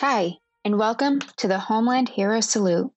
[0.00, 0.34] Hi,
[0.64, 2.92] and welcome to the Homeland Hero Salute.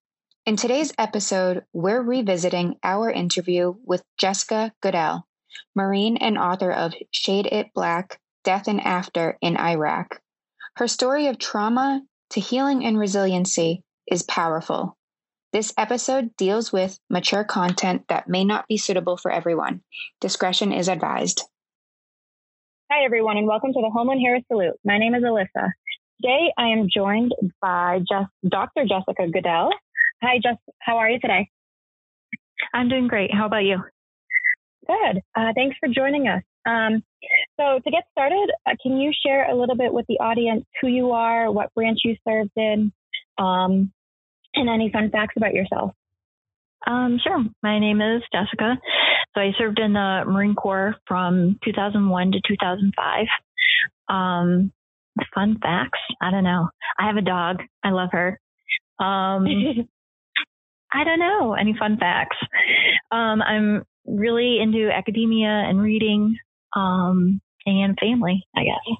[0.45, 5.25] In today's episode, we're revisiting our interview with Jessica Goodell,
[5.75, 10.21] Marine and author of Shade It Black Death and After in Iraq.
[10.75, 14.95] Her story of trauma to healing and resiliency is powerful.
[15.53, 19.81] This episode deals with mature content that may not be suitable for everyone.
[20.19, 21.41] Discretion is advised.
[22.91, 24.75] Hi, everyone, and welcome to the Homeland Hero Salute.
[24.85, 25.71] My name is Alyssa.
[26.21, 28.83] Today, I am joined by just Dr.
[28.83, 29.71] Jessica Goodell.
[30.21, 30.57] Hi, Jess.
[30.79, 31.49] How are you today?
[32.73, 33.33] I'm doing great.
[33.33, 33.77] How about you?
[34.85, 35.21] Good.
[35.35, 36.43] Uh, thanks for joining us.
[36.67, 37.03] Um,
[37.57, 40.89] so, to get started, uh, can you share a little bit with the audience who
[40.89, 42.91] you are, what branch you served in,
[43.39, 43.91] um,
[44.53, 45.91] and any fun facts about yourself?
[46.85, 47.43] Um, sure.
[47.63, 48.77] My name is Jessica.
[49.33, 53.25] So, I served in the Marine Corps from 2001 to 2005.
[54.07, 54.71] Um,
[55.33, 55.99] fun facts.
[56.21, 56.69] I don't know.
[56.99, 57.57] I have a dog.
[57.83, 58.39] I love her.
[58.99, 59.45] Um,
[60.93, 62.37] I don't know any fun facts.
[63.11, 66.37] Um, I'm really into academia and reading
[66.75, 68.97] um, and family, I guess.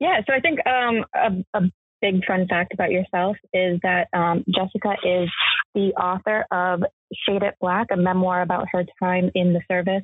[0.00, 4.44] Yeah, so I think um, a, a, big fun fact about yourself is that um,
[4.52, 5.30] Jessica is
[5.72, 6.82] the author of
[7.14, 10.02] Shade It Black, a memoir about her time in the service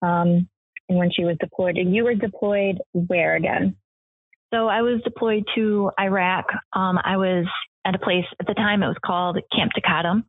[0.00, 0.48] um,
[0.88, 1.76] and when she was deployed.
[1.76, 3.76] And you were deployed where again?
[4.52, 6.46] So I was deployed to Iraq.
[6.72, 7.46] Um, I was
[7.84, 10.24] at a place at the time it was called Camp Taqadum.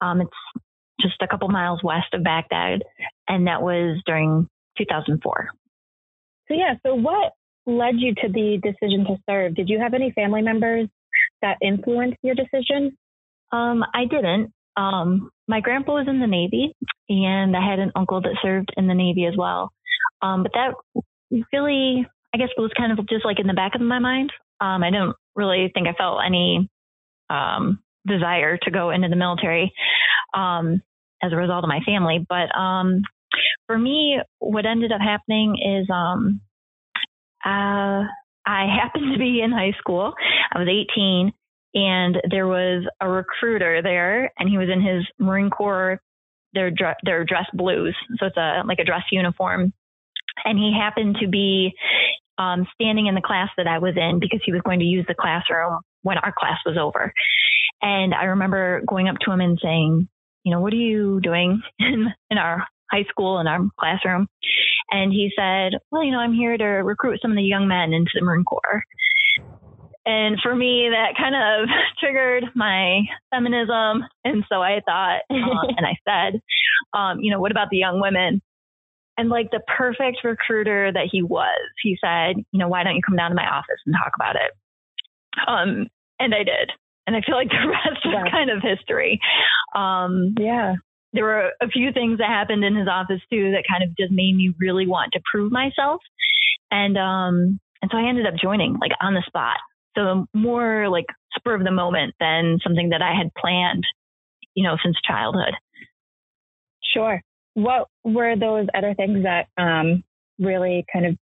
[0.00, 0.66] Um, it's
[1.00, 2.82] just a couple miles west of Baghdad,
[3.28, 5.48] and that was during 2004.
[6.48, 7.32] So yeah, so what
[7.66, 9.54] led you to the decision to serve?
[9.54, 10.88] Did you have any family members
[11.40, 12.96] that influenced your decision?
[13.52, 14.52] Um, I didn't.
[14.76, 16.74] Um, my grandpa was in the Navy,
[17.08, 19.70] and I had an uncle that served in the Navy as well.
[20.22, 20.74] Um, but that
[21.52, 24.32] really I guess it was kind of just like in the back of my mind.
[24.60, 26.68] Um, I didn't really think I felt any
[27.28, 29.72] um, desire to go into the military
[30.34, 30.82] um,
[31.22, 32.24] as a result of my family.
[32.26, 33.02] But um,
[33.66, 36.40] for me, what ended up happening is um,
[37.44, 38.04] uh,
[38.46, 40.14] I happened to be in high school.
[40.54, 41.32] I was 18,
[41.74, 46.00] and there was a recruiter there, and he was in his Marine Corps.
[46.54, 46.70] Their
[47.02, 49.72] their dress blues, so it's a like a dress uniform
[50.44, 51.74] and he happened to be
[52.38, 55.04] um, standing in the class that I was in because he was going to use
[55.06, 57.12] the classroom when our class was over.
[57.80, 60.08] And I remember going up to him and saying,
[60.44, 64.26] you know, what are you doing in, in our high school in our classroom?
[64.90, 67.92] And he said, well, you know, I'm here to recruit some of the young men
[67.92, 68.82] into the Marine Corps.
[70.04, 71.68] And for me, that kind of
[72.00, 74.04] triggered my feminism.
[74.24, 76.40] And so I thought, uh, and I said,
[76.92, 78.42] um, you know, what about the young women?
[79.18, 83.02] And like the perfect recruiter that he was, he said, you know, why don't you
[83.06, 84.52] come down to my office and talk about it?
[85.46, 85.86] Um,
[86.18, 86.70] and I did.
[87.06, 88.24] And I feel like the rest yeah.
[88.24, 89.20] is kind of history.
[89.74, 90.74] Um, yeah.
[91.12, 94.12] There were a few things that happened in his office too that kind of just
[94.12, 96.00] made me really want to prove myself.
[96.70, 99.58] And, um, and so I ended up joining like on the spot.
[99.94, 101.04] So more like
[101.36, 103.84] spur of the moment than something that I had planned,
[104.54, 105.52] you know, since childhood.
[106.94, 107.20] Sure
[107.54, 110.02] what were those other things that um,
[110.38, 111.16] really kind of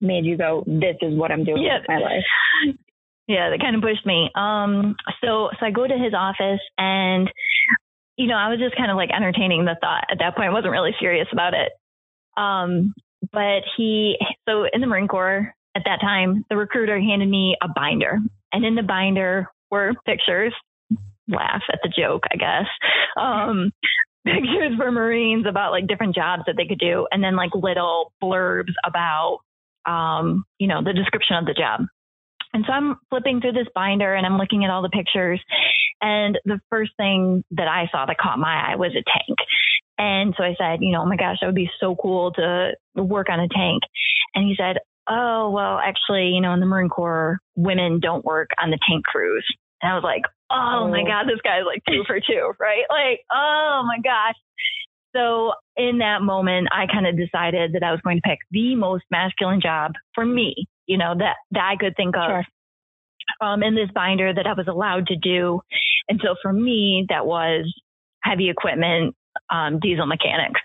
[0.00, 1.78] made you go, "This is what I'm doing yeah.
[1.78, 2.76] with my life"?
[3.26, 4.30] Yeah, that kind of pushed me.
[4.34, 7.28] Um, so so I go to his office and
[8.18, 10.48] you know, I was just kind of like entertaining the thought at that point.
[10.48, 11.72] I wasn't really serious about it.
[12.36, 12.92] Um,
[13.32, 14.16] but he,
[14.48, 18.18] so in the Marine Corps at that time, the recruiter handed me a binder,
[18.52, 20.52] and in the binder were pictures.
[21.28, 22.66] Laugh at the joke, I guess.
[23.20, 23.70] Um,
[24.26, 28.12] pictures for Marines about like different jobs that they could do, and then like little
[28.22, 29.40] blurbs about,
[29.86, 31.82] um, you know, the description of the job.
[32.54, 35.40] And so I'm flipping through this binder and I'm looking at all the pictures.
[36.00, 39.38] And the first thing that I saw that caught my eye was a tank.
[39.98, 42.72] And so I said, you know, oh my gosh, that would be so cool to
[42.96, 43.82] work on a tank.
[44.34, 44.78] And he said,
[45.08, 49.04] oh, well, actually, you know, in the Marine Corps, women don't work on the tank
[49.04, 49.44] crews.
[49.82, 52.84] And I was like, oh, oh my God, this guy's like two for two, right?
[52.88, 54.34] Like, oh my gosh.
[55.14, 58.74] So in that moment, I kind of decided that I was going to pick the
[58.74, 60.54] most masculine job for me,
[60.86, 62.28] you know, that, that I could think of.
[62.28, 62.44] Sure.
[63.42, 65.60] Um, in this binder that I was allowed to do.
[66.08, 67.72] And so for me, that was
[68.22, 69.14] heavy equipment,
[69.50, 70.60] um, diesel mechanics.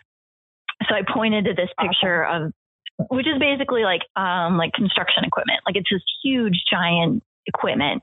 [0.88, 2.54] So I pointed to this picture awesome.
[3.00, 5.60] of, which is basically like, um, like construction equipment.
[5.66, 8.02] Like it's this huge, giant equipment.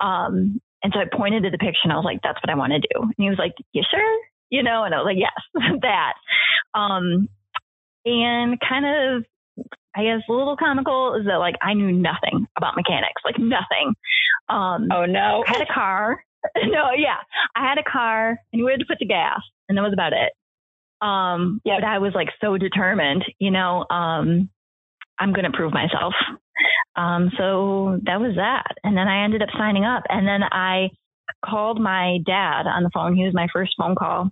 [0.00, 2.56] Um, and so I pointed to the picture and I was like, that's what I
[2.56, 3.02] want to do.
[3.02, 4.18] And he was like, you sure?
[4.50, 6.14] You know, and I was like, yes, that.
[6.74, 7.28] Um,
[8.04, 9.24] and kind of
[9.94, 13.94] I guess a little comical is that like I knew nothing about mechanics, like nothing.
[14.48, 15.44] Um, oh no!
[15.46, 16.24] I had a car.
[16.56, 17.18] no, yeah,
[17.54, 18.38] I had a car.
[18.52, 20.32] I knew where to put the gas, and that was about it.
[21.06, 21.80] Um, yep.
[21.80, 23.84] but I was like so determined, you know.
[23.90, 24.50] Um,
[25.18, 26.14] I'm going to prove myself.
[26.96, 30.90] Um, so that was that, and then I ended up signing up, and then I
[31.44, 33.16] called my dad on the phone.
[33.16, 34.30] He was my first phone call.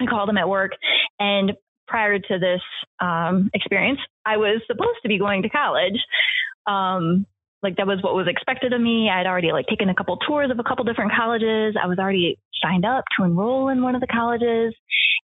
[0.00, 0.72] I called him at work,
[1.18, 1.52] and
[1.86, 2.62] prior to this
[3.00, 6.00] um, experience, I was supposed to be going to college.
[6.66, 7.26] Um,
[7.62, 9.08] like that was what was expected of me.
[9.08, 11.76] I'd already like taken a couple tours of a couple different colleges.
[11.80, 14.74] I was already signed up to enroll in one of the colleges.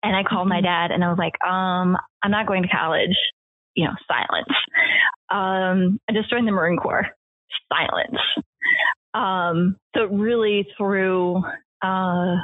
[0.01, 0.65] And I called my mm-hmm.
[0.65, 3.15] dad and I was like, um, I'm not going to college.
[3.75, 4.53] You know, silence.
[5.33, 7.07] Um, I just joined the Marine Corps.
[7.71, 8.17] Silence.
[9.13, 11.37] Um, so really through
[11.81, 12.35] uh,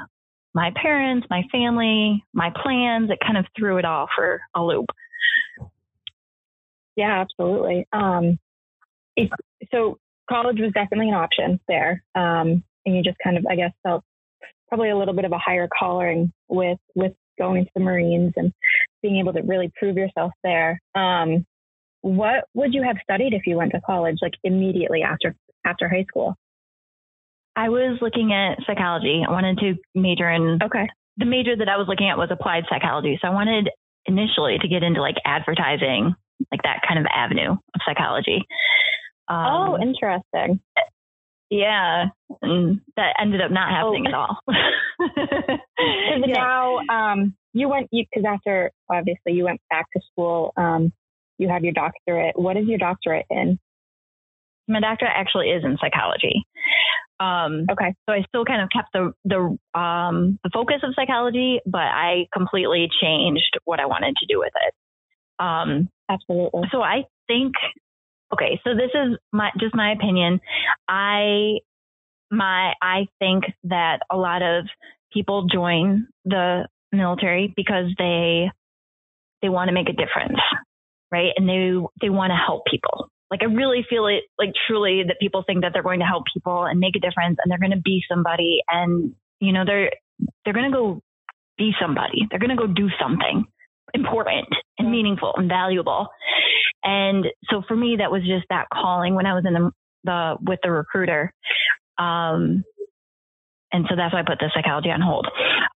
[0.53, 3.09] my parents, my family, my plans.
[3.11, 4.87] It kind of threw it all for a loop.
[6.95, 7.87] Yeah, absolutely.
[7.93, 8.39] Um,
[9.15, 9.29] it,
[9.71, 9.97] so
[10.29, 14.03] college was definitely an option there, um, and you just kind of, I guess, felt
[14.67, 18.51] probably a little bit of a higher calling with with going to the Marines and
[19.01, 20.81] being able to really prove yourself there.
[20.93, 21.45] Um,
[22.01, 25.35] what would you have studied if you went to college, like immediately after
[25.65, 26.35] after high school?
[27.55, 29.23] I was looking at psychology.
[29.27, 30.87] I wanted to major in okay.
[31.17, 33.19] The major that I was looking at was applied psychology.
[33.21, 33.69] So I wanted
[34.05, 36.15] initially to get into like advertising,
[36.51, 38.45] like that kind of avenue of psychology.
[39.27, 40.61] Um, oh, interesting.
[41.49, 42.05] Yeah,
[42.41, 44.09] and that ended up not happening oh.
[44.09, 44.37] at all.
[46.27, 46.33] yeah.
[46.33, 50.53] Now, um, you went because after obviously you went back to school.
[50.55, 50.93] Um,
[51.39, 52.37] you have your doctorate.
[52.37, 53.57] What is your doctorate in?
[54.67, 56.45] My doctorate actually is in psychology.
[57.19, 57.95] Um, okay.
[58.07, 62.27] So I still kind of kept the the um, the focus of psychology, but I
[62.31, 65.43] completely changed what I wanted to do with it.
[65.43, 66.63] Um, Absolutely.
[66.71, 67.53] So I think,
[68.33, 70.39] okay, so this is my just my opinion.
[70.87, 71.59] I
[72.31, 74.65] my I think that a lot of
[75.11, 78.49] people join the military because they
[79.41, 80.39] they want to make a difference,
[81.11, 81.31] right?
[81.35, 81.71] And they
[82.01, 83.09] they want to help people.
[83.31, 86.23] Like I really feel it like truly that people think that they're going to help
[86.33, 89.91] people and make a difference and they're going to be somebody and you know they're
[90.43, 91.01] they're going to go
[91.57, 92.27] be somebody.
[92.29, 93.45] They're going to go do something
[93.93, 94.47] important
[94.77, 96.07] and meaningful and valuable.
[96.83, 99.71] And so for me that was just that calling when I was in the
[100.03, 101.33] the with the recruiter.
[101.97, 102.63] Um
[103.71, 105.27] and so that's why I put the psychology on hold.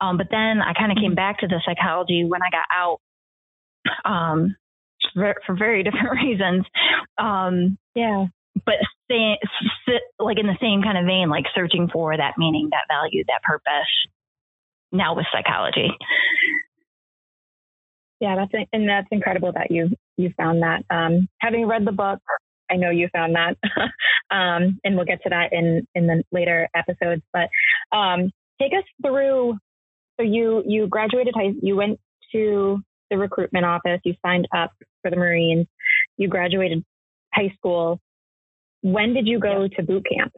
[0.01, 3.01] Um, but then I kind of came back to the psychology when I got out.
[4.05, 4.57] Um,
[5.15, 6.65] for, very different reasons.
[7.19, 8.27] Um, yeah.
[8.67, 8.77] But
[9.11, 13.25] sit, like in the same kind of vein, like searching for that meaning, that value,
[13.27, 13.89] that purpose.
[14.93, 15.89] Now with psychology.
[18.21, 20.83] Yeah, that's and that's incredible that you you found that.
[20.91, 22.19] Um, having read the book,
[22.71, 23.57] I know you found that,
[24.31, 27.23] um, and we'll get to that in in the later episodes.
[27.33, 27.49] But
[27.97, 28.31] um,
[28.61, 29.59] take us through.
[30.19, 31.53] So you you graduated high.
[31.63, 31.99] You went
[32.33, 32.81] to
[33.11, 34.01] the recruitment office.
[34.05, 35.67] You signed up for the Marines.
[36.17, 36.85] You graduated
[37.33, 38.01] high school.
[38.83, 40.33] When did you go to boot camp?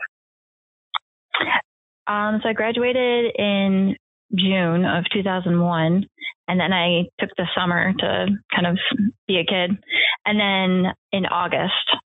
[2.06, 3.96] Um, so I graduated in
[4.34, 6.06] June of 2001,
[6.48, 8.78] and then I took the summer to kind of
[9.28, 9.70] be a kid.
[10.26, 11.72] And then in August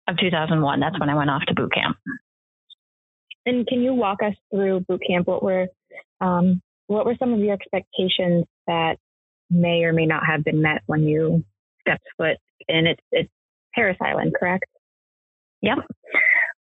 [0.08, 1.98] of 2001, that's when I went off to boot camp.
[3.46, 5.27] And can you walk us through boot camp?
[5.27, 5.68] What were
[6.20, 8.98] um, what were some of your expectations that
[9.50, 11.44] may or may not have been met when you
[11.88, 13.32] stepped foot and it's it's
[13.74, 14.65] Parris Island, correct?
[15.62, 15.77] Yep.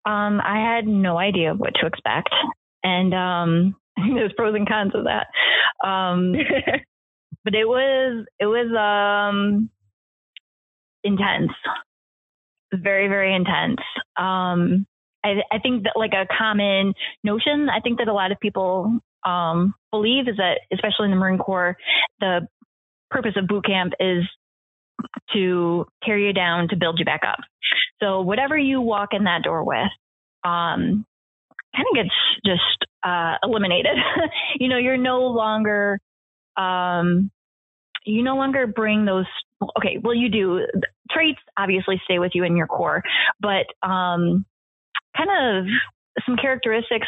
[0.06, 2.30] Um, I had no idea what to expect,
[2.82, 5.26] and um, there's pros and cons of that.
[5.86, 6.32] Um,
[7.44, 9.70] but it was it was um,
[11.02, 11.52] intense,
[12.72, 13.80] very very intense.
[14.16, 14.86] Um,
[15.24, 18.98] I, I think that like a common notion, I think that a lot of people
[19.24, 21.78] um, believe is that, especially in the Marine Corps,
[22.20, 22.46] the
[23.10, 24.24] purpose of boot camp is
[25.32, 27.38] to tear you down to build you back up.
[28.00, 29.90] So whatever you walk in that door with,
[30.44, 31.04] um,
[31.74, 33.96] kind of gets just uh, eliminated.
[34.58, 35.98] you know, you're no longer,
[36.56, 37.30] um,
[38.04, 39.26] you no longer bring those.
[39.78, 40.66] Okay, well, you do
[41.10, 43.02] traits obviously stay with you in your core,
[43.40, 44.44] but um,
[45.16, 45.66] kind of
[46.26, 47.06] some characteristics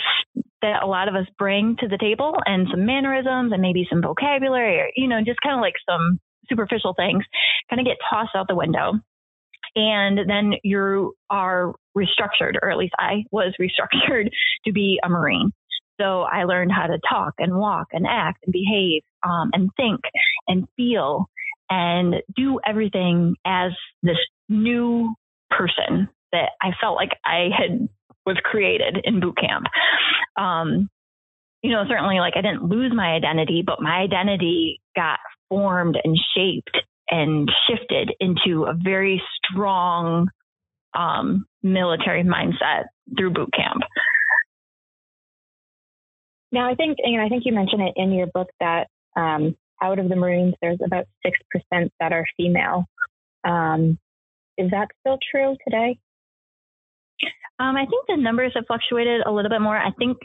[0.62, 4.02] that a lot of us bring to the table and some mannerisms and maybe some
[4.02, 7.24] vocabulary or, you know, just kind of like some superficial things
[7.70, 8.94] kind of get tossed out the window.
[9.74, 14.30] And then you are restructured, or at least I was restructured
[14.64, 15.52] to be a Marine.
[16.00, 20.00] So I learned how to talk and walk and act and behave um, and think
[20.46, 21.26] and feel
[21.70, 23.72] and do everything as
[24.02, 25.14] this new
[25.50, 27.88] person that I felt like I had
[28.26, 29.66] was created in boot camp.
[30.36, 30.88] Um,
[31.62, 36.18] you know, certainly like I didn't lose my identity, but my identity got formed and
[36.36, 36.76] shaped
[37.08, 40.28] and shifted into a very strong
[40.94, 42.84] um, military mindset
[43.16, 43.82] through boot camp.
[46.52, 48.86] Now, I think, and I think you mentioned it in your book that
[49.16, 52.84] um, out of the Marines, there's about 6% that are female.
[53.44, 53.98] Um,
[54.56, 55.98] is that still true today?
[57.58, 59.76] Um, I think the numbers have fluctuated a little bit more.
[59.76, 60.18] I think,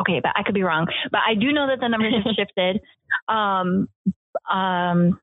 [0.00, 0.86] okay, but I could be wrong.
[1.10, 2.80] But I do know that the numbers have shifted.
[3.28, 3.88] Um,
[4.50, 5.20] um,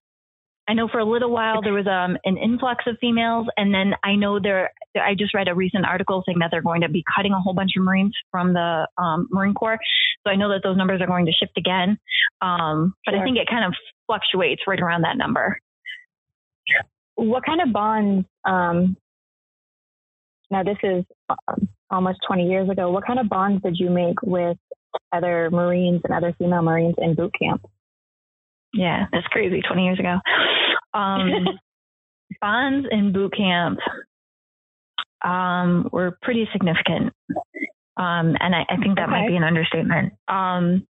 [0.68, 3.94] I know for a little while there was um, an influx of females, and then
[4.04, 4.72] I know there.
[4.96, 7.54] I just read a recent article saying that they're going to be cutting a whole
[7.54, 9.78] bunch of Marines from the um, Marine Corps.
[10.26, 11.98] So I know that those numbers are going to shift again.
[12.42, 13.22] Um, but sure.
[13.22, 13.74] I think it kind of
[14.08, 15.60] fluctuates right around that number.
[17.16, 18.28] What kind of bonds?
[18.44, 18.98] Um,
[20.50, 22.90] now this is um, almost 20 years ago.
[22.92, 24.58] What kind of bonds did you make with
[25.12, 27.62] other Marines and other female Marines in boot camp?
[28.76, 29.62] Yeah, that's crazy.
[29.62, 30.18] 20 years ago.
[30.94, 31.48] Um,
[32.42, 33.80] bonds in boot camp
[35.24, 37.14] um, were pretty significant.
[37.98, 39.12] Um, and I, I, think that okay.
[39.12, 40.14] might be an understatement.
[40.28, 40.86] Um,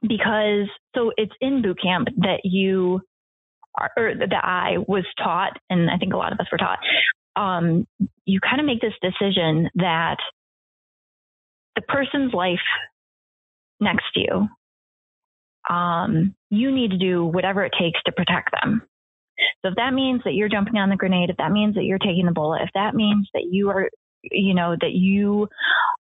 [0.00, 3.02] because, so it's in boot camp that you,
[3.78, 6.78] are, or that I was taught, and I think a lot of us were taught,
[7.36, 7.86] um,
[8.24, 10.16] you kind of make this decision that
[11.76, 12.58] the person's life
[13.78, 14.48] next to you
[15.70, 18.82] um, you need to do whatever it takes to protect them.
[19.62, 21.98] So if that means that you're jumping on the grenade, if that means that you're
[21.98, 23.88] taking the bullet, if that means that you are,
[24.22, 25.48] you know, that you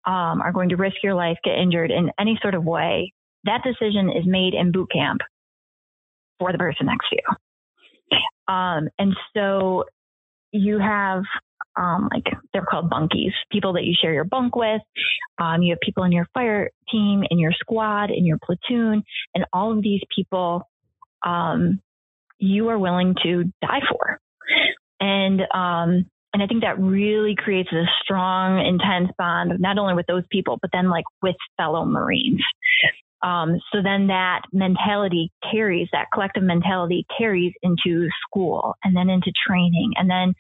[0.05, 3.11] um, are going to risk your life, get injured in any sort of way,
[3.43, 5.21] that decision is made in boot camp
[6.39, 8.53] for the person next to you.
[8.53, 9.85] Um, and so
[10.51, 11.23] you have
[11.77, 14.81] um, like they're called bunkies, people that you share your bunk with.
[15.37, 19.03] Um, you have people in your fire team, in your squad, in your platoon,
[19.33, 20.67] and all of these people
[21.25, 21.81] um,
[22.39, 24.19] you are willing to die for.
[24.99, 30.05] And um, and I think that really creates a strong, intense bond, not only with
[30.05, 32.41] those people, but then like with fellow Marines.
[33.23, 39.31] Um, so then that mentality carries, that collective mentality carries into school and then into
[39.47, 39.93] training.
[39.95, 40.35] And then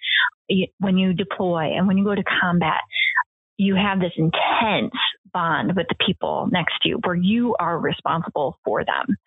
[0.79, 2.81] when you deploy and when you go to combat,
[3.57, 4.93] you have this intense
[5.33, 9.17] bond with the people next to you where you are responsible for them.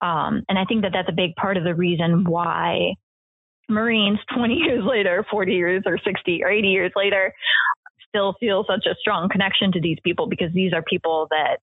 [0.00, 2.94] Um, and I think that that's a big part of the reason why
[3.68, 7.32] Marines 20 years later, 40 years or 60 or 80 years later,
[8.08, 11.58] still feel such a strong connection to these people because these are people that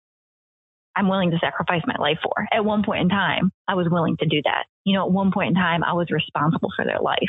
[0.95, 2.47] I'm willing to sacrifice my life for.
[2.51, 4.65] At one point in time, I was willing to do that.
[4.83, 7.19] You know, at one point in time, I was responsible for their life.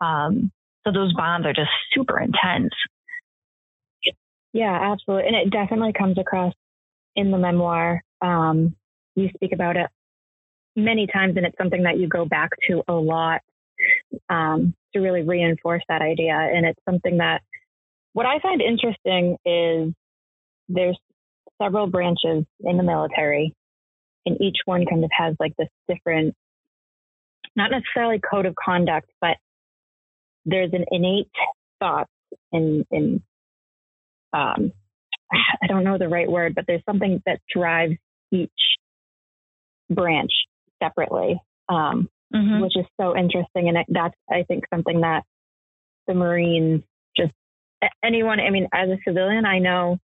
[0.00, 0.50] Um,
[0.86, 2.72] so those bonds are just super intense.
[4.52, 5.26] Yeah, absolutely.
[5.26, 6.54] And it definitely comes across
[7.14, 8.02] in the memoir.
[8.22, 8.74] Um,
[9.14, 9.90] you speak about it
[10.76, 13.40] many times, and it's something that you go back to a lot
[14.30, 16.34] um, to really reinforce that idea.
[16.34, 17.42] And it's something that
[18.12, 19.92] what I find interesting is
[20.68, 20.98] there's
[21.60, 23.54] several branches in the military,
[24.24, 26.34] and each one kind of has like this different,
[27.56, 29.36] not necessarily code of conduct, but
[30.46, 31.30] there's an innate
[31.80, 32.08] thought
[32.52, 33.22] in in
[34.32, 34.72] um,
[35.62, 37.96] I don't know the right word, but there's something that drives
[38.32, 38.50] each
[39.90, 40.30] branch
[40.82, 42.60] separately, um, mm-hmm.
[42.60, 43.68] which is so interesting.
[43.68, 45.22] And that's, I think, something that
[46.06, 46.82] the Marines
[47.16, 47.32] just
[48.04, 48.40] anyone.
[48.40, 49.98] I mean, as a civilian, I know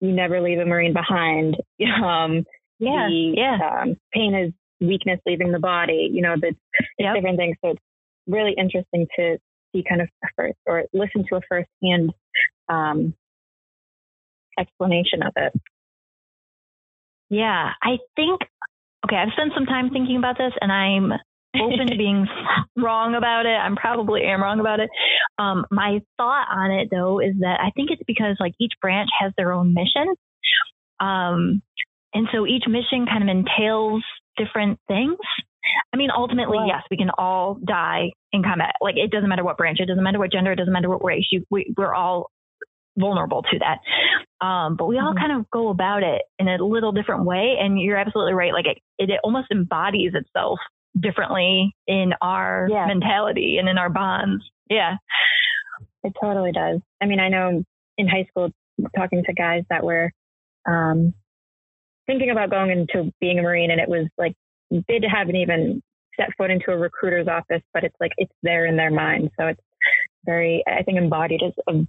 [0.00, 1.56] you never leave a Marine behind.
[2.04, 2.44] Um,
[2.80, 3.82] yeah, the, yeah.
[3.82, 6.10] Um, pain is weakness leaving the body.
[6.12, 6.54] You know, the
[6.98, 7.14] yep.
[7.14, 7.56] different things.
[7.64, 7.80] So it's
[8.26, 9.38] really interesting to
[9.72, 12.12] see kind of a first or listen to a firsthand
[12.68, 13.14] um,
[14.58, 15.52] explanation of it.
[17.30, 18.40] Yeah, I think.
[19.06, 21.12] Okay, I've spent some time thinking about this, and I'm
[21.60, 22.26] open to being
[22.76, 23.56] wrong about it.
[23.56, 24.90] I'm probably am wrong about it.
[25.38, 29.10] Um, my thought on it though is that I think it's because like each branch
[29.20, 30.14] has their own mission.
[31.00, 31.62] Um,
[32.14, 34.04] and so each mission kind of entails
[34.36, 35.18] different things.
[35.92, 38.74] I mean, ultimately, yes, we can all die in combat.
[38.80, 41.04] Like it doesn't matter what branch, it doesn't matter what gender, it doesn't matter what
[41.04, 41.26] race.
[41.30, 42.30] You, we, we're all
[42.96, 44.44] vulnerable to that.
[44.44, 45.18] Um, but we all mm-hmm.
[45.18, 47.56] kind of go about it in a little different way.
[47.60, 48.52] And you're absolutely right.
[48.52, 50.58] Like it, it, it almost embodies itself
[50.98, 52.86] differently in our yeah.
[52.86, 54.44] mentality and in our bonds.
[54.70, 54.96] Yeah.
[56.02, 56.80] It totally does.
[57.00, 57.64] I mean, I know
[57.98, 58.50] in high school,
[58.96, 60.10] talking to guys that were
[60.68, 61.14] um,
[62.06, 64.34] thinking about going into being a Marine, and it was like
[64.70, 65.82] they haven't even
[66.18, 69.30] set foot into a recruiter's office, but it's like it's there in their mind.
[69.38, 69.60] So it's
[70.24, 71.86] very, I think, embodied is a,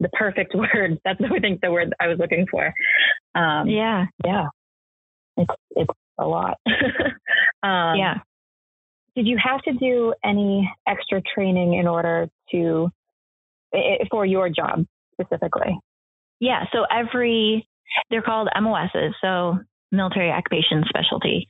[0.00, 0.98] the perfect word.
[1.04, 2.72] That's I think the word I was looking for.
[3.34, 4.46] Um, yeah, yeah,
[5.36, 6.58] it's it's a lot.
[7.62, 8.14] um, yeah.
[9.16, 12.88] Did you have to do any extra training in order to
[14.10, 15.76] for your job specifically?
[16.40, 16.64] Yeah.
[16.72, 17.68] So every
[18.10, 19.58] they're called MOSs, so
[19.92, 21.46] military occupation specialty.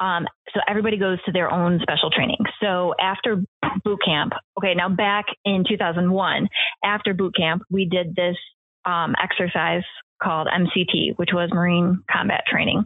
[0.00, 2.38] Um, so everybody goes to their own special training.
[2.60, 3.42] So after
[3.84, 6.48] boot camp, okay, now back in 2001,
[6.84, 8.36] after boot camp, we did this
[8.84, 9.84] um, exercise
[10.22, 12.84] called MCT, which was Marine Combat Training.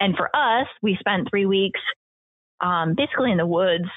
[0.00, 1.80] And for us, we spent three weeks
[2.60, 3.88] um, basically in the woods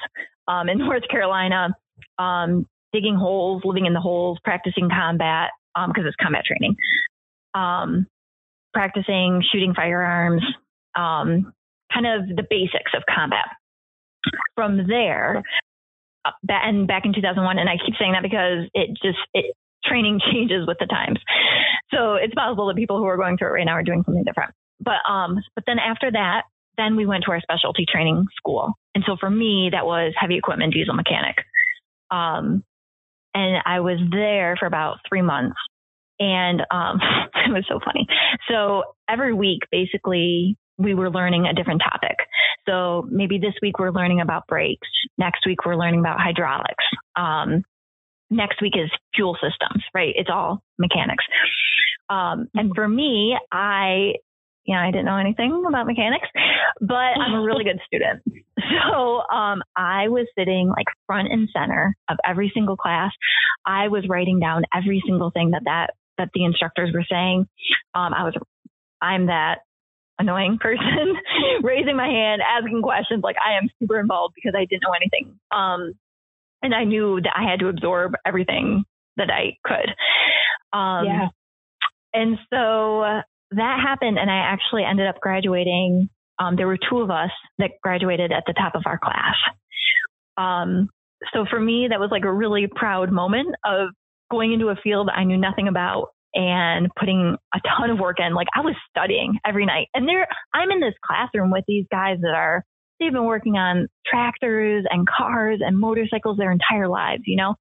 [0.48, 1.76] um, in North Carolina,
[2.20, 6.76] um, digging holes, living in the holes, practicing combat because um, it's combat training,
[8.74, 10.44] practicing shooting firearms,
[10.96, 11.54] um,
[11.94, 13.46] kind of the basics of combat.
[14.56, 15.44] From there,
[16.24, 19.54] uh, and back in 2001, and I keep saying that because it just it
[19.86, 21.20] training changes with the times.
[21.92, 24.24] So it's possible that people who are going through it right now are doing something
[24.24, 24.54] different.
[24.80, 26.44] But um, but then after that,
[26.78, 28.74] then we went to our specialty training school.
[28.96, 31.38] And so for me, that was heavy equipment diesel mechanic.
[32.12, 32.64] Um,
[33.34, 35.56] and I was there for about three months.
[36.24, 37.00] And um,
[37.36, 38.08] it was so funny.
[38.50, 42.18] So every week, basically, we were learning a different topic.
[42.68, 44.88] So maybe this week we're learning about brakes.
[45.18, 46.84] Next week we're learning about hydraulics.
[47.16, 47.64] Um,
[48.30, 50.14] next week is fuel systems, right?
[50.16, 51.24] It's all mechanics.
[52.10, 54.14] Um, and for me, I,
[54.64, 56.28] you know, I didn't know anything about mechanics,
[56.82, 58.24] but I'm a really good student.
[58.92, 63.12] So um, I was sitting like front and center of every single class.
[63.66, 67.48] I was writing down every single thing that that that the instructors were saying.
[67.96, 68.34] Um, I was,
[69.02, 69.60] I'm that
[70.20, 71.16] annoying person
[71.64, 73.24] raising my hand, asking questions.
[73.24, 75.40] Like I am super involved because I didn't know anything.
[75.52, 75.94] Um,
[76.62, 78.86] and I knew that I had to absorb everything
[79.18, 79.90] that I could.
[80.78, 81.28] Um, yeah.
[82.14, 86.10] And so that happened, and I actually ended up graduating.
[86.40, 89.36] Um, there were two of us that graduated at the top of our class.
[90.38, 90.90] Um,
[91.34, 93.90] so for me, that was like a really proud moment of
[94.34, 98.34] going into a field I knew nothing about and putting a ton of work in.
[98.34, 99.88] Like I was studying every night.
[99.94, 102.64] And there I'm in this classroom with these guys that are
[103.00, 107.56] they've been working on tractors and cars and motorcycles their entire lives, you know?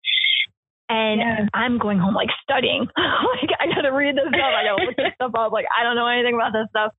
[0.88, 1.46] And yeah.
[1.54, 2.86] I'm going home like studying.
[2.96, 4.40] like I gotta read this stuff.
[4.40, 5.52] I gotta look this stuff up.
[5.52, 6.92] Like I don't know anything about this stuff.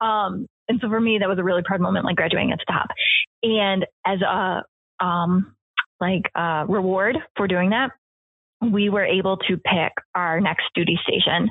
[0.00, 2.72] Um, and so for me, that was a really proud moment, like graduating at the
[2.72, 2.88] top.
[3.42, 4.62] And as a
[5.04, 5.54] um,
[6.00, 7.90] like uh, reward for doing that,
[8.60, 11.50] we were able to pick our next duty station.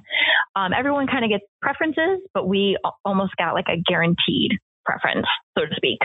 [0.55, 4.51] Um, everyone kind of gets preferences, but we almost got like a guaranteed
[4.85, 5.25] preference,
[5.57, 5.99] so to speak.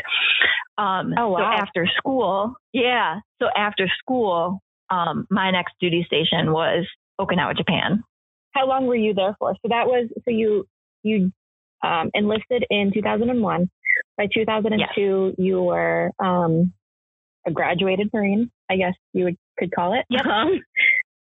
[0.79, 1.39] Um, oh, wow.
[1.39, 3.21] So after school, yeah.
[3.41, 6.87] So after school, um, my next duty station was
[7.21, 8.03] Okinawa, Japan.
[8.53, 9.55] How long were you there for?
[9.55, 10.67] So that was so you
[11.03, 11.33] you
[11.83, 13.71] um, enlisted in 2001.
[14.17, 15.35] By 2002, yes.
[15.39, 16.73] you were um,
[17.47, 20.05] a graduated Marine, I guess you would could call it.
[20.09, 20.25] Yep.
[20.25, 20.61] Um,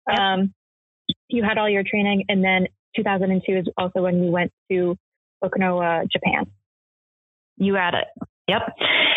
[0.08, 0.18] yep.
[0.18, 0.54] um,
[1.28, 2.66] you had all your training, and then
[2.96, 4.96] 2002 is also when you went to
[5.44, 6.46] Okinawa, Japan.
[7.58, 8.06] You had it.
[8.48, 8.62] Yep.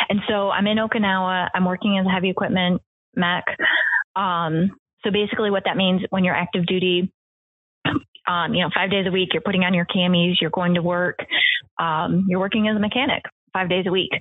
[0.09, 1.49] And so I'm in Okinawa.
[1.53, 2.81] I'm working as a heavy equipment
[3.15, 3.45] mech.
[4.15, 4.71] Um,
[5.03, 7.11] so basically, what that means when you're active duty,
[8.27, 10.81] um, you know, five days a week, you're putting on your camis, you're going to
[10.81, 11.19] work,
[11.79, 13.23] um, you're working as a mechanic
[13.53, 14.11] five days a week.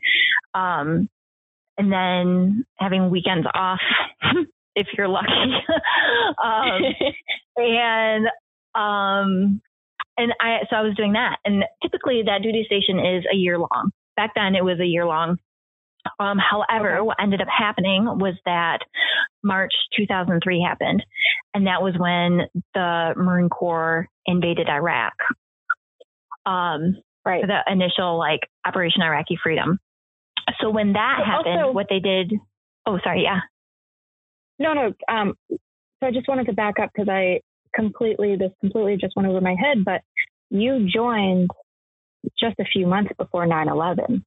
[0.54, 1.09] Um,
[1.76, 3.81] and then having weekends off
[4.78, 5.28] if you're lucky.
[6.44, 6.82] um,
[7.56, 8.26] and
[8.74, 9.60] um,
[10.16, 13.58] and I so I was doing that, and typically that duty station is a year
[13.58, 13.90] long.
[14.16, 15.36] Back then, it was a year long.
[16.18, 17.02] Um, however, okay.
[17.02, 18.78] what ended up happening was that
[19.42, 21.04] March 2003 happened,
[21.54, 25.14] and that was when the Marine Corps invaded Iraq.
[26.46, 27.44] Um, right.
[27.46, 29.78] The initial like Operation Iraqi Freedom.
[30.60, 32.32] So when that happened, also, what they did,
[32.86, 33.40] oh, sorry, yeah.
[34.59, 34.92] No, no.
[35.09, 37.40] Um, so I just wanted to back up because I
[37.75, 40.03] completely, this completely just went over my head, but
[40.51, 41.51] you joined
[42.38, 44.25] just a few months before 9 11.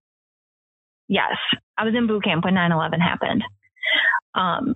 [1.08, 1.36] Yes.
[1.78, 3.44] I was in boot camp when 9 11 happened.
[4.34, 4.76] Um,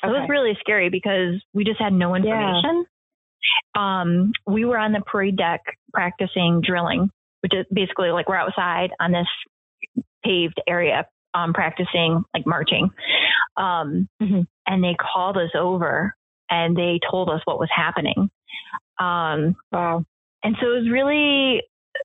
[0.00, 0.16] so okay.
[0.16, 2.84] it was really scary because we just had no information.
[2.84, 4.00] Yeah.
[4.02, 5.60] Um, we were on the parade deck
[5.92, 7.10] practicing drilling,
[7.42, 11.06] which is basically like we're outside on this paved area
[11.38, 12.90] um, practicing like marching.
[13.56, 14.42] Um, mm-hmm.
[14.66, 16.14] And they called us over
[16.50, 18.30] and they told us what was happening.
[18.98, 20.04] Um, wow.
[20.42, 21.62] And so it was really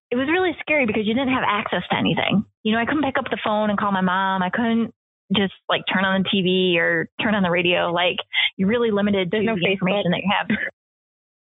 [0.10, 2.46] it was really scary because you didn't have access to anything.
[2.64, 4.42] You know, I couldn't pick up the phone and call my mom.
[4.42, 4.94] I couldn't
[5.36, 7.92] just like turn on the TV or turn on the radio.
[7.92, 8.18] Like
[8.58, 10.58] you're really limited There's to no the information that you have.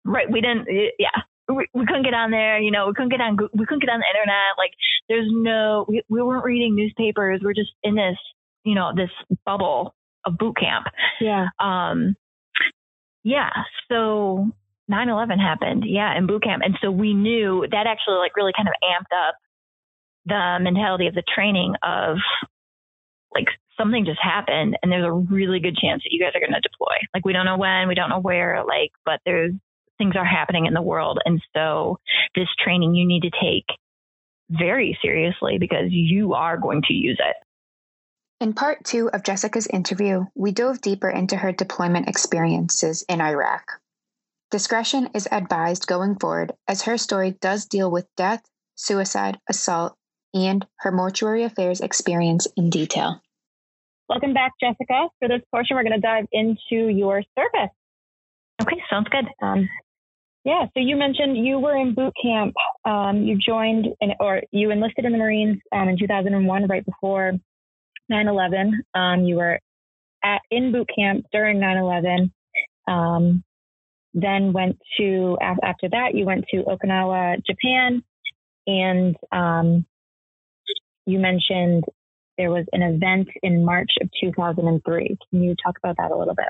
[0.04, 0.30] Right.
[0.30, 1.22] We didn't, yeah.
[1.48, 3.90] We, we couldn't get on there, you know, we couldn't get on, we couldn't get
[3.90, 4.58] on the internet.
[4.58, 4.72] Like
[5.08, 7.40] there's no, we, we weren't reading newspapers.
[7.42, 8.16] We're just in this,
[8.64, 9.10] you know, this
[9.44, 10.86] bubble of boot camp.
[11.20, 11.46] Yeah.
[11.60, 12.16] Um,
[13.22, 13.50] yeah.
[13.88, 14.50] So
[14.90, 15.84] 9-11 happened.
[15.86, 16.16] Yeah.
[16.16, 16.62] In boot camp.
[16.64, 19.36] And so we knew that actually like really kind of amped up
[20.26, 22.16] the mentality of the training of
[23.32, 23.46] like
[23.78, 26.60] something just happened and there's a really good chance that you guys are going to
[26.60, 26.96] deploy.
[27.14, 29.52] Like we don't know when, we don't know where, like, but there's
[29.98, 31.18] things are happening in the world.
[31.24, 31.98] And so
[32.34, 33.66] this training you need to take
[34.50, 37.36] very seriously because you are going to use it.
[38.38, 43.80] In part two of Jessica's interview, we dove deeper into her deployment experiences in Iraq.
[44.50, 48.42] Discretion is advised going forward as her story does deal with death,
[48.74, 49.96] suicide, assault,
[50.34, 53.20] and her mortuary affairs experience in detail.
[54.08, 55.08] Welcome back, Jessica.
[55.18, 57.74] For this portion, we're going to dive into your service.
[58.62, 59.24] Okay, sounds good.
[59.42, 59.68] Um,
[60.46, 62.54] yeah, so you mentioned you were in boot camp.
[62.84, 67.32] Um, you joined in, or you enlisted in the Marines um, in 2001, right before
[68.12, 68.70] 9/11.
[68.94, 69.58] Um, you were
[70.22, 72.30] at in boot camp during 9/11.
[72.86, 73.42] Um,
[74.14, 78.04] then went to after that, you went to Okinawa, Japan,
[78.68, 79.84] and um,
[81.06, 81.82] you mentioned
[82.38, 85.16] there was an event in March of 2003.
[85.28, 86.46] Can you talk about that a little bit?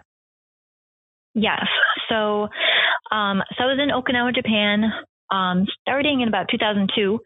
[1.34, 1.64] Yes.
[2.08, 2.48] So,
[3.10, 4.84] um, so I was in Okinawa, Japan,
[5.30, 7.18] um, starting in about 2002,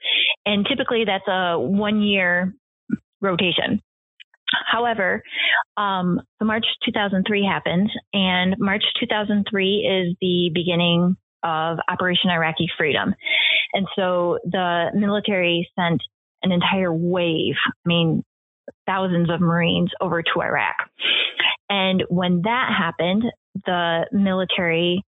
[0.46, 2.54] and typically that's a one year
[3.20, 3.80] rotation.
[4.66, 5.22] However,
[5.76, 13.14] um, March 2003 happened, and March 2003 is the beginning of Operation Iraqi Freedom.
[13.72, 16.02] And so the military sent
[16.42, 17.54] an entire wave.
[17.66, 18.24] I mean,
[18.86, 20.76] thousands of Marines over to Iraq.
[21.68, 23.24] And when that happened,
[23.66, 25.04] the military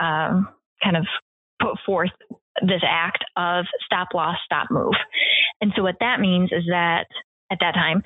[0.00, 0.48] um,
[0.82, 1.06] kind of
[1.60, 2.10] put forth
[2.62, 4.94] this act of stop loss, stop move.
[5.60, 7.06] And so what that means is that
[7.50, 8.02] at that time,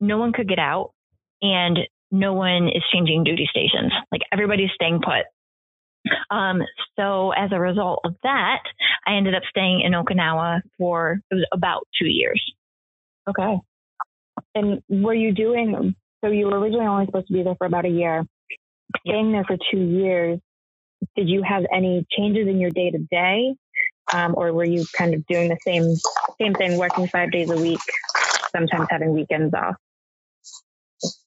[0.00, 0.92] no one could get out
[1.42, 1.78] and
[2.10, 3.92] no one is changing duty stations.
[4.10, 5.26] Like everybody's staying put.
[6.30, 6.62] Um,
[6.98, 8.62] so as a result of that,
[9.06, 12.42] I ended up staying in Okinawa for it was about two years.
[13.28, 13.58] Okay.
[14.54, 17.84] And were you doing, so you were originally only supposed to be there for about
[17.84, 18.24] a year.
[19.06, 20.40] Staying there for two years,
[21.16, 23.54] did you have any changes in your day to day?
[24.34, 25.94] or were you kind of doing the same,
[26.40, 27.78] same thing, working five days a week,
[28.50, 29.76] sometimes having weekends off?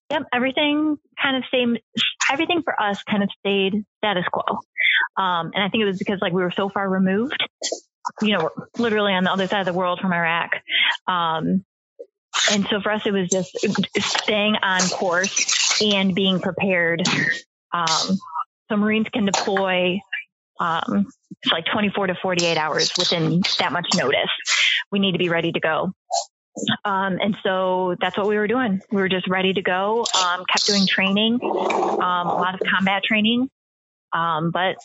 [0.09, 1.81] Yep, everything kind of stayed.
[2.31, 4.59] Everything for us kind of stayed status quo,
[5.17, 7.41] um, and I think it was because like we were so far removed,
[8.21, 10.51] you know, literally on the other side of the world from Iraq,
[11.07, 11.65] um,
[12.51, 13.57] and so for us, it was just
[13.97, 17.07] staying on course and being prepared.
[17.73, 18.17] Um,
[18.73, 19.99] so Marines can deploy
[20.59, 21.07] um,
[21.41, 24.29] it's like 24 to 48 hours within that much notice.
[24.91, 25.91] We need to be ready to go.
[26.85, 28.81] Um, and so that's what we were doing.
[28.91, 30.05] We were just ready to go.
[30.15, 33.49] Um, kept doing training, um, a lot of combat training,
[34.13, 34.77] um, but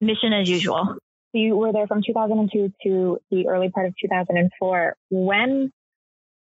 [0.00, 0.96] mission as usual.
[1.34, 4.96] You were there from 2002 to the early part of 2004.
[5.10, 5.70] When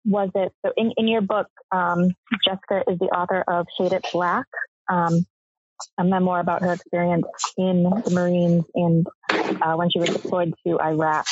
[0.05, 0.51] was it?
[0.65, 2.09] So in, in your book, um,
[2.45, 4.45] Jessica is the author of Shade It Black,
[4.89, 5.25] um,
[5.97, 7.25] a memoir about her experience
[7.57, 11.25] in the Marines and uh, when she was deployed to Iraq.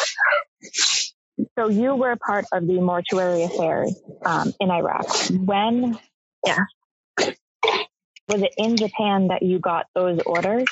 [1.57, 5.05] So you were part of the mortuary affairs um, in Iraq.
[5.31, 5.97] When,
[6.45, 6.65] yeah,
[8.27, 10.65] was it in Japan that you got those orders?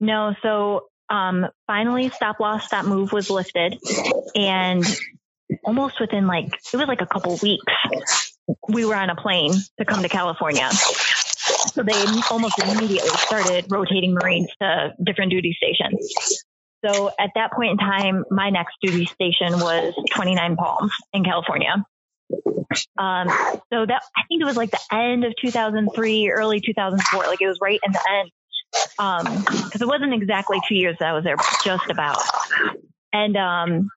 [0.00, 0.34] No.
[0.42, 3.78] So um, finally, stop loss, stop move was lifted,
[4.34, 4.84] and
[5.64, 7.72] almost within like it was like a couple weeks
[8.68, 10.68] we were on a plane to come to california
[11.72, 16.14] so they almost immediately started rotating marines to different duty stations.
[16.84, 21.84] So at that point in time my next duty station was 29 palms in california.
[22.98, 23.28] Um,
[23.72, 27.46] so that i think it was like the end of 2003 early 2004 like it
[27.46, 28.30] was right in the end.
[28.98, 32.22] Um because it wasn't exactly two years that i was there just about.
[33.12, 33.88] And um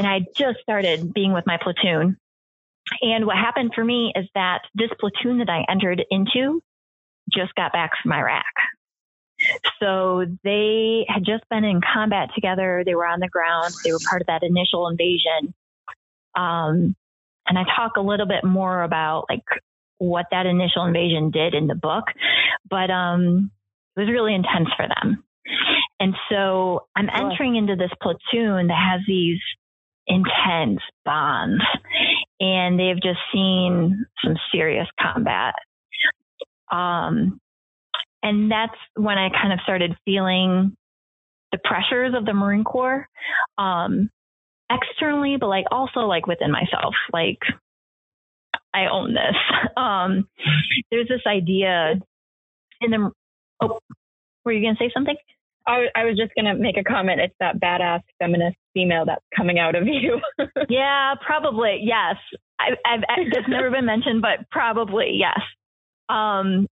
[0.00, 2.16] and I just started being with my platoon.
[3.02, 6.62] And what happened for me is that this platoon that I entered into
[7.32, 8.44] just got back from Iraq.
[9.80, 12.82] So they had just been in combat together.
[12.84, 13.72] They were on the ground.
[13.84, 15.54] They were part of that initial invasion.
[16.36, 16.94] Um,
[17.48, 19.44] and I talk a little bit more about like
[19.98, 22.04] what that initial invasion did in the book,
[22.68, 23.50] but um,
[23.96, 25.24] it was really intense for them.
[25.98, 29.38] And so I'm entering into this platoon that has these
[30.06, 31.62] intense bonds
[32.40, 35.54] and they've just seen some serious combat.
[36.70, 37.40] Um,
[38.22, 40.76] and that's when I kind of started feeling
[41.52, 43.08] the pressures of the Marine Corps,
[43.58, 44.10] um,
[44.70, 47.38] externally, but like also like within myself, like
[48.74, 49.36] I own this.
[49.76, 50.28] Um,
[50.90, 51.94] there's this idea
[52.82, 53.10] in the,
[53.62, 53.78] oh,
[54.44, 55.16] were you going to say something?
[55.66, 57.20] I, I was just going to make a comment.
[57.20, 60.20] It's that badass feminist female that's coming out of you.
[60.68, 61.80] yeah, probably.
[61.82, 62.16] Yes.
[62.58, 65.40] I, I've, it's never been mentioned, but probably yes.
[66.10, 66.66] Um,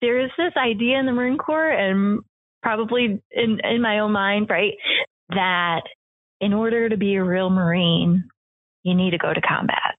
[0.00, 2.20] there's this idea in the Marine Corps and
[2.62, 4.72] probably in, in my own mind, right?
[5.28, 5.82] That
[6.40, 8.24] in order to be a real Marine,
[8.82, 9.94] you need to go to combat.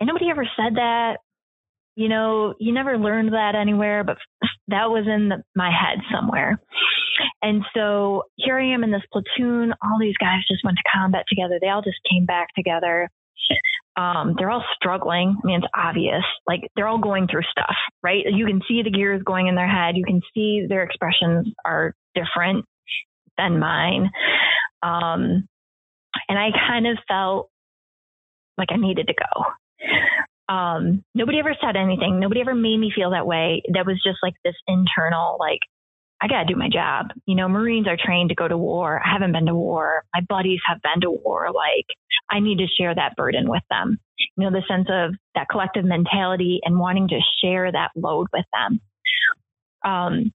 [0.00, 1.18] And nobody ever said that.
[1.96, 4.18] You know, you never learned that anywhere, but
[4.68, 6.60] that was in the, my head somewhere.
[7.42, 9.72] And so here I am in this platoon.
[9.82, 11.58] All these guys just went to combat together.
[11.60, 13.08] They all just came back together.
[13.98, 15.36] Um, they're all struggling.
[15.42, 16.22] I mean, it's obvious.
[16.46, 18.24] Like they're all going through stuff, right?
[18.30, 19.96] You can see the gears going in their head.
[19.96, 22.64] You can see their expressions are different
[23.36, 24.10] than mine.
[24.84, 25.48] Um,
[26.28, 27.50] and I kind of felt
[28.56, 30.54] like I needed to go.
[30.54, 32.20] Um, nobody ever said anything.
[32.20, 33.62] Nobody ever made me feel that way.
[33.74, 35.60] That was just like this internal, like,
[36.20, 37.06] I got to do my job.
[37.26, 39.00] You know, Marines are trained to go to war.
[39.04, 40.02] I haven't been to war.
[40.14, 41.48] My buddies have been to war.
[41.54, 41.86] Like,
[42.30, 43.98] I need to share that burden with them.
[44.36, 48.44] You know, the sense of that collective mentality and wanting to share that load with
[48.52, 48.80] them.
[49.84, 50.32] Um,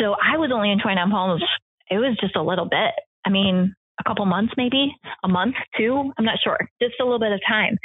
[0.00, 1.42] so I was only in 29 Palms.
[1.90, 2.92] It was just a little bit.
[3.24, 6.12] I mean, a couple months, maybe a month, two.
[6.18, 6.58] I'm not sure.
[6.82, 7.78] Just a little bit of time.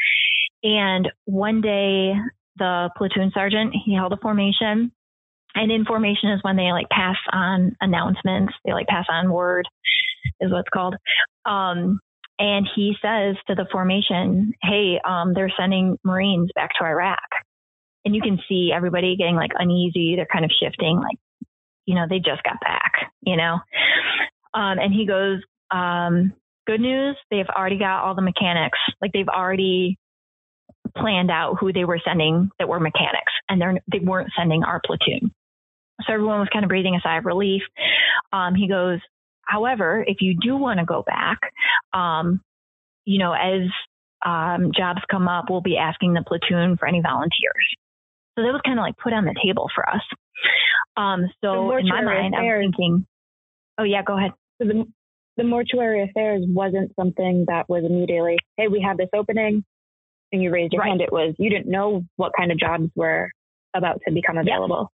[0.63, 2.13] And one day,
[2.57, 4.91] the platoon sergeant he held a formation
[5.55, 8.53] and information is when they like pass on announcements.
[8.65, 9.67] They like pass on word
[10.39, 10.95] is what it's called.
[11.45, 11.99] Um,
[12.37, 17.19] and he says to the formation, Hey, um, they're sending Marines back to Iraq.
[18.05, 20.15] And you can see everybody getting like uneasy.
[20.15, 21.17] They're kind of shifting, like,
[21.85, 23.57] you know, they just got back, you know?
[24.53, 26.33] Um, and he goes, um,
[26.65, 27.17] good news.
[27.29, 28.79] They've already got all the mechanics.
[29.01, 29.97] Like they've already
[30.97, 34.81] planned out who they were sending that were mechanics and they're, they weren't sending our
[34.85, 35.31] platoon.
[36.05, 37.61] So everyone was kind of breathing a sigh of relief.
[38.31, 38.99] Um, he goes,
[39.41, 41.39] however, if you do want to go back,
[41.93, 42.41] um,
[43.05, 43.69] you know, as
[44.25, 47.75] um, jobs come up, we'll be asking the platoon for any volunteers.
[48.35, 50.01] So that was kind of like put on the table for us.
[50.95, 53.07] Um, so in my mind, affairs, I'm thinking,
[53.77, 54.31] oh yeah, go ahead.
[54.61, 54.85] So the,
[55.37, 59.63] the mortuary affairs wasn't something that was immediately, hey, we have this opening,
[60.31, 60.89] and you raised your right.
[60.89, 61.01] hand.
[61.01, 63.31] It was you didn't know what kind of jobs were
[63.73, 64.91] about to become available.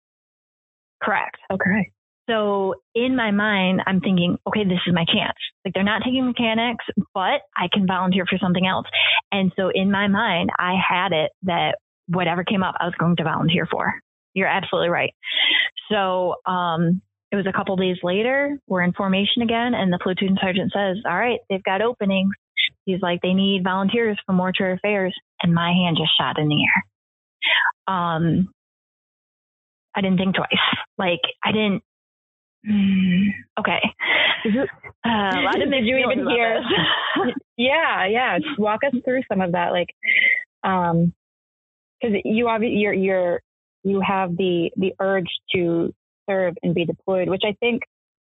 [1.01, 1.37] Correct.
[1.51, 1.91] Okay.
[2.29, 5.37] So in my mind, I'm thinking, okay, this is my chance.
[5.65, 8.85] Like they're not taking mechanics, but I can volunteer for something else.
[9.31, 13.15] And so in my mind, I had it that whatever came up, I was going
[13.15, 13.93] to volunteer for.
[14.35, 15.13] You're absolutely right.
[15.91, 20.37] So, um, it was a couple days later, we're in formation again, and the platoon
[20.41, 22.33] sergeant says, All right, they've got openings.
[22.85, 25.15] He's like, They need volunteers for mortuary affairs.
[25.41, 27.95] And my hand just shot in the air.
[27.95, 28.49] Um,
[29.95, 30.49] I didn't think twice.
[30.99, 31.81] Like I didn't.
[32.69, 33.79] Mm, okay.
[34.45, 36.61] Uh, a lot of Did you even hear?
[37.57, 38.37] yeah, yeah.
[38.57, 39.87] Walk us through some of that, like,
[40.63, 41.13] um,
[42.01, 43.41] because you obviously you're you're
[43.83, 45.93] you have the the urge to
[46.29, 47.83] serve and be deployed, which I think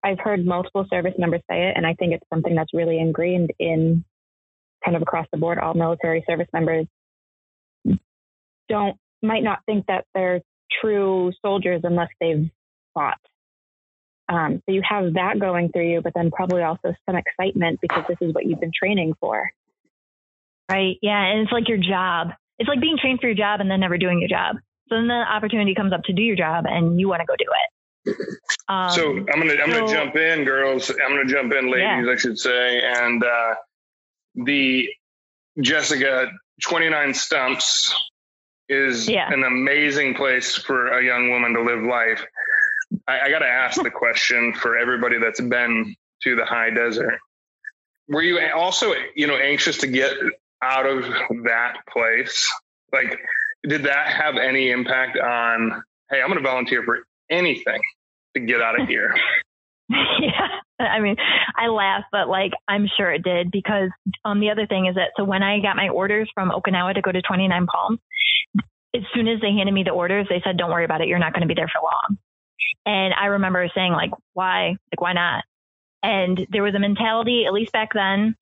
[0.04, 3.52] I've heard multiple service members say it, and I think it's something that's really ingrained
[3.60, 4.06] in
[4.86, 5.58] kind of across the board.
[5.58, 6.86] All military service members
[8.70, 10.42] don't might not think that they're
[10.82, 12.50] true soldiers unless they've
[12.94, 13.20] fought.
[14.28, 18.04] Um, so you have that going through you, but then probably also some excitement because
[18.08, 19.50] this is what you've been training for.
[20.70, 20.98] Right.
[21.02, 21.20] Yeah.
[21.20, 22.30] And it's like your job.
[22.60, 24.58] It's like being trained for your job and then never doing your job.
[24.88, 27.36] So then the opportunity comes up to do your job and you want to go
[27.38, 27.70] do it.
[28.68, 30.92] Um, so I'm gonna I'm so, gonna jump in, girls.
[30.92, 32.12] I'm gonna jump in, ladies, yeah.
[32.12, 32.82] I should say.
[32.82, 33.56] And uh,
[34.36, 34.88] the
[35.60, 36.28] Jessica
[36.64, 37.94] 29 stumps
[38.68, 39.32] is yeah.
[39.34, 42.24] an amazing place for a young woman to live life.
[43.08, 47.20] I, I got to ask the question for everybody that's been to the high desert.
[48.08, 50.12] Were you also, you know, anxious to get
[50.62, 51.04] out of
[51.44, 52.48] that place?
[52.92, 53.20] Like,
[53.64, 57.00] did that have any impact on, hey, I'm going to volunteer for
[57.30, 57.82] anything
[58.36, 59.16] to get out of here?
[59.90, 60.48] yeah.
[60.80, 61.18] I mean,
[61.58, 63.90] I laugh, but like I'm sure it did because
[64.24, 67.02] um the other thing is that so when I got my orders from Okinawa to
[67.02, 68.00] go to 29 Palms,
[68.96, 71.08] as soon as they handed me the orders, they said, "Don't worry about it.
[71.08, 72.18] You're not going to be there for long."
[72.86, 74.76] And I remember saying, "Like, why?
[74.92, 75.44] Like, why not?"
[76.02, 78.36] And there was a mentality, at least back then,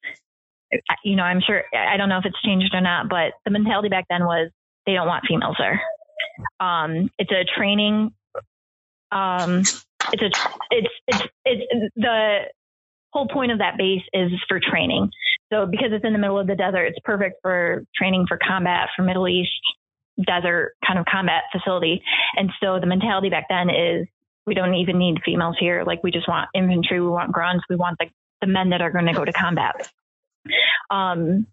[1.03, 3.89] you know, I'm sure, I don't know if it's changed or not, but the mentality
[3.89, 4.51] back then was
[4.85, 5.81] they don't want females there.
[6.59, 8.11] Um, it's a training,
[9.11, 9.59] um,
[10.11, 10.29] it's a,
[10.71, 12.39] it's, it's, it's the
[13.11, 15.09] whole point of that base is for training.
[15.51, 18.89] So because it's in the middle of the desert, it's perfect for training for combat
[18.95, 19.49] for Middle East
[20.25, 22.01] desert kind of combat facility.
[22.35, 24.07] And so the mentality back then is
[24.45, 25.83] we don't even need females here.
[25.85, 28.07] Like we just want infantry, we want grunts, we want the,
[28.41, 29.89] the men that are going to go to combat.
[30.89, 31.47] Um,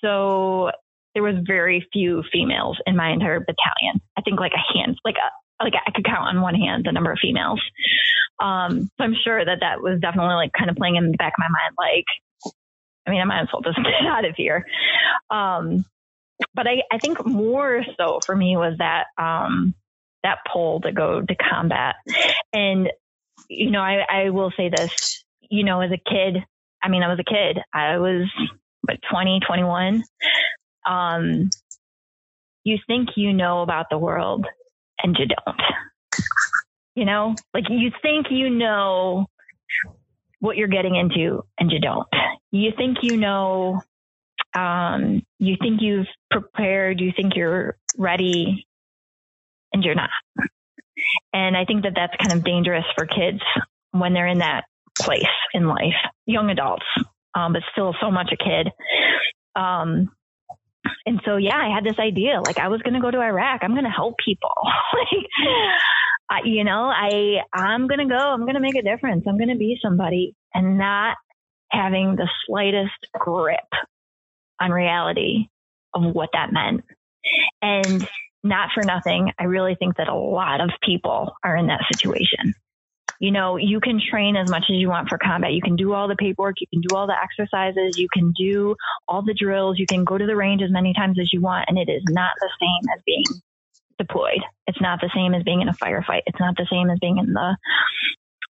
[0.00, 0.70] so
[1.14, 4.00] there was very few females in my entire battalion.
[4.16, 6.92] I think like a hand, like a, like I could count on one hand the
[6.92, 7.60] number of females.
[8.40, 11.34] Um, so I'm sure that that was definitely like kind of playing in the back
[11.34, 11.74] of my mind.
[11.76, 12.54] Like,
[13.06, 14.66] I mean, I might as well just get out of here.
[15.30, 15.84] Um,
[16.54, 19.74] but I, I think more so for me was that, um,
[20.22, 21.96] that pull to go to combat.
[22.52, 22.90] And,
[23.48, 26.44] you know, I, I will say this, you know, as a kid,
[26.82, 27.62] I mean, I was a kid.
[27.72, 28.28] I was
[28.82, 30.02] what 20, 21.
[30.88, 31.50] Um,
[32.64, 34.46] you think you know about the world
[35.02, 35.60] and you don't.
[36.94, 39.26] You know, like you think you know
[40.40, 42.08] what you're getting into and you don't.
[42.50, 43.80] You think you know,
[44.54, 48.66] um, you think you've prepared, you think you're ready,
[49.72, 50.10] and you're not.
[51.32, 53.40] And I think that that's kind of dangerous for kids
[53.92, 54.64] when they're in that
[54.98, 55.22] place
[55.54, 55.94] in life,
[56.26, 56.84] young adults,
[57.34, 58.72] um, but still so much a kid.
[59.56, 60.10] Um,
[61.06, 63.60] and so, yeah, I had this idea, like I was going to go to Iraq.
[63.62, 64.50] I'm going to help people.
[64.64, 65.24] like,
[66.28, 69.24] I, you know, I, I'm going to go, I'm going to make a difference.
[69.26, 71.16] I'm going to be somebody and not
[71.70, 73.60] having the slightest grip
[74.60, 75.46] on reality
[75.94, 76.84] of what that meant.
[77.62, 78.06] And
[78.42, 82.54] not for nothing, I really think that a lot of people are in that situation
[83.20, 85.52] you know, you can train as much as you want for combat.
[85.52, 88.74] You can do all the paperwork, you can do all the exercises, you can do
[89.06, 91.66] all the drills, you can go to the range as many times as you want,
[91.68, 93.24] and it is not the same as being
[93.98, 94.40] deployed.
[94.66, 96.22] It's not the same as being in a firefight.
[96.26, 97.56] It's not the same as being in the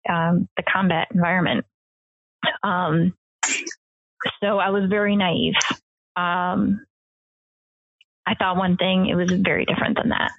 [0.07, 1.65] um, the combat environment.
[2.61, 3.15] Um,
[4.39, 5.55] so I was very naive.
[6.15, 6.85] Um,
[8.25, 10.31] I thought one thing, it was very different than that.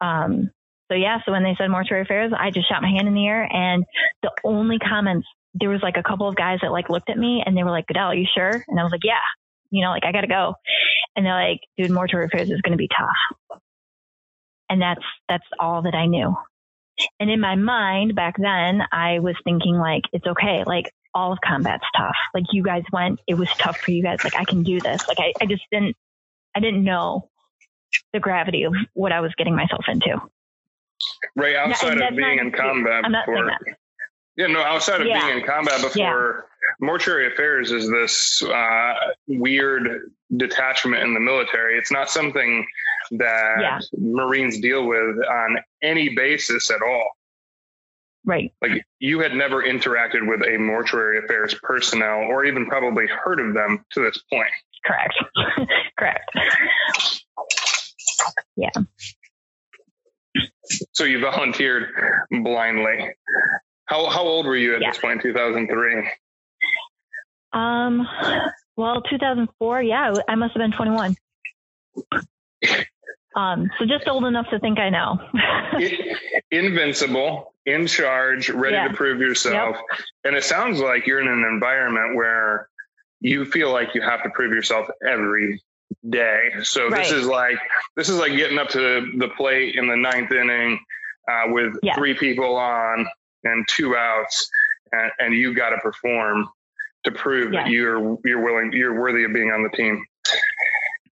[0.00, 0.50] Um,
[0.90, 3.26] so yeah, so when they said mortuary affairs, I just shot my hand in the
[3.26, 3.84] air and
[4.22, 7.42] the only comments, there was like a couple of guys that like looked at me
[7.44, 8.64] and they were like, Goodell, are you sure?
[8.68, 9.14] And I was like, yeah,
[9.70, 10.54] you know, like I got to go.
[11.16, 13.60] And they're like, dude, mortuary affairs is going to be tough.
[14.68, 16.34] And that's, that's all that I knew.
[17.18, 20.64] And in my mind back then, I was thinking like, it's okay.
[20.66, 22.16] Like all of combat's tough.
[22.34, 24.22] Like you guys went, it was tough for you guys.
[24.24, 25.06] Like I can do this.
[25.08, 25.96] Like I, I just didn't,
[26.54, 27.28] I didn't know
[28.12, 30.20] the gravity of what I was getting myself into.
[31.36, 33.50] Right outside of being in combat before.
[34.36, 35.24] Yeah, no, outside of yeah.
[35.24, 36.86] being in combat before, yeah.
[36.86, 38.94] mortuary affairs is this uh,
[39.26, 41.78] weird detachment in the military.
[41.78, 42.66] It's not something
[43.12, 43.82] that.
[43.98, 47.10] Marines deal with on any basis at all.
[48.24, 48.52] Right.
[48.60, 53.54] Like you had never interacted with a mortuary affairs personnel or even probably heard of
[53.54, 54.50] them to this point.
[54.84, 55.14] Correct.
[55.98, 56.30] Correct.
[58.56, 58.70] Yeah.
[60.92, 61.88] So you volunteered
[62.30, 63.10] blindly.
[63.86, 64.90] How how old were you at yeah.
[64.90, 66.10] this point in 2003?
[67.52, 68.06] Um,
[68.76, 69.82] well, 2004.
[69.82, 71.16] Yeah, I must have been 21.
[73.36, 75.18] Um, so just old enough to think I know.
[76.50, 78.88] Invincible, in charge, ready yeah.
[78.88, 79.76] to prove yourself.
[79.76, 80.00] Yep.
[80.24, 82.68] And it sounds like you're in an environment where
[83.20, 85.62] you feel like you have to prove yourself every
[86.08, 86.50] day.
[86.62, 87.02] So right.
[87.02, 87.58] this is like
[87.96, 90.80] this is like getting up to the plate in the ninth inning
[91.30, 91.94] uh, with yeah.
[91.94, 93.06] three people on
[93.44, 94.50] and two outs,
[94.92, 96.48] and, and you got to perform
[97.04, 97.64] to prove yes.
[97.64, 100.04] that you're you're willing you're worthy of being on the team.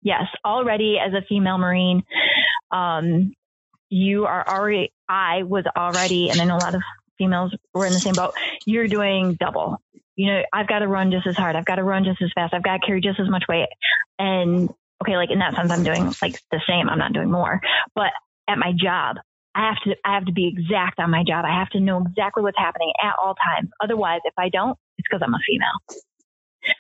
[0.03, 2.03] Yes, already as a female Marine,
[2.71, 3.33] um,
[3.89, 4.93] you are already.
[5.09, 6.83] I was already, and I know a lot of
[7.17, 8.35] females were in the same boat.
[8.67, 9.81] You're doing double
[10.19, 11.55] you know, I've got to run just as hard.
[11.55, 12.53] I've got to run just as fast.
[12.53, 13.69] I've got to carry just as much weight.
[14.19, 14.69] And
[15.01, 16.89] okay, like in that sense, I'm doing like the same.
[16.89, 17.61] I'm not doing more.
[17.95, 18.11] But
[18.49, 19.19] at my job,
[19.55, 21.45] I have to I have to be exact on my job.
[21.45, 23.71] I have to know exactly what's happening at all times.
[23.81, 26.03] Otherwise, if I don't, it's because I'm a female.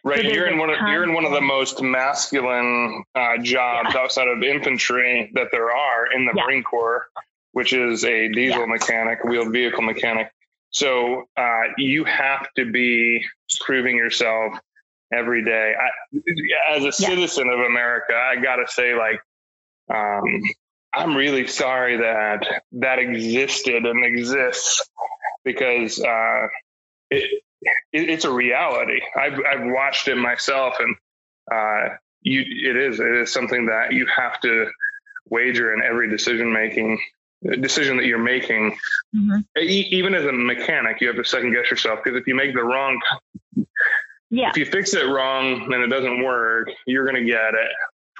[0.05, 3.91] Right, so you're in one of you're in one of the most masculine uh, jobs
[3.95, 4.01] yeah.
[4.01, 6.45] outside of infantry that there are in the yeah.
[6.45, 7.07] Marine Corps,
[7.53, 8.67] which is a diesel yeah.
[8.67, 10.31] mechanic, wheeled vehicle mechanic.
[10.71, 13.25] So uh, you have to be
[13.61, 14.55] proving yourself
[15.13, 15.75] every day.
[15.79, 19.21] I, as a citizen of America, I gotta say, like,
[19.93, 20.43] um,
[20.93, 24.89] I'm really sorry that that existed and exists
[25.45, 26.47] because uh,
[27.11, 29.01] it, it, it's a reality.
[29.17, 30.97] I've I've watched it myself, and
[31.53, 34.71] uh, you it is it is something that you have to
[35.31, 37.01] wager in every decision making
[37.61, 38.77] decision that you're making.
[39.15, 39.39] Mm-hmm.
[39.59, 42.55] E- even as a mechanic, you have to second guess yourself because if you make
[42.55, 43.01] the wrong
[44.31, 44.51] yeah.
[44.51, 47.71] If you fix it wrong and it doesn't work, you're going to get it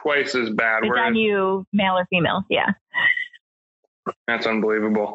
[0.01, 0.85] twice as bad.
[0.85, 2.45] It's on you, male or female.
[2.49, 2.73] Yeah.
[4.27, 5.15] That's unbelievable.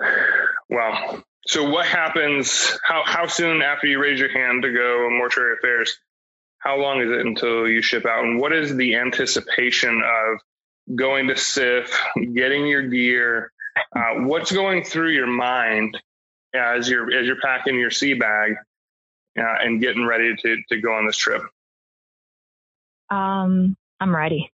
[0.70, 1.24] Wow.
[1.46, 2.78] So what happens?
[2.84, 5.98] How how soon after you raise your hand to go mortuary affairs?
[6.60, 8.24] How long is it until you ship out?
[8.24, 10.40] And what is the anticipation of
[10.96, 12.00] going to SIF,
[12.34, 13.52] getting your gear?
[13.94, 16.00] Uh, what's going through your mind
[16.54, 18.56] as you're as you're packing your sea bag
[19.38, 21.42] uh, and getting ready to to go on this trip?
[23.10, 24.50] Um, I'm ready.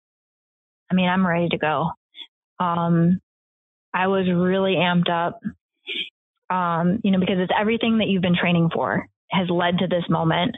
[0.92, 1.92] I mean, I'm ready to go.
[2.60, 3.22] Um,
[3.94, 5.40] I was really amped up,
[6.50, 10.04] um, you know, because it's everything that you've been training for has led to this
[10.10, 10.56] moment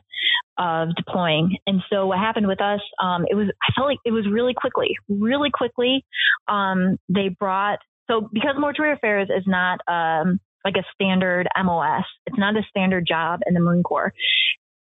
[0.57, 1.57] of deploying.
[1.67, 4.53] And so what happened with us, um, it was, I felt like it was really
[4.53, 6.05] quickly, really quickly.
[6.47, 7.79] Um, they brought,
[8.09, 13.05] so because mortuary affairs is not, um, like a standard MOS, it's not a standard
[13.07, 14.13] job in the Marine Corps.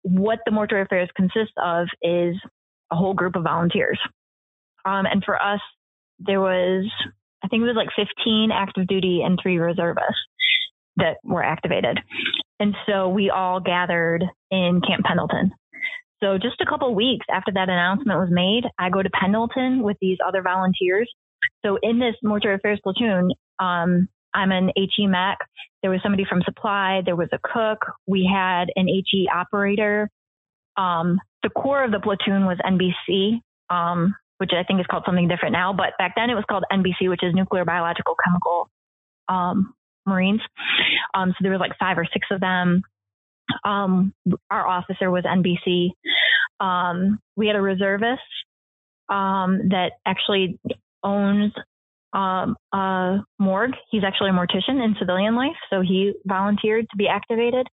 [0.02, 2.36] What the mortuary affairs consists of is
[2.92, 4.00] a whole group of volunteers.
[4.86, 5.62] Um, and for us,
[6.20, 6.92] there was,
[7.44, 10.20] I think it was like 15 active duty and three reservists
[10.98, 12.00] that were activated.
[12.60, 15.52] And so we all gathered in Camp Pendleton.
[16.24, 19.98] So just a couple weeks after that announcement was made, I go to Pendleton with
[20.00, 21.12] these other volunteers.
[21.66, 25.38] So in this mortuary affairs platoon, um, I'm an HE mech.
[25.82, 27.02] There was somebody from supply.
[27.06, 27.80] There was a cook.
[28.08, 30.10] We had an HE operator.
[30.78, 33.42] Um, the core of the platoon was NBC.
[33.70, 35.72] Um, which I think is called something different now.
[35.72, 38.70] But back then it was called NBC, which is Nuclear Biological Chemical
[39.30, 39.74] um,
[40.06, 40.42] Marines.
[41.14, 42.84] Um, so there was like five or six of them.
[43.64, 44.14] Um,
[44.50, 45.90] our officer was NBC.
[46.60, 48.22] Um, we had a reservist
[49.10, 50.60] um, that actually
[51.04, 51.52] owns
[52.14, 53.76] um, a morgue.
[53.90, 57.68] He's actually a mortician in civilian life, so he volunteered to be activated.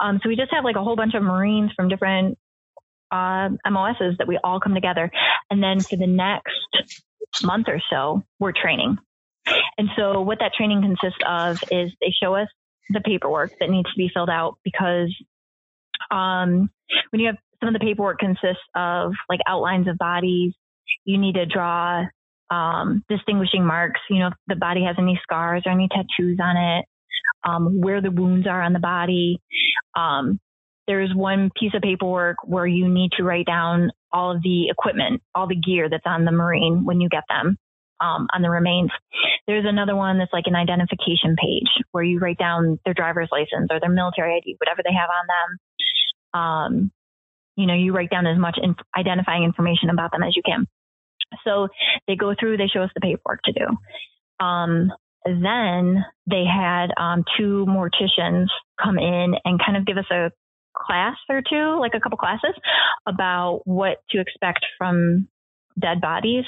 [0.00, 2.38] Um, so we just have like a whole bunch of Marines from different
[3.10, 5.10] uh, MOSs that we all come together.
[5.50, 6.50] And then for the next
[7.42, 8.98] month or so, we're training.
[9.78, 12.48] And so what that training consists of is they show us
[12.90, 15.14] the paperwork that needs to be filled out because
[16.10, 16.70] um,
[17.10, 20.52] when you have some of the paperwork consists of like outlines of bodies,
[21.04, 22.04] you need to draw
[22.50, 24.00] um, distinguishing marks.
[24.10, 26.84] You know, if the body has any scars or any tattoos on it,
[27.44, 29.40] um, where the wounds are on the body.
[29.96, 30.38] Um,
[30.86, 35.20] there's one piece of paperwork where you need to write down all of the equipment,
[35.34, 37.58] all the gear that's on the Marine when you get them
[38.00, 38.90] um, on the remains.
[39.46, 43.68] There's another one that's like an identification page where you write down their driver's license
[43.70, 46.40] or their military ID, whatever they have on them.
[46.40, 46.90] Um,
[47.56, 50.66] you know, you write down as much inf- identifying information about them as you can.
[51.44, 51.68] So
[52.06, 54.44] they go through, they show us the paperwork to do.
[54.44, 54.92] Um,
[55.24, 58.46] then they had um, two morticians
[58.82, 60.30] come in and kind of give us a
[60.76, 62.54] class or two, like a couple classes
[63.06, 65.28] about what to expect from
[65.80, 66.44] dead bodies.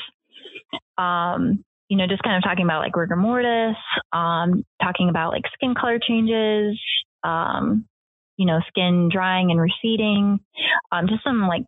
[0.96, 3.76] Um, you know, just kind of talking about like rigor mortis,
[4.12, 6.78] um, talking about like skin color changes,
[7.24, 7.86] um,
[8.36, 10.38] you know, skin drying and receding,
[10.92, 11.62] um, just some like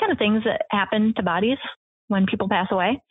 [0.00, 1.58] kind of things that happen to bodies
[2.08, 3.02] when people pass away.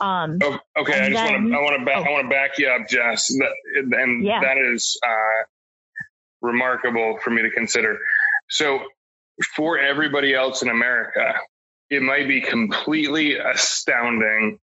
[0.00, 2.02] Um, oh, okay, I just want to I want to back oh.
[2.02, 4.40] I want to back you up, Jess, that, and yeah.
[4.40, 5.44] that is uh,
[6.42, 7.98] remarkable for me to consider.
[8.50, 8.80] So,
[9.56, 11.34] for everybody else in America,
[11.90, 14.58] it might be completely astounding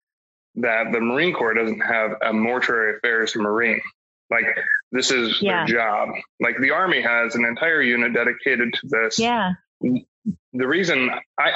[0.56, 3.82] that the Marine Corps doesn't have a mortuary affairs Marine.
[4.30, 4.46] Like
[4.92, 5.66] this is yeah.
[5.66, 6.10] their job.
[6.40, 9.20] Like the Army has an entire unit dedicated to this.
[9.20, 9.54] Yeah.
[9.82, 11.10] The reason
[11.40, 11.52] I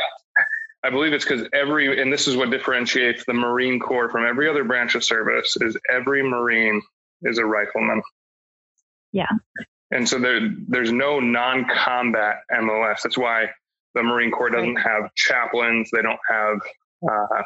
[0.83, 4.49] I believe it's because every and this is what differentiates the Marine Corps from every
[4.49, 6.81] other branch of service is every Marine
[7.23, 8.01] is a rifleman.
[9.11, 9.27] Yeah.
[9.91, 13.03] And so there, there's no non-combat MOS.
[13.03, 13.49] That's why
[13.93, 14.85] the Marine Corps doesn't right.
[14.85, 15.89] have chaplains.
[15.91, 16.57] They don't have,
[17.09, 17.43] uh,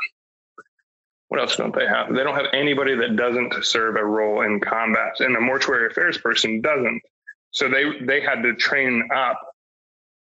[1.27, 2.13] what else don't they have?
[2.13, 5.19] They don't have anybody that doesn't serve a role in combat.
[5.19, 7.01] And a mortuary affairs person doesn't.
[7.51, 9.39] So they, they had to train up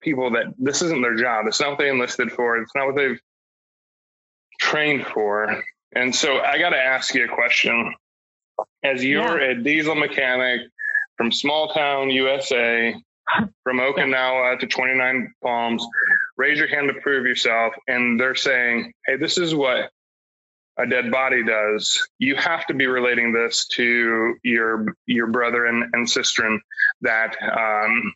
[0.01, 1.45] people that this isn't their job.
[1.47, 2.57] It's not what they enlisted for.
[2.57, 3.19] It's not what they've
[4.59, 5.61] trained for.
[5.95, 7.93] And so I got to ask you a question.
[8.83, 9.51] As you're yeah.
[9.51, 10.61] a diesel mechanic,
[11.19, 12.95] from small town USA,
[13.63, 15.85] from Okinawa to 29 Palms.
[16.37, 17.73] Raise your hand to prove yourself.
[17.87, 19.91] And they're saying, hey, this is what
[20.77, 22.07] a dead body does.
[22.19, 26.57] You have to be relating this to your your brother and, and sister
[27.01, 28.13] that um,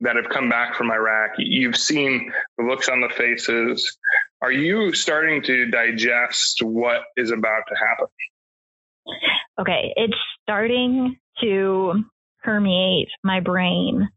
[0.00, 1.32] that have come back from Iraq.
[1.38, 3.98] You've seen the looks on the faces.
[4.40, 8.06] Are you starting to digest what is about to happen?
[9.60, 12.04] Okay, it's starting to
[12.42, 14.08] permeate my brain.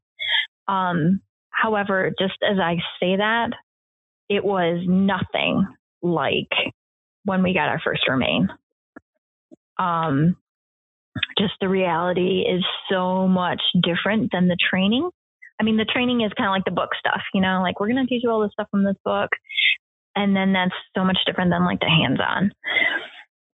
[0.67, 3.51] Um, however, just as I say that,
[4.29, 5.67] it was nothing
[6.01, 6.49] like
[7.25, 8.49] when we got our first remain.
[9.77, 10.37] Um,
[11.37, 15.09] just the reality is so much different than the training.
[15.59, 17.91] I mean, the training is kind of like the book stuff, you know, like we're
[17.91, 19.29] going to teach you all this stuff from this book.
[20.15, 22.51] And then that's so much different than like the hands on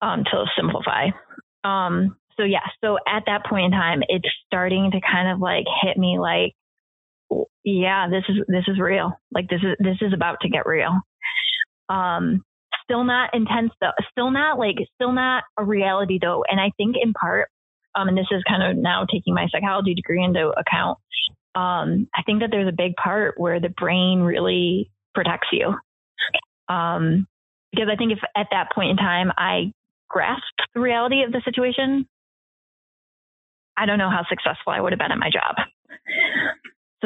[0.01, 1.08] um, to simplify.
[1.64, 5.66] Um, so yeah, so at that point in time, it's starting to kind of like
[5.82, 6.53] hit me like,
[7.63, 9.13] yeah, this is, this is real.
[9.32, 10.99] Like this is, this is about to get real.
[11.89, 12.43] Um,
[12.84, 16.43] still not intense though, still not like, still not a reality though.
[16.47, 17.49] And I think in part,
[17.95, 20.99] um, and this is kind of now taking my psychology degree into account.
[21.55, 25.73] Um, I think that there's a big part where the brain really protects you.
[26.67, 27.28] Um,
[27.71, 29.71] because I think if at that point in time I
[30.09, 32.07] grasped the reality of the situation,
[33.78, 35.55] I don't know how successful I would have been at my job.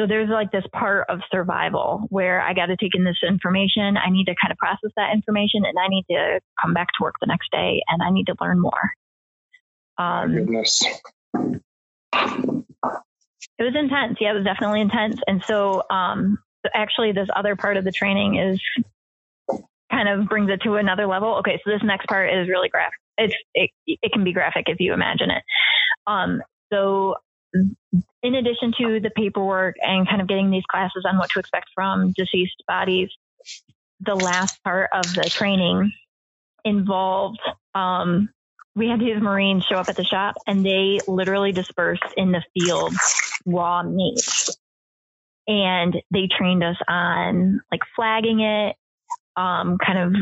[0.00, 3.98] So there's like this part of survival where I got to take in this information.
[3.98, 7.02] I need to kind of process that information and I need to come back to
[7.02, 8.94] work the next day and I need to learn more.
[9.98, 10.82] Um, goodness.
[11.34, 11.62] It
[13.62, 14.16] was intense.
[14.22, 15.20] Yeah, it was definitely intense.
[15.26, 16.38] And so, um,
[16.72, 18.58] actually, this other part of the training is
[19.90, 21.34] kind of brings it to another level.
[21.40, 22.98] Okay, so this next part is really graphic.
[23.18, 25.42] It's it, it can be graphic if you imagine it.
[26.06, 26.42] Um,
[26.72, 27.16] so
[27.52, 31.66] in addition to the paperwork and kind of getting these classes on what to expect
[31.74, 33.08] from deceased bodies,
[34.00, 35.92] the last part of the training
[36.64, 37.40] involved
[37.74, 38.28] um,
[38.74, 42.42] we had these Marines show up at the shop and they literally dispersed in the
[42.54, 42.94] field
[43.44, 44.20] raw meat.
[45.46, 48.76] And they trained us on like flagging it,
[49.36, 50.14] um, kind of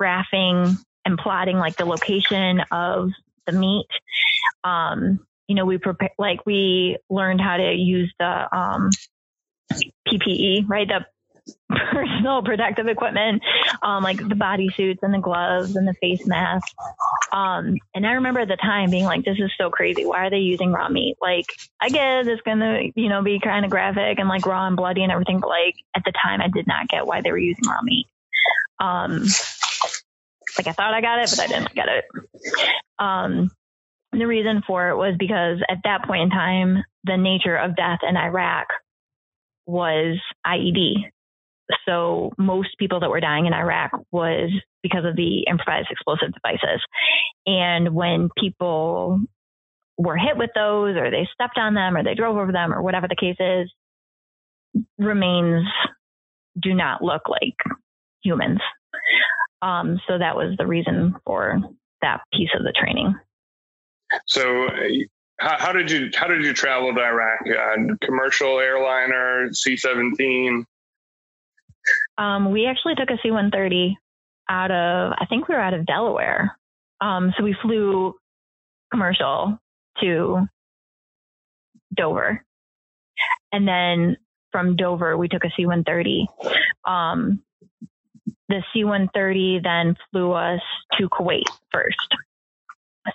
[0.00, 3.10] graphing and plotting like the location of
[3.46, 3.88] the meat.
[4.62, 8.90] Um, you know, we prepare, like we learned how to use the, um,
[10.08, 10.86] PPE, right?
[10.88, 11.04] The
[11.68, 13.42] personal protective equipment,
[13.82, 16.66] um, like the body suits and the gloves and the face mask.
[17.32, 20.04] Um, and I remember at the time being like, this is so crazy.
[20.04, 21.16] Why are they using raw meat?
[21.20, 21.46] Like,
[21.80, 24.76] I guess it's going to, you know, be kind of graphic and like raw and
[24.76, 25.40] bloody and everything.
[25.40, 28.06] But like at the time, I did not get why they were using raw meat.
[28.80, 29.24] Um,
[30.58, 32.04] like I thought I got it, but I didn't get it.
[32.98, 33.50] Um,
[34.12, 38.00] the reason for it was because at that point in time, the nature of death
[38.08, 38.68] in Iraq
[39.66, 41.10] was IED.
[41.84, 44.50] So most people that were dying in Iraq was
[44.82, 46.80] because of the improvised explosive devices.
[47.46, 49.20] And when people
[49.98, 52.82] were hit with those or they stepped on them or they drove over them or
[52.82, 53.72] whatever the case is,
[54.98, 55.66] remains
[56.60, 57.56] do not look like
[58.22, 58.60] humans.
[59.62, 61.60] Um, so that was the reason for
[62.02, 63.14] that piece of the training.
[64.26, 64.68] So,
[65.38, 67.40] how, how did you how did you travel to Iraq?
[67.46, 70.64] Uh, commercial airliner, C seventeen.
[72.18, 73.98] Um, we actually took a C one thirty
[74.48, 76.56] out of I think we were out of Delaware.
[77.00, 78.14] Um, so we flew
[78.90, 79.58] commercial
[80.00, 80.46] to
[81.94, 82.44] Dover,
[83.52, 84.16] and then
[84.52, 86.26] from Dover we took a C one thirty.
[86.84, 87.42] Um,
[88.48, 90.60] the C one thirty then flew us
[90.98, 92.14] to Kuwait first.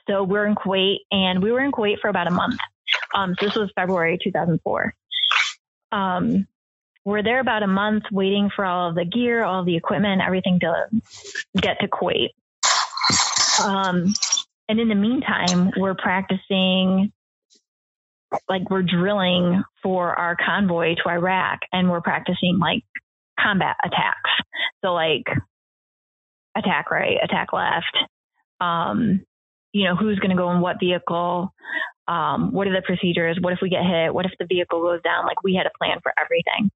[0.07, 2.59] So we're in Kuwait, and we were in Kuwait for about a month.
[3.13, 4.93] Um, so this was February 2004.
[5.91, 6.47] Um,
[7.03, 10.59] we're there about a month waiting for all of the gear, all the equipment, everything
[10.59, 10.87] to
[11.55, 12.29] get to Kuwait.
[13.63, 14.13] Um,
[14.69, 17.11] and in the meantime, we're practicing,
[18.47, 22.83] like we're drilling for our convoy to Iraq, and we're practicing like
[23.39, 24.29] combat attacks.
[24.83, 25.25] So like
[26.55, 27.97] attack right, attack left.
[28.59, 29.25] Um,
[29.73, 31.53] you know, who's going to go in what vehicle?
[32.07, 33.37] Um, what are the procedures?
[33.39, 34.13] What if we get hit?
[34.13, 35.25] What if the vehicle goes down?
[35.25, 36.71] Like we had a plan for everything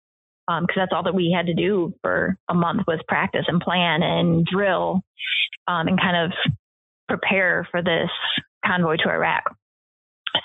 [0.47, 3.59] because um, that's all that we had to do for a month was practice and
[3.59, 5.01] plan and drill
[5.67, 6.53] um, and kind of
[7.07, 8.09] prepare for this
[8.63, 9.43] convoy to Iraq.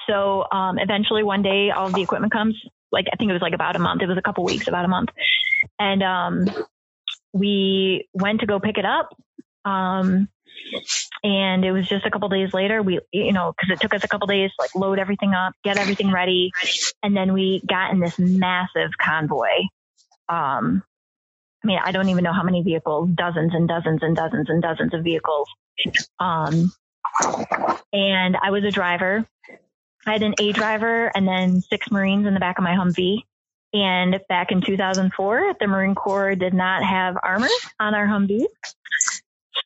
[0.08, 2.56] So um, eventually, one day, all of the equipment comes.
[2.92, 4.02] Like I think it was like about a month.
[4.02, 5.10] It was a couple weeks, about a month,
[5.78, 6.46] and um,
[7.32, 9.10] we went to go pick it up.
[11.22, 14.04] And it was just a couple days later we you know because it took us
[14.04, 16.50] a couple days to like load everything up get everything ready
[17.02, 19.48] and then we got in this massive convoy
[20.30, 20.82] um,
[21.62, 24.62] I mean, I don't even know how many vehicles, dozens and dozens and dozens and
[24.62, 25.48] dozens of vehicles.
[26.18, 26.72] Um,
[27.92, 29.26] and I was a driver.
[30.06, 33.24] I had an A driver and then six Marines in the back of my Humvee.
[33.72, 37.48] And back in 2004, the Marine Corps did not have armor
[37.78, 38.46] on our Humvee.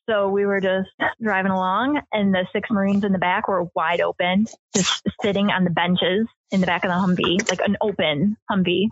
[0.08, 0.88] So we were just
[1.22, 5.64] driving along, and the six Marines in the back were wide open, just sitting on
[5.64, 8.88] the benches in the back of the Humvee, like an open Humvee.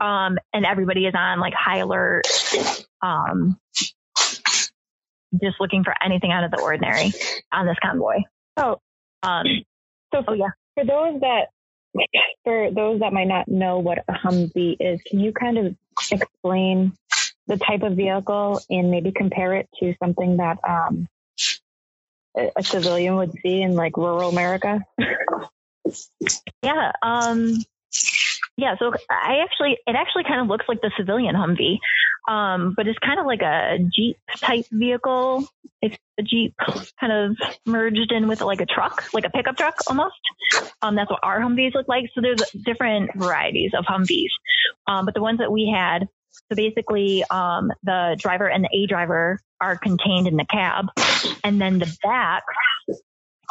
[0.00, 2.26] Um, and everybody is on like high alert,
[3.02, 3.58] um,
[5.42, 7.12] just looking for anything out of the ordinary
[7.52, 8.22] on this convoy.
[8.56, 8.80] Oh,
[9.22, 9.44] um,
[10.12, 10.50] so oh yeah.
[10.74, 11.48] For those that
[12.44, 15.76] for those that might not know what a Humvee is, can you kind of
[16.10, 16.92] explain
[17.46, 21.06] the type of vehicle and maybe compare it to something that um,
[22.34, 24.80] a civilian would see in like rural America?
[26.62, 26.92] yeah.
[27.02, 27.62] Um,
[28.56, 31.78] yeah, so I actually, it actually kind of looks like the civilian Humvee,
[32.28, 35.46] um, but it's kind of like a Jeep type vehicle.
[35.82, 36.54] It's a Jeep
[37.00, 37.36] kind of
[37.66, 40.14] merged in with like a truck, like a pickup truck almost.
[40.82, 42.10] Um, that's what our Humvees look like.
[42.14, 44.30] So there's different varieties of Humvees,
[44.86, 46.08] um, but the ones that we had,
[46.50, 50.86] so basically, um, the driver and the A driver are contained in the cab,
[51.42, 52.42] and then the back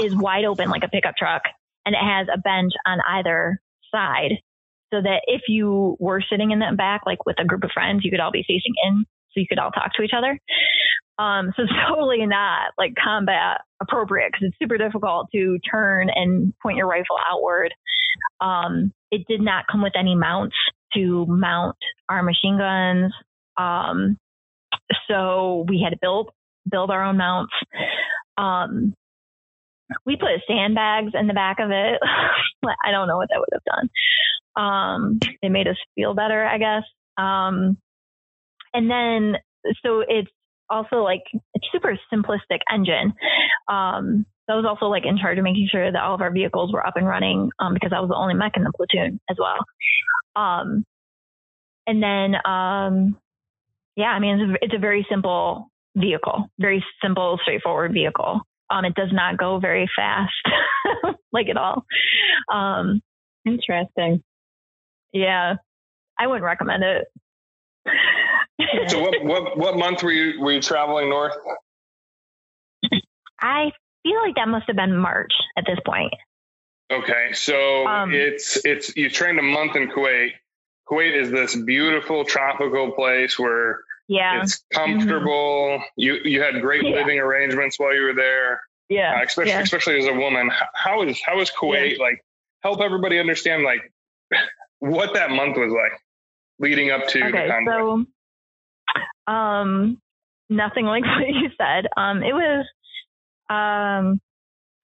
[0.01, 1.43] is wide open like a pickup truck,
[1.85, 3.59] and it has a bench on either
[3.91, 4.33] side
[4.93, 8.01] so that if you were sitting in the back, like with a group of friends,
[8.03, 10.39] you could all be facing in so you could all talk to each other.
[11.17, 16.53] Um, so it's totally not like combat appropriate because it's super difficult to turn and
[16.61, 17.73] point your rifle outward.
[18.39, 20.55] Um, it did not come with any mounts
[20.95, 21.77] to mount
[22.09, 23.13] our machine guns.
[23.57, 24.17] Um,
[25.09, 26.29] so we had to build
[26.69, 27.53] build our own mounts.
[28.37, 28.93] Um,
[30.05, 31.99] we put sandbags in the back of it.
[32.85, 33.89] I don't know what that would have done.
[34.55, 36.83] Um, it made us feel better, I guess.
[37.17, 37.77] Um,
[38.73, 39.35] and then,
[39.85, 40.31] so it's
[40.69, 41.23] also like
[41.53, 43.13] it's super simplistic engine.
[43.67, 46.31] Um, so I was also like in charge of making sure that all of our
[46.31, 49.19] vehicles were up and running um, because I was the only mech in the platoon
[49.29, 49.59] as well.
[50.35, 50.83] Um,
[51.87, 53.17] and then, um,
[53.95, 58.41] yeah, I mean, it's a, it's a, very simple vehicle, very simple, straightforward vehicle.
[58.69, 60.33] Um, it does not go very fast,
[61.31, 61.85] like at all.
[62.51, 63.01] Um,
[63.45, 64.23] Interesting.
[65.11, 65.55] Yeah,
[66.17, 67.07] I wouldn't recommend it.
[68.87, 71.33] so what, what what month were you were you traveling north?
[73.41, 73.71] I
[74.03, 76.13] feel like that must have been March at this point.
[76.91, 80.31] Okay, so um, it's it's you trained a month in Kuwait.
[80.87, 84.41] Kuwait is this beautiful tropical place where yeah.
[84.41, 85.79] it's comfortable.
[85.79, 85.83] Mm-hmm.
[85.95, 86.95] You you had great yeah.
[86.95, 88.61] living arrangements while you were there.
[88.89, 89.61] Yeah, uh, especially yeah.
[89.61, 90.51] especially as a woman.
[90.75, 92.03] How is how is Kuwait yeah.
[92.03, 92.23] like?
[92.61, 93.91] Help everybody understand like
[94.79, 95.99] what that month was like
[96.59, 98.05] leading up to okay, So,
[99.27, 100.01] um,
[100.49, 101.87] nothing like what you said.
[101.97, 102.65] Um, it was,
[103.49, 104.19] um,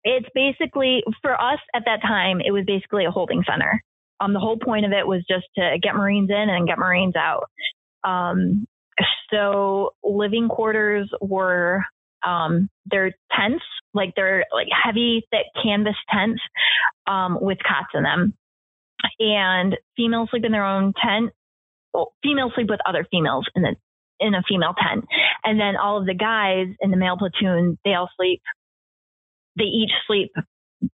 [0.05, 2.41] it's basically for us at that time.
[2.41, 3.83] It was basically a holding center.
[4.21, 7.15] Um, the whole point of it was just to get Marines in and get Marines
[7.17, 7.45] out.
[8.05, 8.67] Um,
[9.33, 11.83] so living quarters were
[12.27, 16.41] um, they're tents, like they're like heavy, thick canvas tents
[17.07, 18.35] um, with cots in them
[19.19, 21.33] and females sleep in their own tent.
[21.93, 23.77] Well, females sleep with other females in the
[24.23, 25.05] in a female tent,
[25.45, 28.41] and then all of the guys in the male platoon they all sleep.
[29.57, 30.33] They each sleep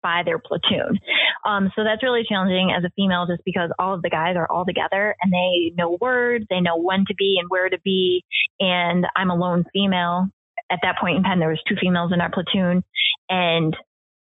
[0.02, 1.00] by their platoon.
[1.46, 4.50] Um, so that's really challenging as a female just because all of the guys are
[4.52, 8.24] all together and they know words, they know when to be and where to be.
[8.60, 10.28] And I'm a lone female.
[10.70, 12.84] At that point in time, there was two females in our platoon
[13.30, 13.76] and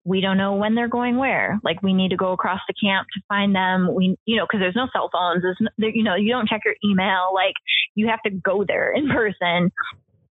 [0.04, 1.60] we don't know when they're going where.
[1.62, 3.94] Like we need to go across the camp to find them.
[3.94, 5.42] We, you know, because there's no cell phones.
[5.42, 7.30] There's, no, you know, you don't check your email.
[7.34, 7.54] Like
[7.94, 9.70] you have to go there in person.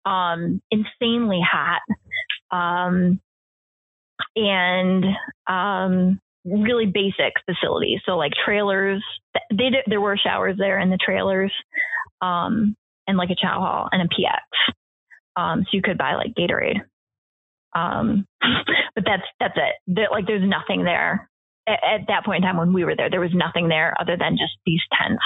[0.04, 1.80] Um, insanely hot.
[2.52, 3.20] Um,
[4.36, 5.04] and
[5.48, 8.00] um, really basic facilities.
[8.06, 9.02] So like trailers.
[9.50, 11.52] They did, there were showers there in the trailers,
[12.22, 14.72] um, and like a chow hall and a PX.
[15.40, 16.80] Um, so you could buy like Gatorade.
[17.76, 18.26] Um,
[18.94, 20.08] but that's that's it.
[20.10, 21.28] like there's nothing there
[21.66, 23.10] at, at, that point in time when we were there.
[23.10, 25.22] There was nothing there other than just these tents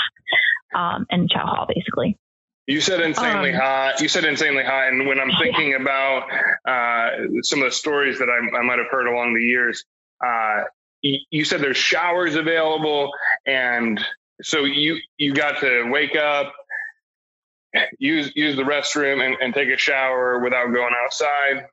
[0.74, 2.18] um, and chow hall, basically.
[2.66, 4.01] You said insanely um, hot.
[4.01, 5.80] You said insanely hot, and when I'm thinking yeah.
[5.80, 6.28] about
[6.64, 9.84] uh, some of the stories that I, I might have heard along the years,
[10.24, 10.64] uh,
[11.03, 13.11] you said there's showers available,
[13.46, 14.01] and
[14.42, 16.53] so you you got to wake up,
[17.98, 21.66] use use the restroom, and, and take a shower without going outside.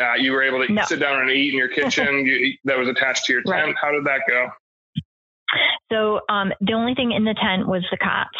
[0.00, 0.82] Uh, you were able to no.
[0.84, 3.66] sit down and eat in your kitchen you, that was attached to your tent.
[3.66, 3.74] Right.
[3.80, 4.48] How did that go?
[5.90, 8.36] So um, the only thing in the tent was the cots.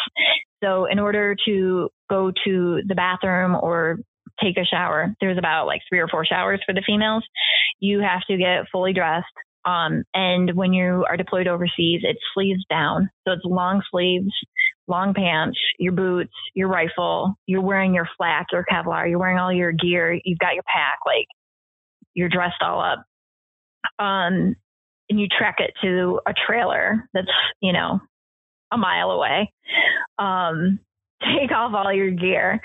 [0.63, 3.99] So in order to go to the bathroom or
[4.41, 7.23] take a shower, there's about like three or four showers for the females.
[7.79, 9.25] You have to get fully dressed,
[9.65, 13.09] Um, and when you are deployed overseas, it's sleeves down.
[13.25, 14.31] So it's long sleeves,
[14.87, 19.53] long pants, your boots, your rifle, you're wearing your flak or Kevlar, you're wearing all
[19.53, 21.27] your gear, you've got your pack, like
[22.17, 23.05] you're dressed all up.
[24.03, 24.55] Um,
[25.09, 27.27] and you trek it to a trailer that's,
[27.61, 28.01] you know,
[28.73, 29.53] a mile away.
[30.19, 30.79] Um,
[31.23, 32.59] take off all your gear,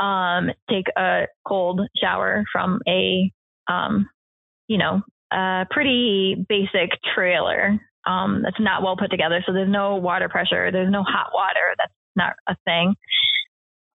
[0.00, 3.30] um, take a cold shower from a,
[3.70, 4.08] um,
[4.68, 5.02] you know,
[5.32, 9.42] a pretty basic trailer um, that's not well put together.
[9.46, 11.74] So there's no water pressure, there's no hot water.
[11.78, 12.94] That's not a thing.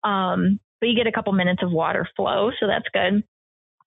[0.03, 3.23] Um, but you get a couple minutes of water flow, so that's good.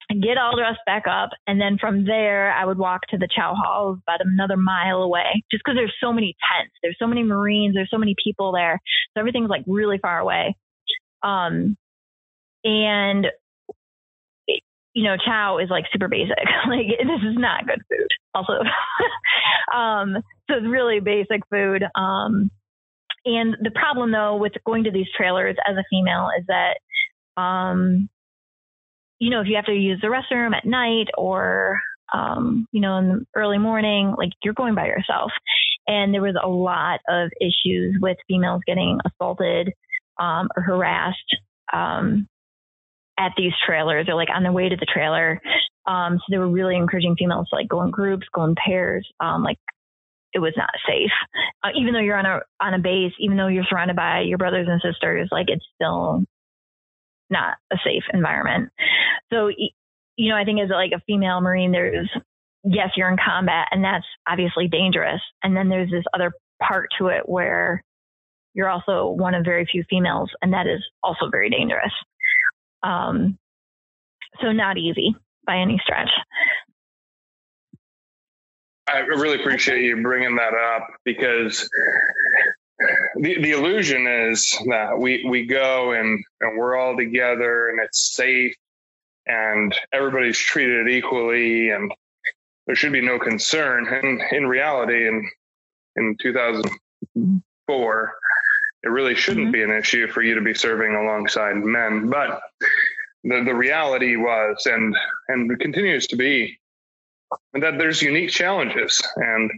[0.09, 3.55] Get all dressed back up, and then from there, I would walk to the chow
[3.55, 7.73] hall, about another mile away, just because there's so many tents, there's so many Marines,
[7.73, 8.79] there's so many people there,
[9.13, 10.55] so everything's like really far away.
[11.23, 11.77] Um,
[12.63, 13.27] and
[14.93, 16.37] you know, chow is like super basic.
[16.67, 18.07] like this is not good food.
[18.35, 18.53] Also,
[19.75, 20.17] um,
[20.49, 21.83] so it's really basic food.
[21.95, 22.51] Um,
[23.25, 28.09] and the problem though with going to these trailers as a female is that, um,
[29.23, 31.79] you know, if you have to use the restroom at night or,
[32.13, 35.31] um, you know, in the early morning, like you're going by yourself.
[35.87, 39.71] And there was a lot of issues with females getting assaulted
[40.19, 41.37] um, or harassed
[41.71, 42.27] um,
[43.17, 45.39] at these trailers or like on their way to the trailer.
[45.87, 49.09] Um, so they were really encouraging females to like go in groups, go in pairs.
[49.21, 49.57] Um, like
[50.33, 51.11] it was not safe.
[51.63, 54.37] Uh, even though you're on a on a base, even though you're surrounded by your
[54.37, 56.25] brothers and sisters, like it's still
[57.33, 58.69] not a safe environment.
[59.31, 59.49] So
[60.15, 62.09] you know, I think as like a female marine, there's
[62.63, 65.21] yes, you're in combat, and that's obviously dangerous.
[65.43, 66.31] And then there's this other
[66.61, 67.83] part to it where
[68.53, 71.91] you're also one of very few females, and that is also very dangerous.
[72.83, 73.37] Um,
[74.41, 75.15] so not easy
[75.45, 76.09] by any stretch.
[78.87, 81.69] I really appreciate you bringing that up because
[83.15, 88.13] the, the illusion is that we, we go and, and we're all together and it's
[88.15, 88.55] safe
[89.25, 91.91] and everybody's treated equally and
[92.65, 93.87] there should be no concern.
[93.87, 95.29] And in reality, in,
[95.95, 98.13] in 2004,
[98.83, 99.51] it really shouldn't mm-hmm.
[99.51, 102.09] be an issue for you to be serving alongside men.
[102.09, 102.41] But
[103.23, 104.95] the, the reality was and
[105.29, 106.59] and continues to be
[107.53, 109.01] that there's unique challenges.
[109.15, 109.51] And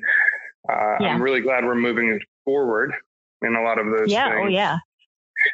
[0.69, 1.07] uh, yeah.
[1.07, 2.93] I'm really glad we're moving forward
[3.41, 4.45] in a lot of those yeah, oh, things.
[4.45, 4.77] Oh, yeah.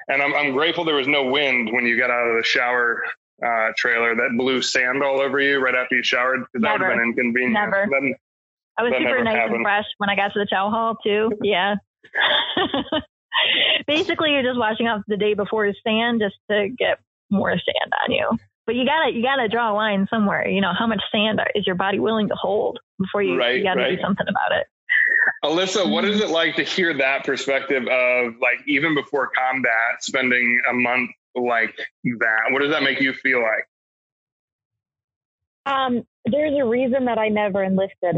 [0.08, 3.04] And I'm, I'm grateful there was no wind when you got out of the shower
[3.46, 6.82] uh, trailer that blew sand all over you right after you showered because that would
[6.82, 7.54] have been inconvenient.
[7.54, 7.88] Never.
[7.92, 8.14] Then,
[8.78, 9.56] I was super nice happened.
[9.58, 11.32] and fresh when I got to the chow hall too.
[11.44, 11.76] Yeah.
[13.88, 18.12] Basically, you're just washing off the day before sand just to get more sand on
[18.12, 18.30] you.
[18.66, 20.48] But you gotta you gotta draw a line somewhere.
[20.48, 23.64] You know how much sand is your body willing to hold before you, right, you
[23.64, 23.96] gotta right.
[23.96, 24.68] do something about it.
[25.44, 30.62] Alyssa, what is it like to hear that perspective of like even before combat, spending
[30.70, 32.42] a month like that?
[32.52, 33.68] What does that make you feel like?
[35.66, 38.18] Um, there's a reason that I never enlisted.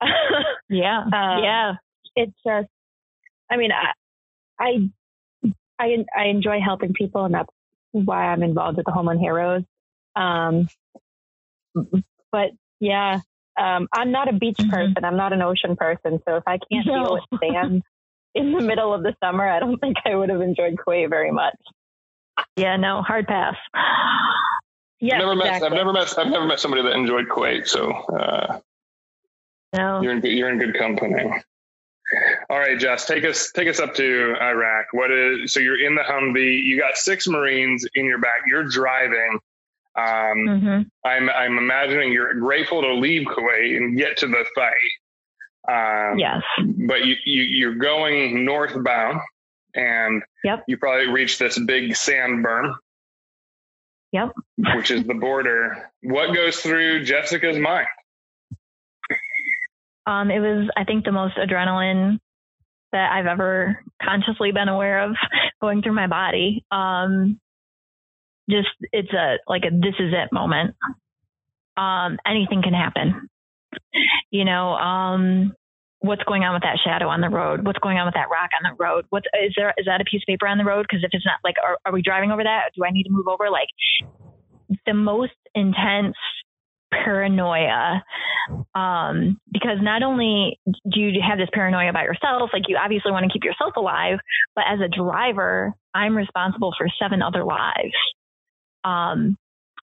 [0.68, 1.74] yeah, um, yeah.
[2.16, 2.68] It's just,
[3.50, 3.92] I mean, I,
[4.60, 4.90] I,
[5.78, 7.50] I, I enjoy helping people, and that's
[7.92, 9.62] why I'm involved with the Homeland Heroes.
[10.14, 10.68] Um,
[12.30, 13.20] but yeah,
[13.56, 14.70] um, I'm not a beach mm-hmm.
[14.70, 15.04] person.
[15.04, 16.20] I'm not an ocean person.
[16.26, 17.04] So if I can't no.
[17.04, 17.82] deal with sand
[18.34, 21.30] in the middle of the summer, I don't think I would have enjoyed Kuwait very
[21.30, 21.56] much.
[22.56, 23.56] Yeah, no, hard pass.
[25.00, 25.60] Yeah, I've never exactly.
[25.60, 25.62] met.
[25.64, 26.18] I've never met.
[26.18, 27.66] I've never met somebody that enjoyed Kuwait.
[27.66, 28.60] So, uh,
[29.72, 30.32] no, you're in good.
[30.32, 31.30] You're in good company.
[32.50, 34.86] All right, Jess, take us take us up to Iraq.
[34.92, 38.64] What is so you're in the Humvee, you got six Marines in your back, you're
[38.64, 39.40] driving.
[39.96, 40.82] Um, mm-hmm.
[41.08, 44.90] I'm I'm imagining you're grateful to leave Kuwait and get to the fight.
[45.66, 49.20] Um, yes, but you, you you're going northbound,
[49.74, 50.64] and yep.
[50.66, 52.74] you probably reach this big sand berm.
[54.12, 54.32] Yep,
[54.76, 55.90] which is the border.
[56.02, 57.86] What goes through Jessica's mind?
[60.06, 62.18] Um, it was, I think, the most adrenaline
[62.92, 65.16] that I've ever consciously been aware of
[65.60, 66.64] going through my body.
[66.70, 67.40] Um,
[68.50, 70.74] just it's a like a this is it moment.
[71.76, 73.28] Um, anything can happen.
[74.30, 75.54] You know, um,
[76.00, 77.64] what's going on with that shadow on the road?
[77.64, 79.06] What's going on with that rock on the road?
[79.10, 80.86] What's is there is that a piece of paper on the road?
[80.88, 82.70] Because if it's not, like, are, are we driving over that?
[82.76, 83.50] Do I need to move over?
[83.50, 83.68] Like,
[84.86, 86.16] the most intense
[86.92, 88.02] paranoia
[88.74, 93.24] um, because not only do you have this paranoia about yourself like you obviously want
[93.24, 94.18] to keep yourself alive
[94.54, 97.96] but as a driver i'm responsible for seven other lives
[98.84, 99.36] um,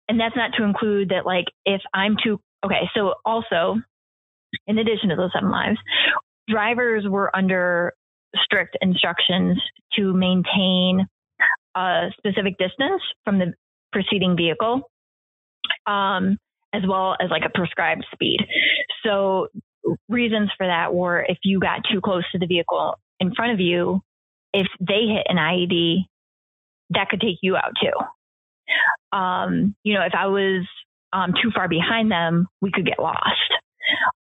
[0.08, 3.76] and that's not to include that like if i'm too okay so also
[4.68, 5.78] in addition to those seven lives,
[6.48, 7.94] drivers were under
[8.36, 9.60] strict instructions
[9.94, 11.08] to maintain
[11.76, 13.54] a specific distance from the
[13.92, 14.82] preceding vehicle,
[15.86, 16.38] um,
[16.74, 18.40] as well as like a prescribed speed.
[19.06, 19.48] So
[20.08, 23.60] reasons for that were if you got too close to the vehicle in front of
[23.60, 24.02] you,
[24.54, 26.06] if they hit an IED,
[26.92, 27.94] that could take you out too.
[29.12, 30.66] Um, you know, if I was
[31.14, 33.20] um, too far behind them, we could get lost.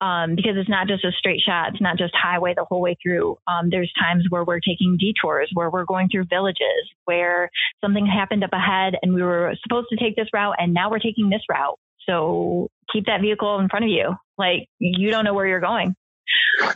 [0.02, 1.70] Um, because it's not just a straight shot.
[1.74, 3.38] It's not just highway the whole way through.
[3.46, 7.52] Um, there's times where we're taking detours, where we're going through villages, where
[7.84, 11.00] something happened up ahead and we were supposed to take this route and now we're
[11.00, 11.78] taking this route.
[12.08, 14.16] So keep that vehicle in front of you.
[14.38, 15.94] Like you don't know where you're going.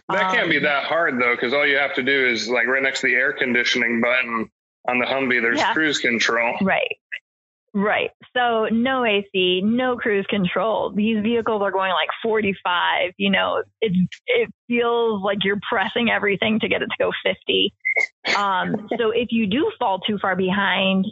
[0.09, 2.67] That can't be um, that hard though, because all you have to do is like
[2.67, 4.49] right next to the air conditioning button
[4.87, 5.73] on the Humvee, there's yeah.
[5.73, 6.57] cruise control.
[6.61, 6.97] Right.
[7.75, 8.11] Right.
[8.37, 10.91] So no AC, no cruise control.
[10.95, 13.13] These vehicles are going like 45.
[13.17, 13.93] You know, it
[14.27, 17.73] it feels like you're pressing everything to get it to go 50.
[18.37, 21.05] Um, so if you do fall too far behind,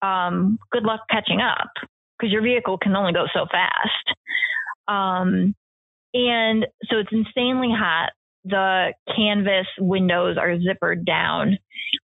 [0.00, 1.70] um, good luck catching up
[2.18, 4.16] because your vehicle can only go so fast.
[4.86, 5.56] Um,
[6.14, 8.10] and so it's insanely hot.
[8.44, 11.58] The canvas windows are zippered down.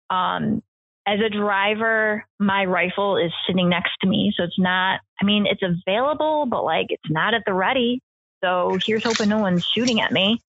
[0.10, 0.64] Um,
[1.08, 4.34] as a driver, my rifle is sitting next to me.
[4.36, 8.02] So it's not, I mean, it's available, but like it's not at the ready.
[8.44, 10.42] So here's hoping no one's shooting at me.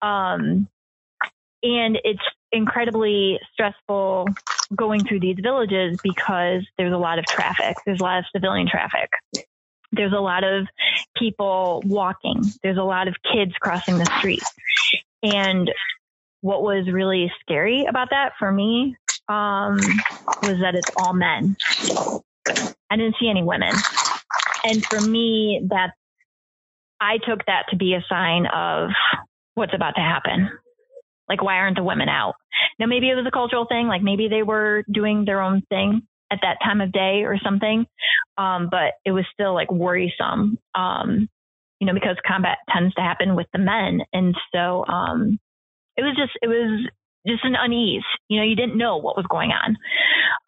[0.00, 0.68] Um,
[1.62, 4.28] and it's incredibly stressful
[4.74, 7.76] going through these villages because there's a lot of traffic.
[7.86, 9.10] There's a lot of civilian traffic.
[9.92, 10.66] There's a lot of
[11.16, 12.42] people walking.
[12.62, 14.42] There's a lot of kids crossing the street.
[15.22, 15.70] And
[16.40, 18.96] what was really scary about that for me
[19.28, 19.76] um,
[20.42, 21.56] was that it's all men.
[22.90, 23.72] I didn't see any women.
[24.64, 25.92] And for me, that
[27.00, 28.90] I took that to be a sign of
[29.54, 30.50] what's about to happen.
[31.28, 32.34] Like, why aren't the women out?
[32.78, 33.86] Now, maybe it was a cultural thing.
[33.86, 37.86] Like, maybe they were doing their own thing at that time of day or something.
[38.38, 41.28] Um, but it was still like worrisome, um,
[41.80, 44.00] you know, because combat tends to happen with the men.
[44.12, 45.38] And so, um,
[45.96, 46.88] it was just, it was
[47.26, 48.04] just an unease.
[48.28, 49.76] You know, you didn't know what was going on.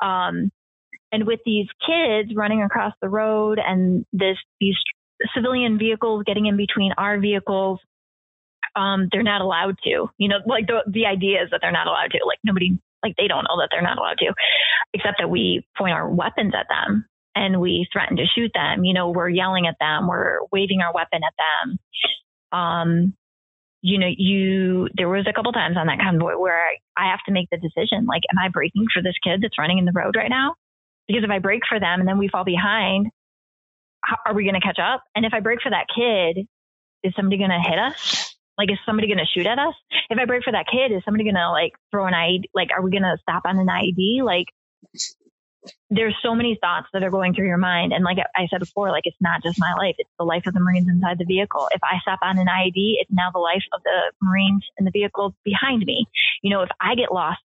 [0.03, 0.51] Um,
[1.13, 4.77] and with these kids running across the road and this, these
[5.35, 7.79] civilian vehicles getting in between our vehicles,
[8.77, 10.09] um, they're not allowed to.
[10.19, 12.25] You know, like the the idea is that they're not allowed to.
[12.27, 14.35] Like nobody, like they don't know that they're not allowed to,
[14.93, 17.07] except that we point our weapons at them
[17.37, 18.85] and we threaten to shoot them.
[18.85, 21.79] You know, we're yelling at them, we're waving our weapon at them.
[22.59, 23.17] Um,
[23.85, 27.21] you know, you there was a couple times on that convoy where I, I have
[27.27, 29.93] to make the decision, like, am I braking for this kid that's running in the
[29.95, 30.55] road right now?
[31.07, 33.09] Because if I brake for them and then we fall behind,
[34.03, 35.05] how, are we going to catch up?
[35.15, 36.47] And if I brake for that kid,
[37.03, 38.35] is somebody going to hit us?
[38.57, 39.75] Like, is somebody going to shoot at us?
[40.09, 42.45] If I break for that kid, is somebody going to like throw an IED?
[42.55, 44.25] Like, are we going to stop on an IED?
[44.25, 44.47] Like,
[45.91, 47.93] there's so many thoughts that are going through your mind.
[47.93, 50.55] And like I said before, like it's not just my life, it's the life of
[50.55, 51.69] the Marines inside the vehicle.
[51.73, 54.91] If I stop on an IED, it's now the life of the Marines in the
[54.91, 56.07] vehicle behind me.
[56.43, 57.41] You know, if I get lost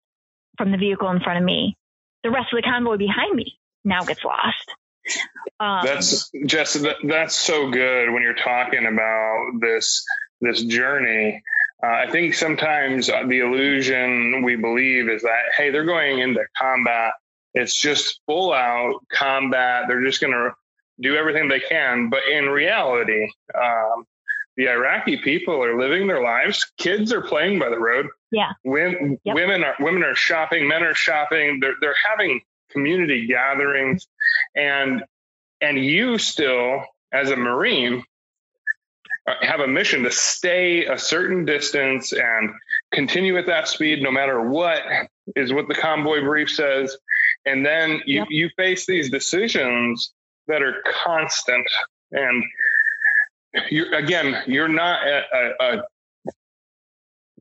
[0.56, 1.76] from the vehicle in front of me,
[2.22, 4.74] the rest of the convoy behind me now gets lost.
[5.60, 10.04] Um, that's just that's so good when you're talking about this
[10.40, 11.42] this journey.
[11.82, 17.12] Uh, I think sometimes the illusion we believe is that hey, they're going into combat.
[17.58, 19.84] It's just full out combat.
[19.88, 20.52] They're just going to
[21.00, 22.08] do everything they can.
[22.08, 24.06] But in reality, um,
[24.56, 26.70] the Iraqi people are living their lives.
[26.78, 28.06] Kids are playing by the road.
[28.30, 28.52] Yeah.
[28.64, 29.34] Women, yep.
[29.34, 30.68] women are women are shopping.
[30.68, 31.58] Men are shopping.
[31.60, 32.40] They're they're having
[32.70, 34.06] community gatherings,
[34.54, 35.04] and
[35.60, 36.82] and you still
[37.12, 38.04] as a Marine
[39.26, 42.50] uh, have a mission to stay a certain distance and
[42.92, 44.82] continue at that speed no matter what
[45.36, 46.96] is what the convoy brief says
[47.44, 48.26] and then you, yep.
[48.30, 50.12] you face these decisions
[50.46, 51.66] that are constant.
[52.12, 52.44] And
[53.70, 55.82] you again you're not a, a,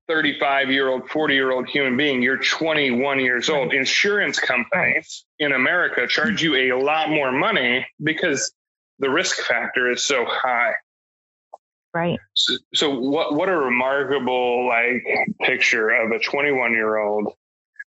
[0.08, 2.22] 35 year old 40 year old human being.
[2.22, 3.74] You're 21 years old.
[3.74, 6.86] Insurance companies in america charge you a mm-hmm.
[6.86, 8.54] lot more money because
[9.00, 10.74] the risk factor is so high.
[11.94, 12.20] Right.
[12.34, 15.04] So, so what what a remarkable like
[15.42, 17.34] picture of a 21 year old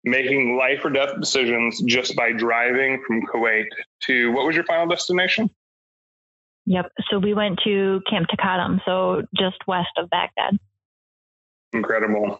[0.03, 3.65] making life or death decisions just by driving from Kuwait
[4.03, 5.49] to what was your final destination?
[6.65, 6.91] Yep.
[7.09, 10.57] So we went to Camp Taqaddum, so just west of Baghdad.
[11.73, 12.39] Incredible.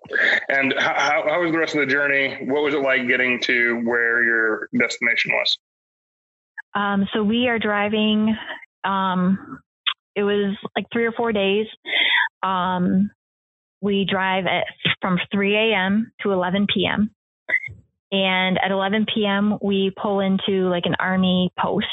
[0.50, 2.38] And how, how was the rest of the journey?
[2.46, 5.58] What was it like getting to where your destination was?
[6.76, 8.36] Um, so we are driving
[8.84, 9.60] um,
[10.16, 11.68] it was like three or four days.
[12.44, 13.10] um,
[13.80, 14.66] we drive at
[15.02, 16.12] from 3 a.m.
[16.22, 17.12] to 11 p.m.
[18.12, 21.86] And at 11 p.m., we pull into like an army post.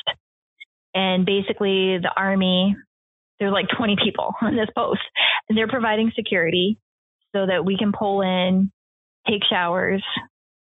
[0.95, 2.77] And basically, the army,
[3.41, 5.01] there's like 20 people on this post,
[5.49, 6.79] and they're providing security
[7.35, 8.71] so that we can pull in,
[9.29, 10.05] take showers,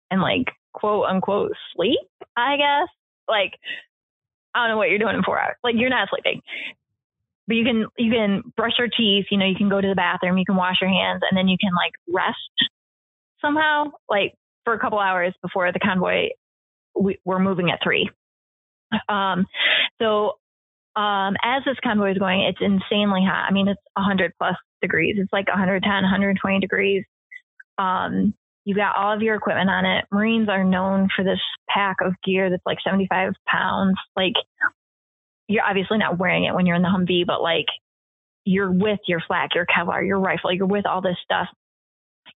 [0.10, 2.00] and like quote unquote sleep,
[2.36, 2.89] I guess.
[3.28, 3.54] Like,
[4.56, 5.56] I don't know what you're doing in four hours.
[5.64, 6.41] Like, you're not sleeping
[7.48, 9.96] but you can you can brush your teeth you know you can go to the
[9.96, 12.38] bathroom you can wash your hands and then you can like rest
[13.41, 14.34] somehow like
[14.66, 16.30] for a couple hours before the convoy
[16.99, 18.09] we, we're moving at three.
[19.09, 19.45] Um
[20.01, 20.34] so
[20.95, 23.47] um as this convoy is going it's insanely hot.
[23.49, 25.16] I mean it's 100 plus degrees.
[25.18, 27.03] It's like 110 120 degrees.
[27.78, 28.34] Um
[28.66, 30.05] you've got all of your equipment on it.
[30.11, 31.39] Marines are known for this
[31.70, 33.95] pack of gear that's like 75 pounds.
[34.16, 34.34] Like
[35.47, 37.66] you're obviously not wearing it when you're in the Humvee, but like
[38.45, 41.47] you're with your flak, your Kevlar, your rifle, you're with all this stuff.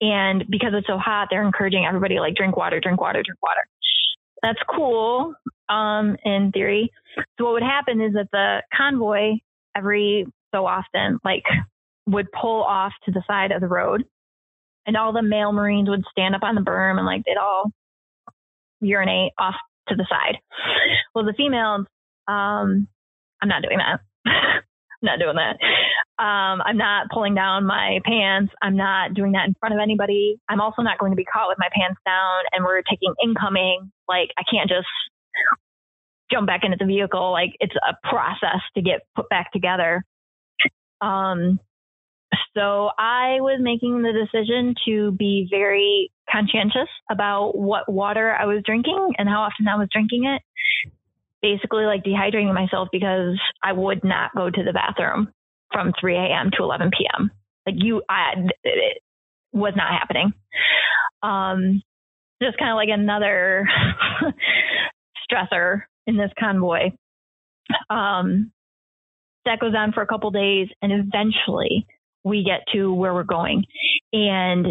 [0.00, 3.66] And because it's so hot, they're encouraging everybody like drink water, drink water, drink water.
[4.42, 5.34] That's cool,
[5.68, 6.92] um, in theory.
[7.38, 9.38] So what would happen is that the convoy
[9.74, 11.44] every so often like
[12.06, 14.04] would pull off to the side of the road
[14.86, 17.70] and all the male Marines would stand up on the berm and like they'd all
[18.80, 19.54] urinate off
[19.88, 20.38] to the side.
[21.14, 21.86] Well, the females,
[22.28, 22.88] um,
[23.42, 24.00] I'm not doing that.
[24.26, 24.62] I'm
[25.02, 25.56] not doing that.
[26.18, 28.52] Um, I'm not pulling down my pants.
[28.62, 30.40] I'm not doing that in front of anybody.
[30.48, 33.92] I'm also not going to be caught with my pants down and we're taking incoming.
[34.08, 34.88] Like I can't just
[36.30, 37.32] jump back into the vehicle.
[37.32, 40.04] Like it's a process to get put back together.
[41.02, 41.60] Um,
[42.56, 48.62] so I was making the decision to be very conscientious about what water I was
[48.64, 50.42] drinking and how often I was drinking it
[51.42, 55.32] basically like dehydrating myself because I would not go to the bathroom
[55.76, 56.50] from 3 a.m.
[56.56, 57.30] to 11 p.m.
[57.66, 58.32] Like you, I,
[58.64, 59.02] it
[59.52, 60.32] was not happening.
[61.22, 61.82] Um,
[62.42, 63.68] just kind of like another
[65.30, 66.92] stressor in this convoy.
[67.90, 68.52] Um,
[69.44, 71.86] that goes on for a couple days and eventually
[72.24, 73.64] we get to where we're going.
[74.14, 74.68] And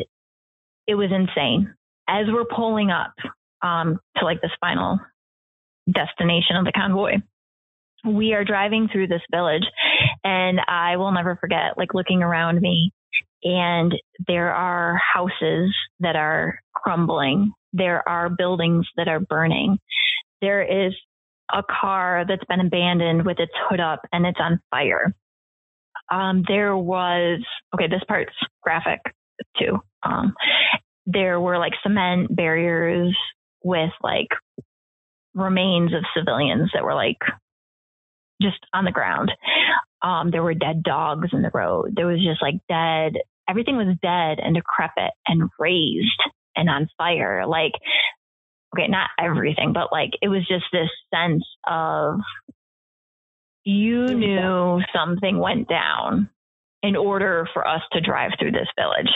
[0.88, 1.76] it was insane.
[2.10, 3.14] As we're pulling up
[3.62, 5.00] um, to like this final
[5.88, 7.18] destination of the convoy.
[8.06, 9.64] We are driving through this village
[10.24, 12.92] and I will never forget like looking around me
[13.44, 13.94] and
[14.28, 17.54] there are houses that are crumbling.
[17.74, 19.78] There are buildings that are burning.
[20.42, 20.94] There is
[21.54, 25.14] a car that's been abandoned with its hood up and it's on fire.
[26.12, 27.42] Um, there was,
[27.74, 28.34] okay, this part's
[28.64, 29.00] graphic
[29.60, 29.80] too.
[30.04, 30.34] Um,
[31.06, 33.16] there were like cement barriers
[33.64, 34.30] with like
[35.36, 37.18] remains of civilians that were like
[38.42, 39.32] just on the ground.
[40.02, 41.94] Um, there were dead dogs in the road.
[41.96, 46.22] There was just like dead, everything was dead and decrepit and razed
[46.56, 47.46] and on fire.
[47.48, 47.74] Like,
[48.76, 52.20] okay, not everything, but like it was just this sense of
[53.64, 56.30] you knew something went down
[56.84, 59.12] in order for us to drive through this village.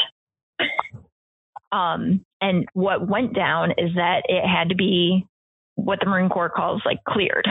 [1.71, 5.27] Um, and what went down is that it had to be
[5.75, 7.47] what the Marine Corps calls like cleared.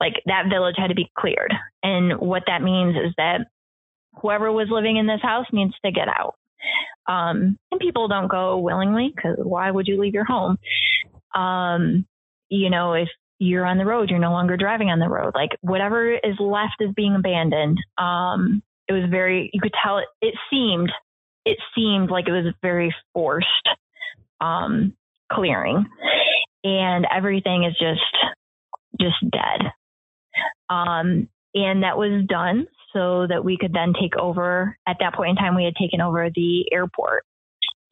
[0.00, 1.52] Like that village had to be cleared.
[1.82, 3.46] And what that means is that
[4.20, 6.34] whoever was living in this house needs to get out.
[7.06, 10.58] Um, and people don't go willingly because why would you leave your home?
[11.34, 12.06] Um,
[12.48, 15.32] you know, if you're on the road, you're no longer driving on the road.
[15.34, 17.78] Like whatever is left is being abandoned.
[17.98, 20.90] Um, it was very, you could tell it, it seemed,
[21.44, 23.48] it seemed like it was very forced,
[24.40, 24.94] um,
[25.32, 25.86] clearing
[26.64, 28.00] and everything is just
[29.00, 29.70] just dead.
[30.68, 34.78] Um, and that was done so that we could then take over.
[34.86, 37.24] At that point in time, we had taken over the airport.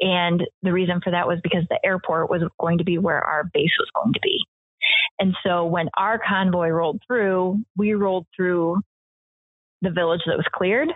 [0.01, 3.45] And the reason for that was because the airport was going to be where our
[3.45, 4.45] base was going to be.
[5.18, 8.80] And so when our convoy rolled through, we rolled through
[9.80, 10.88] the village that was cleared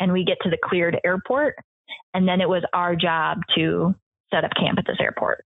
[0.00, 1.56] and we get to the cleared airport.
[2.12, 3.94] And then it was our job to
[4.32, 5.44] set up camp at this airport.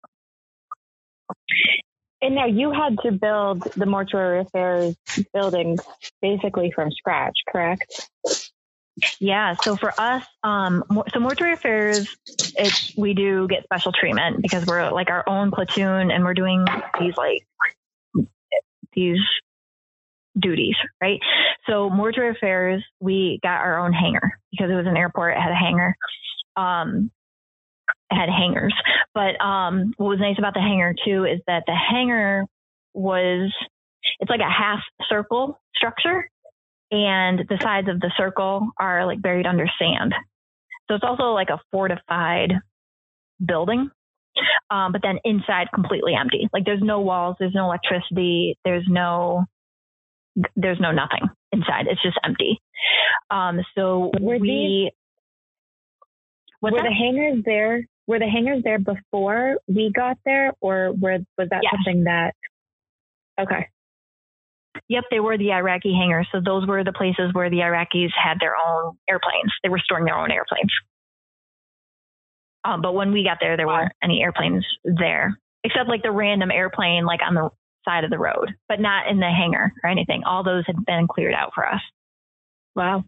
[2.21, 4.97] And now you had to build the mortuary affairs
[5.33, 5.79] building
[6.21, 8.09] basically from scratch, correct?
[9.21, 9.55] Yeah.
[9.63, 12.09] So for us, um, so mortuary affairs,
[12.97, 16.65] we do get special treatment because we're like our own platoon and we're doing
[16.99, 17.47] these like
[18.95, 19.21] these
[20.39, 21.21] duties, right?
[21.69, 25.37] So mortuary affairs, we got our own hangar because it was an airport.
[25.37, 25.95] It had a hangar.
[26.57, 27.11] Um,
[28.11, 28.75] had hangars.
[29.15, 32.47] But um, what was nice about the hangar too is that the hangar
[32.95, 33.53] was
[34.21, 36.29] it's like a half circle structure.
[36.91, 40.15] and the sides of the circle are like buried under sand.
[40.89, 42.55] So it's also like a fortified
[43.45, 43.91] building.
[44.71, 46.49] Um, but then inside completely empty.
[46.53, 49.45] Like there's no walls, there's no electricity, there's no
[50.55, 51.87] there's no nothing inside.
[51.91, 52.61] It's just empty.
[53.31, 54.93] Um, so were we
[56.63, 56.85] were that?
[56.85, 57.85] the hangars there?
[58.09, 61.73] Were the hangars there before we got there, or were was that yes.
[61.77, 62.35] something that?
[63.41, 63.69] Okay.
[64.89, 66.27] Yep, they were the Iraqi hangars.
[66.33, 69.53] So those were the places where the Iraqis had their own airplanes.
[69.63, 70.73] They were storing their own airplanes.
[72.65, 76.51] Um, but when we got there, there weren't any airplanes there, except like the random
[76.51, 77.51] airplane like on the
[77.85, 80.23] side of the road, but not in the hangar or anything.
[80.25, 81.81] All those had been cleared out for us.
[82.75, 83.05] Wow.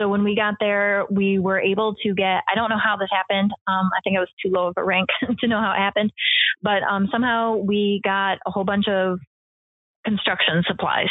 [0.00, 3.08] So when we got there, we were able to get, I don't know how this
[3.10, 3.50] happened.
[3.66, 5.08] Um, I think I was too low of a rank
[5.40, 6.12] to know how it happened,
[6.62, 9.18] but um, somehow we got a whole bunch of
[10.04, 11.10] construction supplies.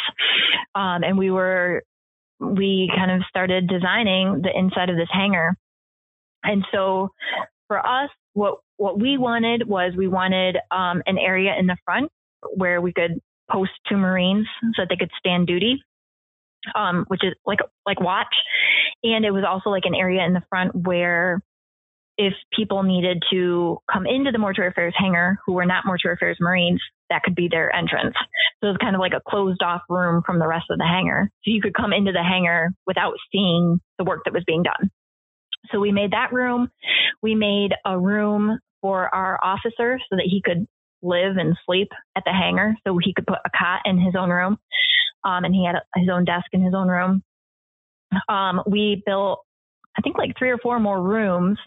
[0.74, 1.82] Um, and we were,
[2.40, 5.54] we kind of started designing the inside of this hangar.
[6.42, 7.10] And so
[7.66, 12.10] for us, what, what we wanted was we wanted um, an area in the front
[12.54, 13.20] where we could
[13.50, 15.82] post two Marines so that they could stand duty,
[16.74, 18.34] um, which is like like watch.
[19.02, 21.42] And it was also like an area in the front where
[22.18, 26.36] if people needed to come into the mortuary affairs hangar who were not mortuary affairs
[26.40, 28.14] Marines, that could be their entrance.
[28.60, 30.84] So it was kind of like a closed off room from the rest of the
[30.84, 31.30] hangar.
[31.44, 34.90] So you could come into the hangar without seeing the work that was being done.
[35.70, 36.68] So we made that room.
[37.22, 40.66] We made a room for our officer so that he could
[41.02, 42.74] live and sleep at the hangar.
[42.86, 44.58] So he could put a cot in his own room.
[45.24, 47.22] Um, and he had his own desk in his own room.
[48.28, 49.40] Um, we built,
[49.96, 51.58] I think like three or four more rooms.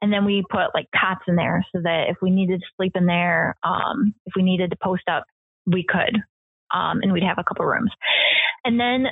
[0.00, 2.92] And then we put like cots in there so that if we needed to sleep
[2.94, 5.24] in there, um, if we needed to post up,
[5.66, 6.16] we could.
[6.72, 7.90] Um, and we'd have a couple rooms.
[8.64, 9.06] And then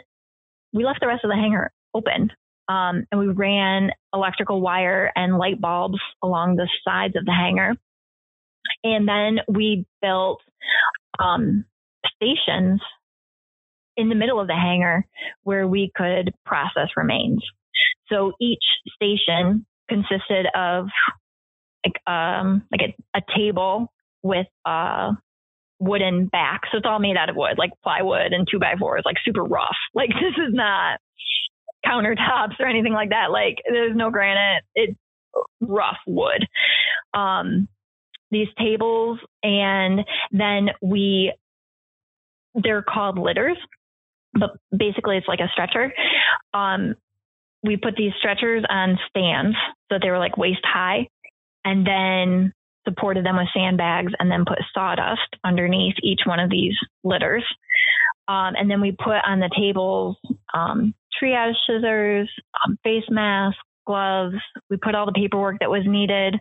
[0.73, 2.31] we left the rest of the hangar open.
[2.69, 7.75] Um, and we ran electrical wire and light bulbs along the sides of the hangar.
[8.85, 10.41] And then we built
[11.19, 11.65] um,
[12.15, 12.81] stations
[13.99, 15.05] in the middle of the hangar
[15.43, 17.45] where we could process remains.
[18.09, 18.63] So each
[18.95, 20.87] station consisted of
[21.85, 23.93] like um like a, a table
[24.23, 25.11] with a
[25.81, 26.63] wooden back.
[26.71, 29.45] So it's all made out of wood, like plywood and two by fours, like super
[29.45, 29.77] rough.
[29.95, 31.01] Like this is not
[31.85, 33.31] countertops or anything like that.
[33.33, 34.63] Like there's no granite.
[34.75, 34.97] It's
[35.61, 36.47] rough wood.
[37.15, 37.69] Um
[38.31, 41.33] these tables and then we
[42.55, 43.57] they're called litters
[44.39, 45.93] but basically it's like a stretcher.
[46.55, 46.95] Um,
[47.63, 49.57] we put these stretchers on stands
[49.91, 51.09] so they were like waist high
[51.65, 52.53] and then
[52.87, 56.75] supported them with sandbags and then put sawdust underneath each one of these
[57.05, 57.45] litters.
[58.29, 60.17] Um, and then we put on the tables
[60.55, 62.31] um, triage scissors
[62.65, 64.37] um, face masks gloves.
[64.71, 66.37] We put all the paperwork that was needed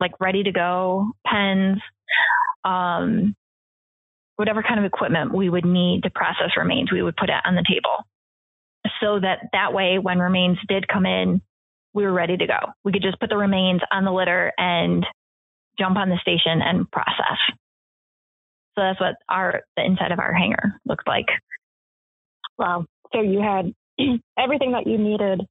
[0.00, 1.78] like ready to go, pens,
[2.64, 3.34] um,
[4.40, 7.54] whatever kind of equipment we would need to process remains, we would put it on
[7.54, 8.06] the table.
[9.02, 11.42] So that that way, when remains did come in,
[11.92, 12.58] we were ready to go.
[12.82, 15.04] We could just put the remains on the litter and
[15.78, 17.38] jump on the station and process.
[18.74, 21.26] So that's what our the inside of our hangar looked like.
[22.56, 22.86] Wow.
[23.12, 23.74] So you had
[24.38, 25.42] everything that you needed.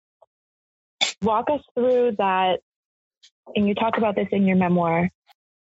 [1.21, 2.59] Walk us through that
[3.55, 5.09] and you talk about this in your memoir,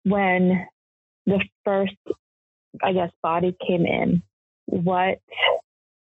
[0.04, 0.66] when
[1.24, 1.94] the first,
[2.82, 4.22] I guess, body came in,
[4.66, 5.18] what,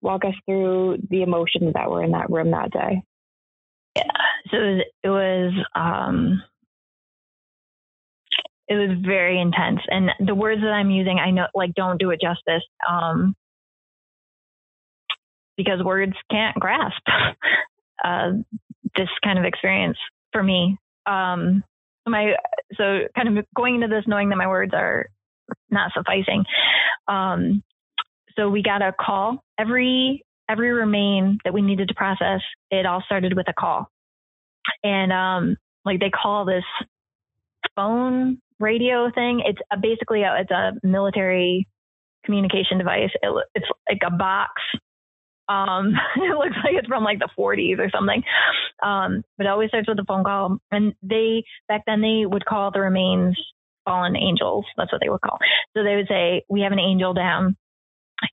[0.03, 3.03] walk us through the emotions that were in that room that day.
[3.97, 4.03] Yeah.
[4.51, 6.43] So it was, it was, um,
[8.69, 9.81] it was very intense.
[9.89, 12.63] And the words that I'm using, I know, like, don't do it justice.
[12.89, 13.35] Um,
[15.57, 17.03] because words can't grasp
[18.05, 18.31] uh,
[18.97, 19.99] this kind of experience
[20.33, 21.63] for me um,
[22.07, 22.33] my
[22.77, 25.09] so kind of going into this knowing that my words are
[25.71, 26.45] not sufficing.
[27.09, 27.63] Um,
[28.37, 32.41] so we got a call every every remain that we needed to process.
[32.71, 33.89] It all started with a call,
[34.83, 36.65] and um, like they call this
[37.77, 39.43] phone radio thing.
[39.45, 41.67] It's a, basically a, it's a military
[42.25, 43.11] communication device.
[43.23, 44.53] It, it's like a box
[45.51, 48.23] um, it looks like it's from like the 40s or something.
[48.83, 50.59] Um, but it always starts with a phone call.
[50.71, 53.37] And they, back then, they would call the remains
[53.91, 54.65] fallen angels.
[54.77, 55.39] That's what they would call.
[55.77, 57.57] So they would say, We have an angel down.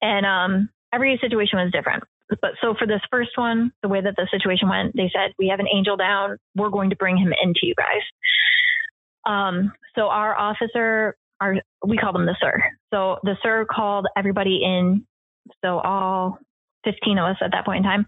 [0.02, 2.04] And um, every situation was different.
[2.30, 5.48] But so for this first one, the way that the situation went, they said, We
[5.48, 6.38] have an angel down.
[6.56, 8.06] We're going to bring him into you guys.
[9.26, 11.56] Um, so our officer, our
[11.86, 12.62] we call them the sir.
[12.94, 15.06] So the sir called everybody in.
[15.64, 16.40] So all
[16.84, 18.06] 15 of us at that point in time,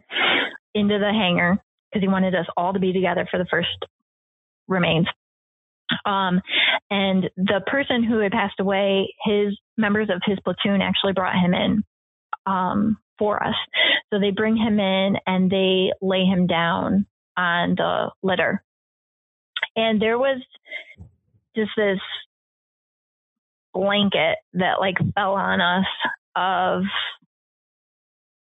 [0.75, 1.57] into the hangar
[1.89, 3.69] because he wanted us all to be together for the first
[4.67, 5.07] remains.
[6.05, 6.41] Um,
[6.89, 11.53] and the person who had passed away, his members of his platoon actually brought him
[11.53, 11.83] in
[12.45, 13.55] um, for us.
[14.11, 17.05] So they bring him in and they lay him down
[17.37, 18.63] on the litter.
[19.75, 20.41] And there was
[21.55, 21.99] just this
[23.73, 25.85] blanket that like fell on us
[26.35, 26.83] of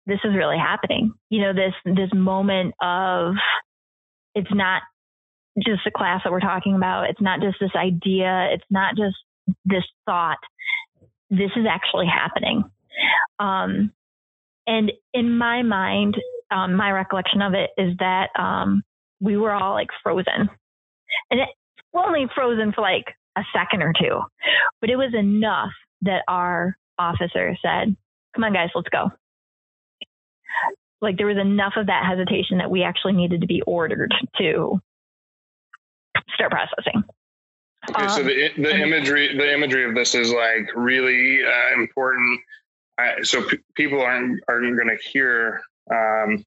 [0.05, 1.13] this is really happening.
[1.29, 3.33] You know, this this moment of
[4.35, 4.83] it's not
[5.57, 7.09] just the class that we're talking about.
[7.09, 8.49] It's not just this idea.
[8.51, 9.15] It's not just
[9.63, 10.37] this thought.
[11.29, 12.63] This is actually happening.
[13.39, 13.91] Um,
[14.67, 16.15] and in my mind,
[16.51, 18.83] um, my recollection of it is that um,
[19.19, 20.49] we were all like frozen,
[21.31, 21.49] and it,
[21.93, 23.05] only frozen for like
[23.37, 24.19] a second or two,
[24.81, 25.71] but it was enough
[26.01, 27.95] that our officer said,
[28.35, 29.11] "Come on, guys, let's go."
[31.01, 34.81] Like there was enough of that hesitation that we actually needed to be ordered to
[36.35, 37.03] start processing.
[37.89, 42.39] Okay, so the um, the imagery the imagery of this is like really uh, important.
[42.97, 46.43] I, so p- people aren't aren't going to hear um,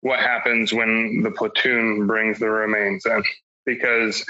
[0.00, 3.22] what happens when the platoon brings the remains in,
[3.66, 4.24] because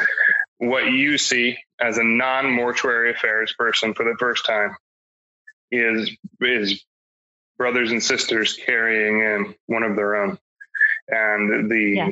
[0.59, 4.75] what you see as a non mortuary affairs person for the first time
[5.71, 6.85] is is
[7.57, 10.39] brothers and sisters carrying in one of their own,
[11.09, 12.11] and the yeah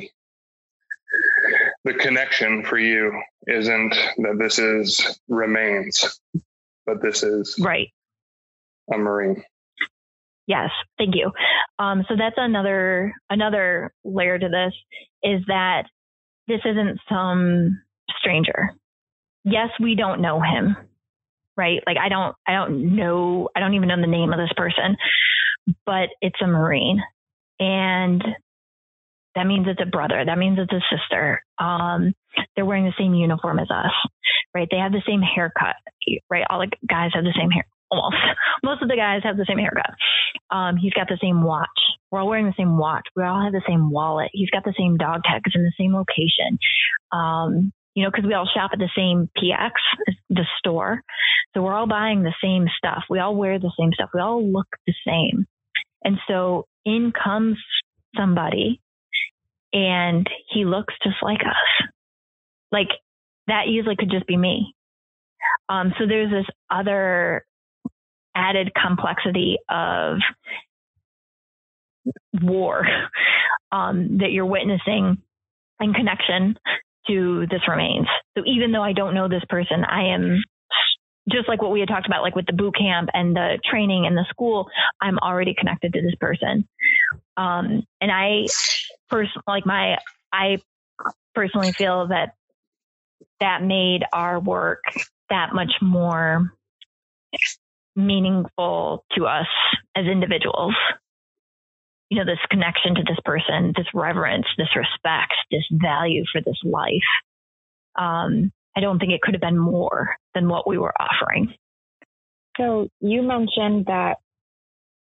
[1.85, 3.13] the connection for you
[3.47, 6.19] isn't that this is remains,
[6.85, 7.89] but this is right
[8.93, 9.43] a marine.
[10.47, 11.31] Yes, thank you.
[11.79, 14.73] Um, so that's another another layer to this
[15.23, 15.83] is that
[16.47, 17.81] this isn't some
[18.19, 18.71] stranger.
[19.43, 20.75] Yes, we don't know him,
[21.55, 21.81] right?
[21.85, 24.97] Like I don't I don't know I don't even know the name of this person,
[25.85, 27.01] but it's a marine,
[27.59, 28.23] and
[29.35, 30.23] that means it's a brother.
[30.25, 31.43] That means it's a sister.
[31.59, 32.13] Um,
[32.55, 33.91] they're wearing the same uniform as us,
[34.53, 34.67] right?
[34.69, 35.75] They have the same haircut,
[36.29, 36.45] right?
[36.49, 37.65] All the guys have the same hair.
[37.91, 38.15] Almost.
[38.63, 39.93] Most of the guys have the same haircut.
[40.49, 41.67] Um, he's got the same watch.
[42.09, 43.03] We're all wearing the same watch.
[43.15, 44.29] We all have the same wallet.
[44.33, 46.57] He's got the same dog tags in the same location.
[47.11, 49.71] Um, you know, because we all shop at the same PX,
[50.29, 51.01] the store.
[51.53, 53.03] So we're all buying the same stuff.
[53.09, 54.09] We all wear the same stuff.
[54.13, 55.45] We all look the same.
[56.03, 57.57] And so in comes
[58.17, 58.81] somebody
[59.75, 61.87] and he looks just like us.
[62.71, 62.87] Like
[63.47, 64.73] that easily could just be me.
[65.67, 67.45] Um, so there's this other
[68.35, 70.17] added complexity of
[72.41, 72.85] war
[73.71, 75.17] um, that you're witnessing
[75.81, 76.57] in connection
[77.07, 78.07] to this remains.
[78.37, 80.41] So even though I don't know this person, I am
[81.31, 84.05] just like what we had talked about, like with the boot camp and the training
[84.05, 84.69] and the school,
[85.01, 86.67] I'm already connected to this person.
[87.37, 88.45] Um, and I
[89.09, 89.97] personally, like my,
[90.31, 90.59] I
[91.33, 92.35] personally feel that
[93.39, 94.83] that made our work
[95.29, 96.51] that much more
[97.95, 99.47] meaningful to us
[99.95, 100.75] as individuals.
[102.09, 106.59] You know, this connection to this person, this reverence, this respect, this value for this
[106.63, 106.91] life.
[107.97, 111.53] Um, I don't think it could have been more than what we were offering.
[112.57, 114.17] So you mentioned that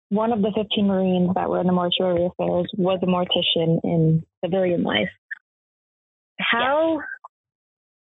[0.09, 4.23] one of the 15 Marines that were in the mortuary affairs was a mortician in
[4.43, 5.09] civilian life.
[6.39, 6.99] How,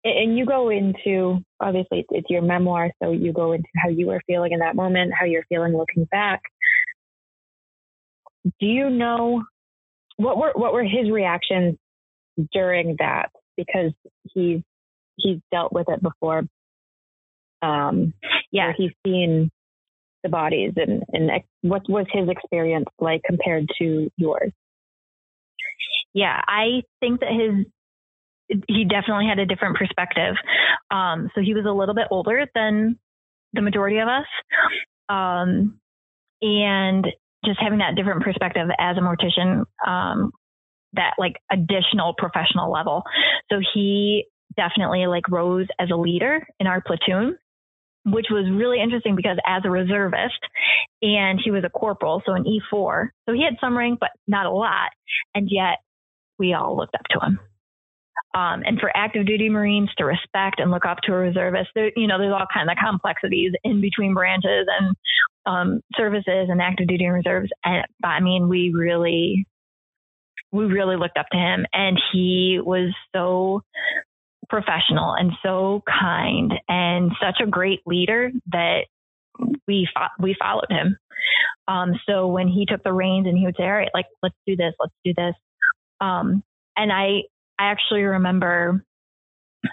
[0.03, 0.15] yes.
[0.17, 4.21] and you go into, obviously, it's your memoir, so you go into how you were
[4.27, 6.41] feeling in that moment, how you're feeling looking back.
[8.59, 9.43] Do you know
[10.17, 11.77] what were what were his reactions
[12.53, 13.29] during that?
[13.57, 13.91] Because
[14.33, 14.61] he's
[15.17, 16.43] he's dealt with it before.
[17.61, 18.13] Um,
[18.51, 19.49] yeah, he's seen
[20.23, 21.29] the bodies and, and
[21.61, 24.51] what was his experience like compared to yours?
[26.13, 27.65] Yeah, I think that his
[28.67, 30.35] he definitely had a different perspective.
[30.91, 32.99] Um, so he was a little bit older than
[33.53, 34.25] the majority of us.
[35.09, 35.79] Um,
[36.41, 37.05] and
[37.43, 40.31] just having that different perspective as a mortician, um,
[40.93, 43.03] that like additional professional level.
[43.51, 44.25] So he
[44.55, 47.37] definitely like rose as a leader in our platoon
[48.05, 50.39] which was really interesting because as a reservist
[51.01, 54.45] and he was a corporal, so an E4, so he had some rank, but not
[54.45, 54.91] a lot.
[55.33, 55.79] And yet
[56.37, 57.39] we all looked up to him.
[58.35, 61.91] Um, and for active duty Marines to respect and look up to a reservist, there,
[61.95, 64.95] you know, there's all kinds of complexities in between branches and
[65.45, 67.49] um, services and active duty and reserves.
[67.63, 69.47] And but, I mean, we really,
[70.51, 73.61] we really looked up to him, and he was so
[74.49, 78.85] professional and so kind and such a great leader that
[79.67, 80.97] we fo- we followed him.
[81.67, 84.35] Um, so when he took the reins and he would say, "All right, like let's
[84.45, 85.35] do this, let's do this,"
[85.99, 86.43] um,
[86.77, 87.23] and I
[87.57, 88.85] I actually remember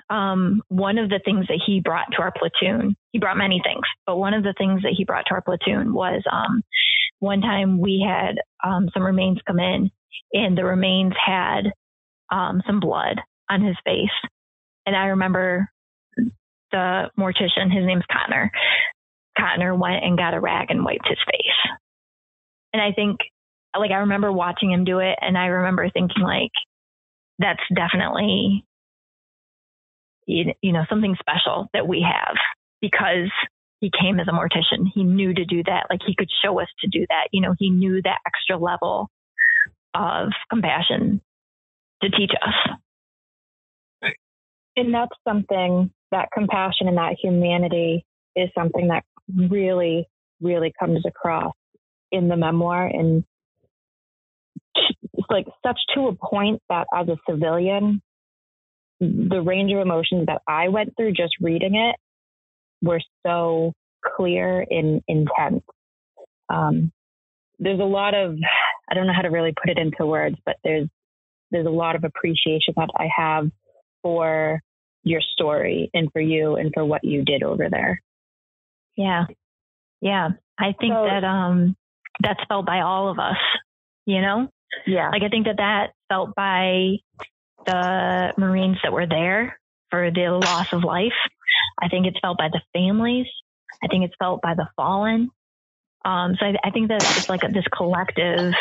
[0.08, 2.96] um, one of the things that he brought to our platoon.
[3.12, 5.92] He brought many things, but one of the things that he brought to our platoon
[5.92, 6.62] was um,
[7.18, 9.90] one time we had um, some remains come in,
[10.32, 11.72] and the remains had
[12.30, 13.20] um, some blood
[13.50, 14.10] on his face,
[14.86, 15.68] and I remember
[16.70, 17.72] the mortician.
[17.72, 18.50] His name's Connor.
[19.38, 21.76] Connor went and got a rag and wiped his face.
[22.72, 23.18] And I think,
[23.78, 26.52] like, I remember watching him do it, and I remember thinking, like,
[27.38, 28.64] that's definitely,
[30.26, 32.36] you know, something special that we have
[32.80, 33.30] because
[33.80, 34.86] he came as a mortician.
[34.94, 35.86] He knew to do that.
[35.90, 37.28] Like, he could show us to do that.
[37.32, 39.10] You know, he knew that extra level
[39.94, 41.20] of compassion
[42.02, 42.76] to teach us.
[44.76, 48.04] And that's something that compassion and that humanity
[48.36, 49.04] is something that
[49.34, 50.06] really,
[50.40, 51.54] really comes across
[52.10, 52.86] in the memoir.
[52.86, 53.24] And
[54.74, 58.02] it's like such to a point that as a civilian,
[59.00, 61.96] the range of emotions that I went through just reading it
[62.82, 63.72] were so
[64.16, 65.64] clear and intense.
[66.48, 66.92] Um,
[67.58, 68.36] there's a lot of,
[68.90, 70.88] I don't know how to really put it into words, but there's,
[71.50, 73.50] there's a lot of appreciation that I have
[74.02, 74.60] for
[75.04, 78.02] your story and for you and for what you did over there.
[78.96, 79.26] Yeah.
[80.00, 80.30] Yeah.
[80.58, 81.76] I think so, that um
[82.22, 83.36] that's felt by all of us,
[84.06, 84.48] you know?
[84.86, 85.10] Yeah.
[85.10, 86.96] Like I think that that felt by
[87.66, 89.58] the Marines that were there
[89.90, 91.12] for the loss of life.
[91.80, 93.26] I think it's felt by the families.
[93.82, 95.30] I think it's felt by the fallen.
[96.04, 98.52] Um, so I, I think that it's like a, this collective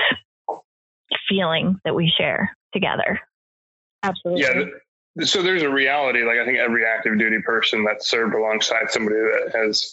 [1.27, 3.19] feeling that we share together.
[4.03, 4.41] Absolutely.
[4.41, 4.65] Yeah
[5.19, 9.17] so there's a reality like i think every active duty person that's served alongside somebody
[9.17, 9.91] that has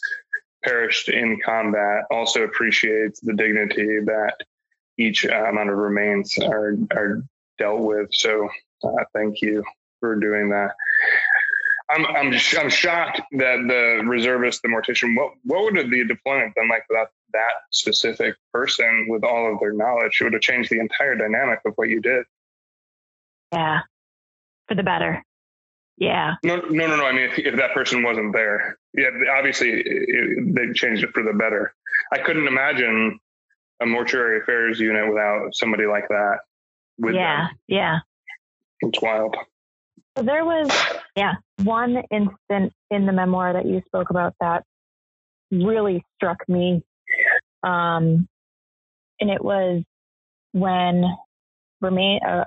[0.64, 4.34] perished in combat also appreciates the dignity that
[4.96, 7.22] each uh, amount of remains are are
[7.58, 8.48] dealt with so
[8.84, 9.62] uh, thank you
[10.00, 10.70] for doing that
[11.90, 16.68] I'm I'm I'm shocked that the reservist, the mortician, what what would the deployment been
[16.68, 20.18] like without that specific person with all of their knowledge?
[20.20, 22.26] It would have changed the entire dynamic of what you did.
[23.52, 23.80] Yeah,
[24.68, 25.24] for the better.
[25.96, 26.34] Yeah.
[26.44, 27.06] No, no, no, no.
[27.06, 31.24] I mean, if, if that person wasn't there, yeah, obviously it, they changed it for
[31.24, 31.74] the better.
[32.12, 33.18] I couldn't imagine
[33.82, 36.38] a mortuary affairs unit without somebody like that.
[36.98, 37.56] With yeah, them.
[37.66, 37.98] yeah.
[38.80, 39.36] It's wild.
[40.16, 40.68] So there was
[41.16, 44.64] yeah one instant in the memoir that you spoke about that
[45.50, 46.82] really struck me,
[47.62, 48.28] um,
[49.20, 49.82] and it was
[50.52, 51.04] when
[51.80, 52.20] remain.
[52.24, 52.44] Uh,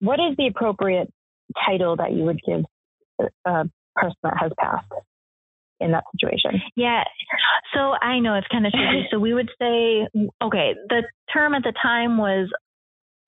[0.00, 1.12] what is the appropriate
[1.66, 2.64] title that you would give
[3.20, 3.64] uh, a
[3.94, 4.86] person that has passed
[5.80, 6.60] in that situation?
[6.76, 7.04] Yeah.
[7.74, 9.08] So I know it's kind of tricky.
[9.10, 10.08] so we would say,
[10.42, 11.02] okay, the
[11.32, 12.48] term at the time was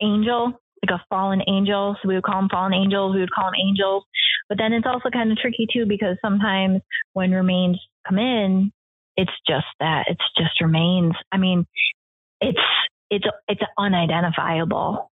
[0.02, 0.52] angel,
[0.82, 1.96] like a fallen angel.
[2.02, 3.14] So we would call them fallen angels.
[3.14, 4.04] We would call them angels.
[4.48, 6.80] But then it's also kind of tricky too because sometimes
[7.12, 8.72] when remains come in,
[9.16, 11.12] it's just that it's just remains.
[11.30, 11.66] I mean,
[12.40, 12.58] it's
[13.10, 15.09] it's it's unidentifiable.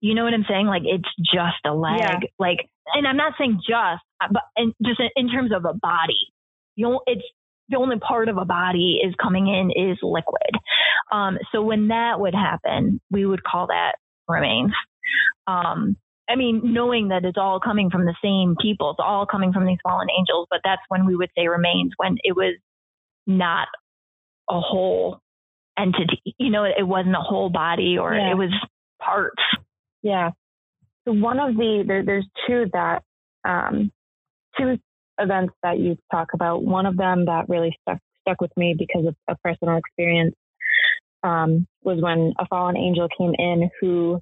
[0.00, 0.66] You know what I'm saying?
[0.66, 2.00] Like it's just a leg.
[2.00, 2.18] Yeah.
[2.38, 4.02] Like, and I'm not saying just,
[4.32, 6.32] but in, just in terms of a body,
[6.76, 7.22] you know, it's
[7.68, 10.50] the only part of a body is coming in is liquid.
[11.12, 13.92] Um, so when that would happen, we would call that
[14.28, 14.72] remains.
[15.46, 15.96] Um,
[16.28, 19.66] I mean, knowing that it's all coming from the same people, it's all coming from
[19.66, 22.56] these fallen angels, but that's when we would say remains when it was
[23.26, 23.68] not
[24.48, 25.20] a whole
[25.78, 26.34] entity.
[26.38, 28.30] You know, it wasn't a whole body or yeah.
[28.30, 28.52] it was
[29.00, 29.42] parts.
[30.02, 30.30] Yeah.
[31.06, 33.02] So one of the there, there's two that
[33.44, 33.90] um,
[34.58, 34.78] two
[35.18, 36.62] events that you talk about.
[36.62, 40.34] One of them that really stuck stuck with me because of a personal experience
[41.22, 44.20] um, was when a fallen angel came in who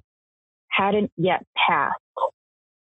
[0.69, 1.95] hadn't yet passed.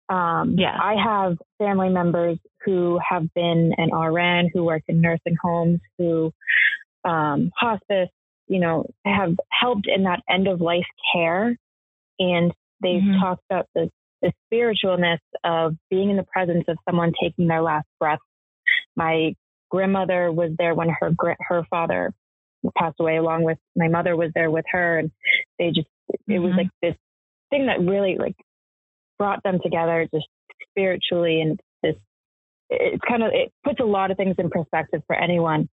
[0.09, 0.75] Um, yeah.
[0.81, 6.33] I have family members who have been an RN, who work in nursing homes, who
[7.05, 8.09] um, hospice,
[8.47, 11.55] you know, have helped in that end of life care.
[12.17, 12.51] And
[12.81, 13.19] They've mm-hmm.
[13.19, 13.89] talked about the,
[14.21, 18.19] the spiritualness of being in the presence of someone taking their last breath.
[18.95, 19.33] My
[19.69, 22.13] grandmother was there when her her father
[22.77, 25.11] passed away, along with my mother was there with her, and
[25.57, 26.31] they just mm-hmm.
[26.31, 26.59] it was mm-hmm.
[26.59, 26.95] like this
[27.49, 28.35] thing that really like
[29.17, 30.27] brought them together, just
[30.71, 31.95] spiritually, and this
[32.69, 35.69] it's kind of it puts a lot of things in perspective for anyone,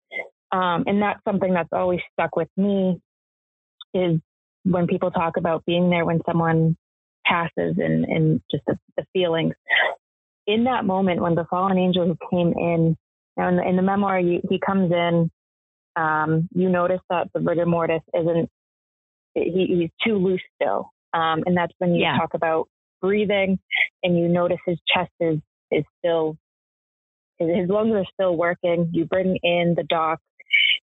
[0.51, 2.99] um, and that's something that's always stuck with me
[3.93, 4.19] is
[4.63, 6.77] when people talk about being there when someone
[7.31, 9.55] passes and, and just the, the feelings.
[10.47, 12.97] In that moment when the fallen angel who came in,
[13.37, 15.31] now in the, in the memoir, he, he comes in
[15.95, 18.49] Um, you notice that the rigor mortis isn't,
[19.33, 20.81] he, he's too loose still.
[21.13, 22.17] Um, and that's when you yeah.
[22.17, 22.69] talk about
[23.01, 23.59] breathing
[24.03, 25.39] and you notice his chest is,
[25.69, 26.37] is still,
[27.39, 28.89] his, his lungs are still working.
[28.93, 30.19] You bring in the doc.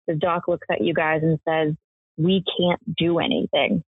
[0.07, 1.75] The doc looks at you guys and says,
[2.17, 3.83] we can't do anything.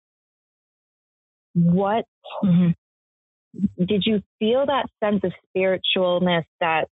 [1.65, 2.05] What
[2.45, 3.85] mm-hmm.
[3.85, 6.89] did you feel that sense of spiritualness that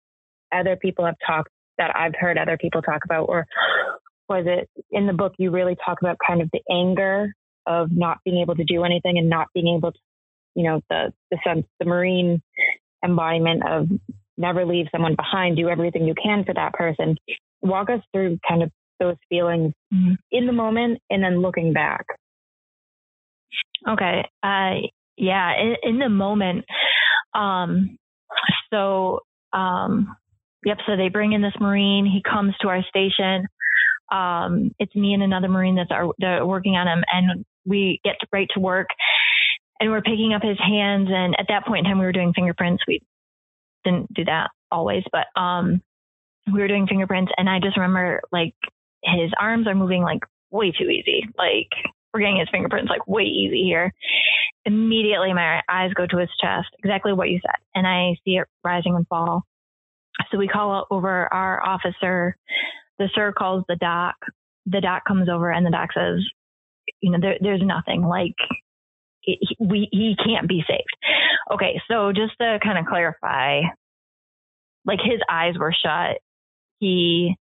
[0.53, 3.45] other people have talked that I've heard other people talk about, or
[4.29, 7.33] was it in the book you really talk about kind of the anger
[7.67, 9.99] of not being able to do anything and not being able to,
[10.55, 12.41] you know, the the sense, the marine
[13.03, 13.87] embodiment of
[14.37, 17.17] never leave someone behind, do everything you can for that person.
[17.61, 20.13] Walk us through kind of those feelings mm-hmm.
[20.31, 22.05] in the moment and then looking back.
[23.87, 24.27] Okay.
[24.43, 24.87] Uh,
[25.17, 25.53] yeah.
[25.59, 26.65] In, in the moment,
[27.33, 27.97] um,
[28.71, 29.21] so,
[29.53, 30.15] um,
[30.65, 30.77] yep.
[30.85, 32.05] So they bring in this Marine.
[32.05, 33.47] He comes to our station.
[34.11, 38.15] Um, it's me and another Marine that's are, that working on him, and we get
[38.31, 38.87] right to work.
[39.79, 41.09] And we're picking up his hands.
[41.11, 42.83] And at that point in time, we were doing fingerprints.
[42.87, 43.01] We
[43.83, 45.81] didn't do that always, but um,
[46.51, 47.31] we were doing fingerprints.
[47.37, 48.55] And I just remember like
[49.03, 51.27] his arms are moving like way too easy.
[51.37, 51.69] Like
[52.15, 53.93] we're getting his fingerprints like way easy here.
[54.63, 58.47] Immediately, my eyes go to his chest, exactly what you said, and I see it
[58.63, 59.43] rising and fall.
[60.31, 62.37] So we call over our officer.
[62.97, 64.15] The sir calls the doc.
[64.65, 66.21] The doc comes over, and the doc says,
[67.01, 68.35] "You know, there, there's nothing like."
[69.23, 70.95] It, we he can't be saved.
[71.51, 73.61] Okay, so just to kind of clarify,
[74.85, 76.21] like his eyes were shut.
[76.79, 77.35] He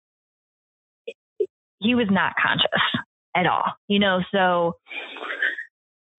[1.78, 3.04] he was not conscious
[3.34, 4.76] at all, you know, so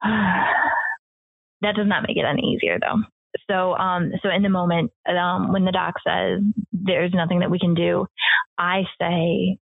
[0.04, 3.02] that does not make it any easier though.
[3.50, 7.60] So, um, so in the moment, um, when the doc says there's nothing that we
[7.60, 8.06] can do,
[8.58, 9.58] I say,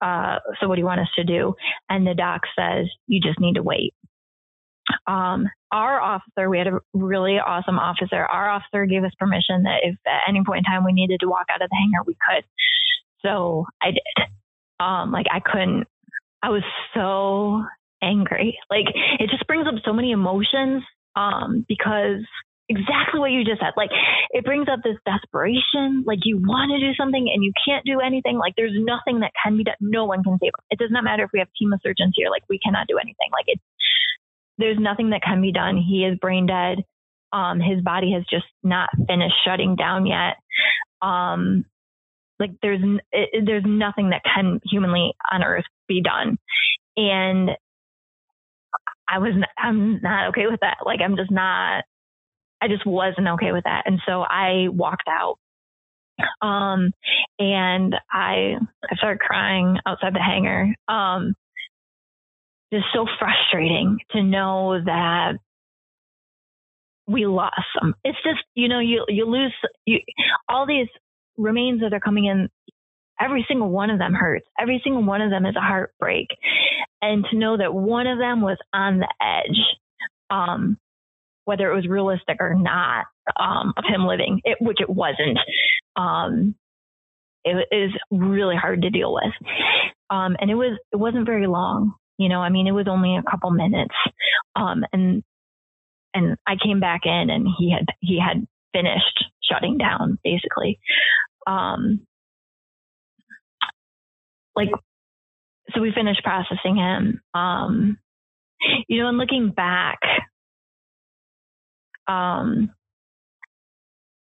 [0.00, 1.54] uh, so what do you want us to do?
[1.88, 3.94] And the doc says, you just need to wait.
[5.06, 8.24] Um, our officer, we had a really awesome officer.
[8.24, 11.28] Our officer gave us permission that if at any point in time we needed to
[11.28, 12.44] walk out of the hangar, we could.
[13.22, 14.26] So I did.
[14.80, 15.86] Um, like I couldn't,
[16.42, 16.62] I was
[16.94, 17.64] so
[18.02, 18.58] angry.
[18.70, 18.86] Like
[19.18, 20.82] it just brings up so many emotions.
[21.16, 22.22] Um, because
[22.68, 23.90] exactly what you just said, like
[24.30, 26.04] it brings up this desperation.
[26.06, 28.38] Like you want to do something and you can't do anything.
[28.38, 29.74] Like there's nothing that can be done.
[29.80, 30.52] No one can save.
[30.70, 32.30] It does not matter if we have team of surgeons here.
[32.30, 33.28] Like we cannot do anything.
[33.32, 33.60] Like it,
[34.56, 35.76] there's nothing that can be done.
[35.76, 36.84] He is brain dead.
[37.32, 40.36] Um, his body has just not finished shutting down yet.
[41.02, 41.64] Um,
[42.40, 42.80] like there's
[43.12, 46.38] it, there's nothing that can humanly on earth be done.
[46.96, 47.50] And
[49.08, 50.78] i was not, i'm not okay with that.
[50.84, 51.84] Like i'm just not
[52.60, 53.82] i just wasn't okay with that.
[53.86, 55.36] And so i walked out.
[56.42, 56.92] Um
[57.38, 58.54] and i
[58.90, 60.74] i started crying outside the hangar.
[60.88, 61.34] Um
[62.72, 65.34] just so frustrating to know that
[67.10, 67.54] we lost.
[68.04, 69.52] It's just, you know, you, you lose
[69.84, 69.98] you,
[70.48, 70.86] all these
[71.40, 72.48] remains that are coming in,
[73.20, 74.46] every single one of them hurts.
[74.58, 76.28] Every single one of them is a heartbreak.
[77.02, 79.58] And to know that one of them was on the edge,
[80.30, 80.78] um,
[81.44, 83.06] whether it was realistic or not,
[83.38, 85.38] um, of him living, it, which it wasn't,
[85.96, 86.54] um,
[87.44, 89.32] it is really hard to deal with.
[90.10, 91.94] Um, and it was, it wasn't very long.
[92.18, 93.94] You know, I mean, it was only a couple minutes.
[94.54, 95.22] Um, and,
[96.12, 100.78] and I came back in and he had, he had finished shutting down basically
[101.46, 102.06] um,
[104.56, 104.70] like,
[105.74, 107.20] so we finished processing him.
[107.34, 107.98] Um,
[108.88, 109.98] you know, and looking back,
[112.06, 112.70] um,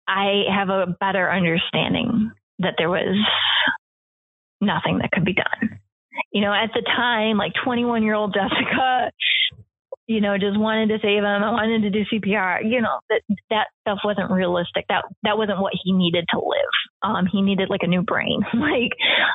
[0.08, 3.18] I have a better understanding that there was
[4.62, 5.80] nothing that could be done.
[6.32, 9.12] You know, at the time, like 21 year old Jessica
[10.08, 11.44] you know, just wanted to save him.
[11.44, 12.60] I wanted to do CPR.
[12.64, 14.86] You know, that that stuff wasn't realistic.
[14.90, 16.76] That that wasn't what he needed to live.
[17.02, 18.42] Um, he needed like a new brain.
[18.54, 18.92] like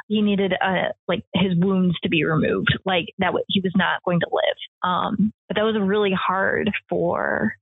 [0.09, 2.77] he needed uh like his wounds to be removed.
[2.85, 4.89] Like that he was not going to live.
[4.89, 7.55] Um, but that was really hard for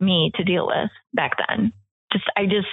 [0.00, 1.72] me to deal with back then.
[2.12, 2.66] Just I just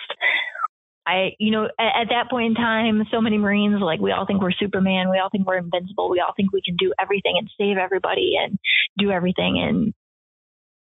[1.06, 4.26] I, you know, at, at, that point in time, so many Marines, like we all
[4.26, 5.10] think we're Superman.
[5.10, 6.10] We all think we're invincible.
[6.10, 8.58] We all think we can do everything and save everybody and
[8.98, 9.94] do everything.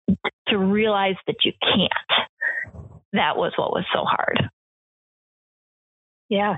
[0.09, 0.19] And
[0.49, 2.27] to realize that you can't,
[3.13, 4.51] that was what was so hard.
[6.31, 6.57] Yeah.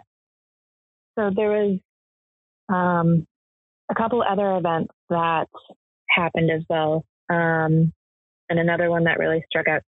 [1.18, 1.78] So there was
[2.68, 3.26] um,
[3.90, 5.46] a couple other events that
[6.08, 7.04] happened as well.
[7.28, 7.92] Um,
[8.48, 9.82] and another one that really struck out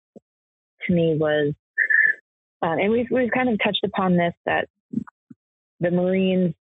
[0.87, 1.53] to me was
[2.63, 4.69] um, and we've we've kind of touched upon this that
[5.81, 6.55] the Marines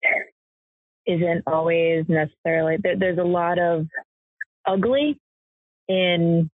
[1.07, 3.87] isn't always necessarily there, there's a lot of
[4.67, 5.19] ugly
[5.89, 6.51] in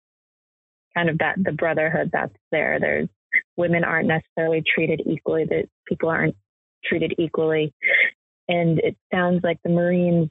[0.96, 2.80] kind of that the brotherhood that's there.
[2.80, 3.10] There's
[3.58, 6.36] women aren't necessarily treated equally, that people aren't
[6.86, 7.74] treated equally.
[8.48, 10.30] And it sounds like the Marines,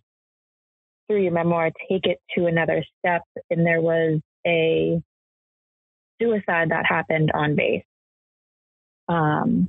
[1.06, 3.22] through your memoir, take it to another step.
[3.50, 5.00] And there was a
[6.20, 7.84] suicide that happened on base.
[9.08, 9.68] Um,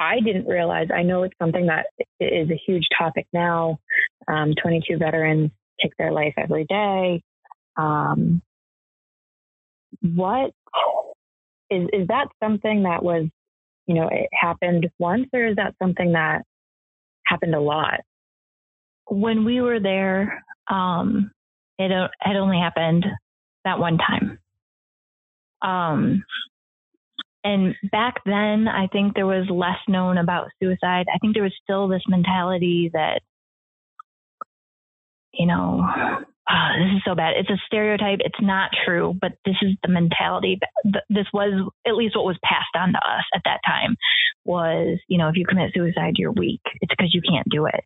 [0.00, 1.86] I didn't realize, I know it's something that
[2.20, 3.78] is a huge topic now.
[4.28, 5.50] Um, 22 veterans
[5.82, 7.22] take their life every day.
[7.76, 8.42] Um,
[10.02, 10.52] what
[11.70, 13.26] is is that something that was,
[13.86, 16.42] you know, it happened once, or is that something that
[17.26, 18.00] happened a lot?
[19.06, 21.30] When we were there, um,
[21.78, 21.90] it
[22.20, 23.06] had only happened
[23.64, 24.38] that one time.
[25.62, 26.24] Um,
[27.44, 31.06] and back then, I think there was less known about suicide.
[31.12, 33.20] I think there was still this mentality that,
[35.32, 35.86] you know,
[36.50, 37.34] oh, this is so bad.
[37.36, 38.18] It's a stereotype.
[38.20, 40.58] It's not true, but this is the mentality.
[41.08, 43.96] This was at least what was passed on to us at that time
[44.44, 46.62] was, you know, if you commit suicide, you're weak.
[46.80, 47.84] It's because you can't do it.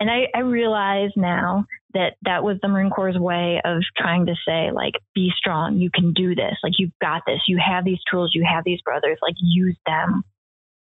[0.00, 4.34] And I, I realize now that that was the Marine Corps' way of trying to
[4.46, 5.78] say, like, be strong.
[5.78, 6.56] You can do this.
[6.62, 7.40] Like, you've got this.
[7.48, 8.30] You have these tools.
[8.34, 9.18] You have these brothers.
[9.22, 10.22] Like, use them.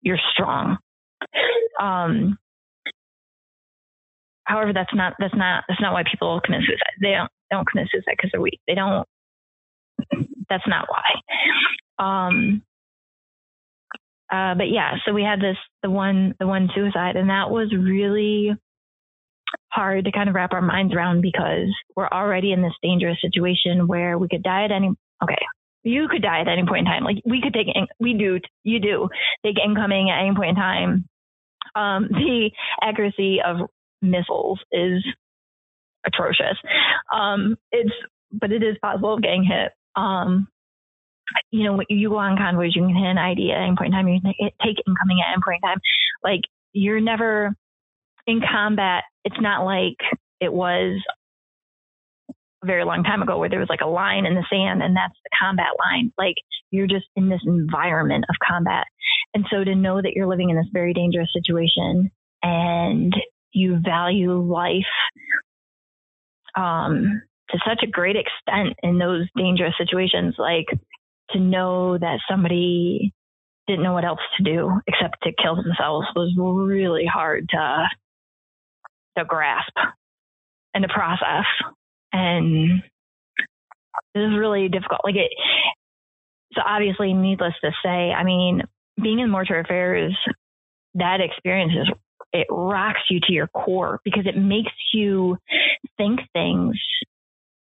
[0.01, 0.77] You're strong.
[1.79, 2.37] Um,
[4.51, 6.99] However, that's not that's not that's not why people commit suicide.
[7.01, 8.59] They don't they don't commit suicide because they're weak.
[8.67, 9.07] They don't.
[10.49, 12.05] That's not why.
[12.05, 12.63] Um.
[14.29, 17.71] Uh, but yeah, so we had this the one the one suicide, and that was
[17.73, 18.51] really
[19.71, 23.87] hard to kind of wrap our minds around because we're already in this dangerous situation
[23.87, 24.89] where we could die at any
[25.23, 25.37] okay
[25.83, 28.39] you could die at any point in time like we could take in, we do
[28.63, 29.09] you do
[29.45, 31.05] take incoming at any point in time
[31.75, 33.69] um, the accuracy of
[34.01, 35.03] missiles is
[36.05, 36.57] atrocious.
[37.13, 37.93] Um, it's,
[38.31, 39.71] but it is possible of getting hit.
[39.95, 40.47] Um,
[41.49, 43.91] you know, you go on convoys, you can hit an IED at any point in
[43.93, 44.07] time.
[44.07, 44.33] You can
[44.65, 45.79] take incoming at any point in time.
[46.23, 46.41] Like
[46.73, 47.55] you're never
[48.31, 49.03] in combat.
[49.25, 49.97] It's not like
[50.39, 51.01] it was
[52.29, 54.95] a very long time ago where there was like a line in the sand and
[54.95, 56.11] that's the combat line.
[56.17, 56.35] Like
[56.71, 58.85] you're just in this environment of combat.
[59.33, 63.13] And so to know that you're living in this very dangerous situation and
[63.51, 64.83] you value life
[66.55, 70.65] um, to such a great extent in those dangerous situations, like
[71.31, 73.13] to know that somebody
[73.67, 77.87] didn't know what else to do except to kill themselves was really hard to
[79.17, 79.73] to grasp
[80.73, 81.45] and the process.
[82.13, 82.81] And
[84.13, 85.01] this is really difficult.
[85.03, 85.31] Like it
[86.53, 88.63] so obviously needless to say, I mean,
[89.01, 90.17] being in mortuary affairs,
[90.95, 91.95] that experience is
[92.33, 95.37] it rocks you to your core because it makes you
[95.97, 96.75] think things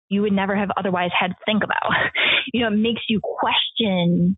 [0.08, 1.90] you would never have otherwise had to think about.
[2.52, 4.36] You know, it makes you question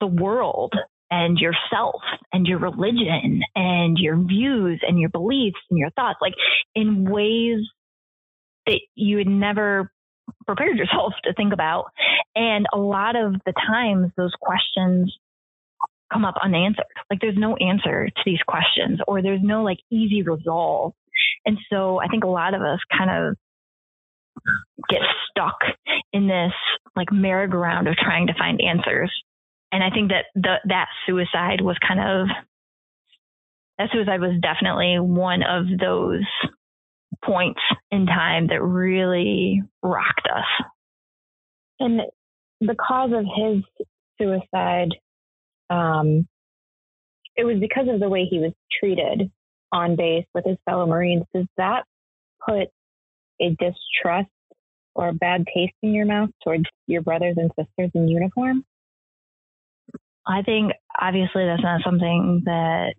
[0.00, 0.74] the world
[1.10, 2.02] and yourself
[2.32, 6.34] and your religion and your views and your beliefs and your thoughts, like
[6.74, 7.60] in ways
[8.66, 9.92] that you had never
[10.46, 11.86] prepared yourself to think about.
[12.34, 15.16] And a lot of the times, those questions
[16.12, 16.84] come up unanswered.
[17.10, 20.92] Like there's no answer to these questions or there's no like easy resolve.
[21.44, 23.36] And so I think a lot of us kind of
[24.88, 25.00] get
[25.30, 25.58] stuck
[26.12, 26.52] in this
[26.94, 29.12] like merry-go-round of trying to find answers.
[29.72, 32.28] And I think that the, that suicide was kind of,
[33.78, 36.24] that suicide was definitely one of those
[37.24, 37.60] points
[37.90, 40.66] in time that really rocked us.
[41.80, 42.00] And
[42.60, 43.62] the cause of his
[44.18, 44.92] suicide
[45.68, 46.26] um,
[47.36, 49.30] it was because of the way he was treated
[49.72, 51.24] on base with his fellow Marines.
[51.34, 51.84] Does that
[52.44, 52.68] put
[53.40, 54.30] a distrust
[54.94, 58.64] or a bad taste in your mouth towards your brothers and sisters in uniform?
[60.26, 62.94] I think obviously that's not something that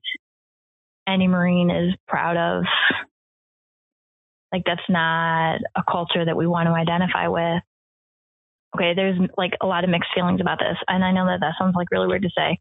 [1.07, 2.63] any Marine is proud of.
[4.53, 7.61] Like that's not a culture that we want to identify with
[8.75, 10.77] okay, there's like a lot of mixed feelings about this.
[10.87, 12.59] And I know that that sounds like really weird to say.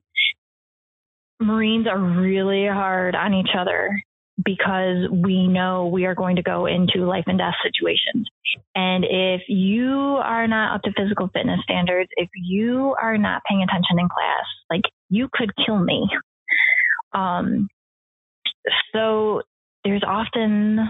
[1.40, 4.02] Marines are really hard on each other
[4.44, 8.28] because we know we are going to go into life and death situations.
[8.74, 13.62] And if you are not up to physical fitness standards, if you are not paying
[13.62, 16.08] attention in class, like you could kill me.
[17.12, 17.68] Um,
[18.92, 19.42] so
[19.84, 20.80] there's often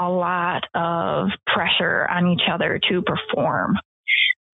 [0.00, 3.76] a lot of pressure on each other to perform.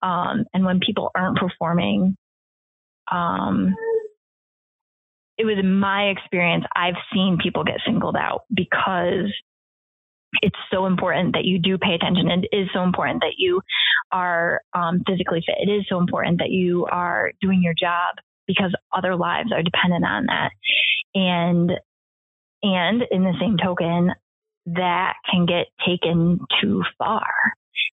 [0.02, 2.16] Um, and when people aren't performing,
[3.10, 3.74] um,
[5.36, 6.64] it was my experience.
[6.76, 9.32] I've seen people get singled out because
[10.42, 12.28] it's so important that you do pay attention.
[12.28, 13.60] It is so important that you
[14.12, 15.56] are um, physically fit.
[15.60, 18.16] It is so important that you are doing your job
[18.46, 20.50] because other lives are dependent on that.
[21.14, 21.72] And
[22.62, 24.10] and in the same token,
[24.66, 27.26] that can get taken too far.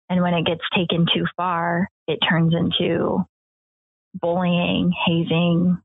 [0.09, 3.23] And when it gets taken too far, it turns into
[4.13, 5.77] bullying, hazing,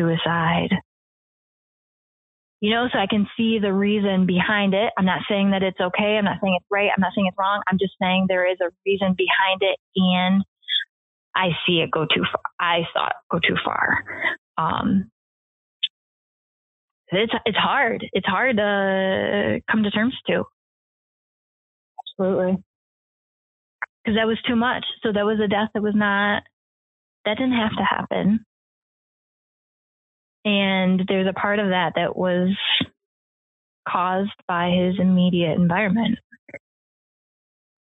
[0.00, 0.70] suicide.
[2.60, 4.92] You know, so I can see the reason behind it.
[4.98, 6.16] I'm not saying that it's okay.
[6.18, 6.90] I'm not saying it's right.
[6.94, 7.62] I'm not saying it's wrong.
[7.68, 9.78] I'm just saying there is a reason behind it.
[9.96, 10.44] And
[11.34, 12.42] I see it go too far.
[12.60, 14.04] I saw it go too far.
[14.58, 15.10] Um,
[17.08, 18.04] it's it's hard.
[18.12, 20.44] It's hard to come to terms to.
[22.18, 22.62] Absolutely.
[24.04, 24.84] Because that was too much.
[25.02, 26.42] So that was a death that was not
[27.24, 28.44] that didn't have to happen.
[30.44, 32.56] And there's a part of that that was
[33.88, 36.18] caused by his immediate environment.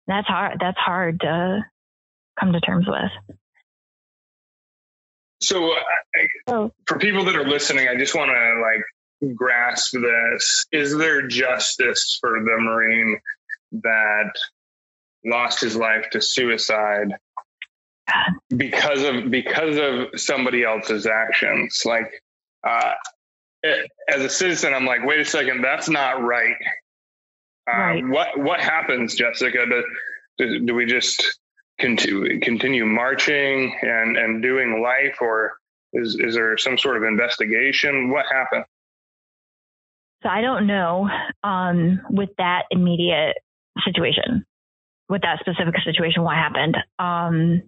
[0.06, 0.58] That's hard.
[0.60, 1.64] That's hard to
[2.38, 3.36] come to terms with.
[5.40, 5.74] So,
[6.46, 6.70] oh.
[6.86, 10.66] for people that are listening, I just want to like grasp this.
[10.72, 13.18] Is there justice for the Marine
[13.72, 14.32] that
[15.24, 17.08] lost his life to suicide
[18.56, 21.82] because of because of somebody else's actions?
[21.84, 22.22] Like,
[22.66, 22.92] uh,
[24.08, 26.56] as a citizen, I'm like, wait a second, that's not right.
[27.70, 28.08] Uh, right.
[28.08, 29.64] What what happens, Jessica?
[30.38, 31.38] Do, do we just
[31.78, 35.52] continue continue marching and and doing life, or
[35.92, 38.10] is is there some sort of investigation?
[38.10, 38.64] What happened?
[40.22, 41.08] So I don't know
[41.42, 43.36] um, with that immediate
[43.84, 44.44] situation,
[45.08, 46.76] with that specific situation, what happened.
[46.98, 47.62] Um,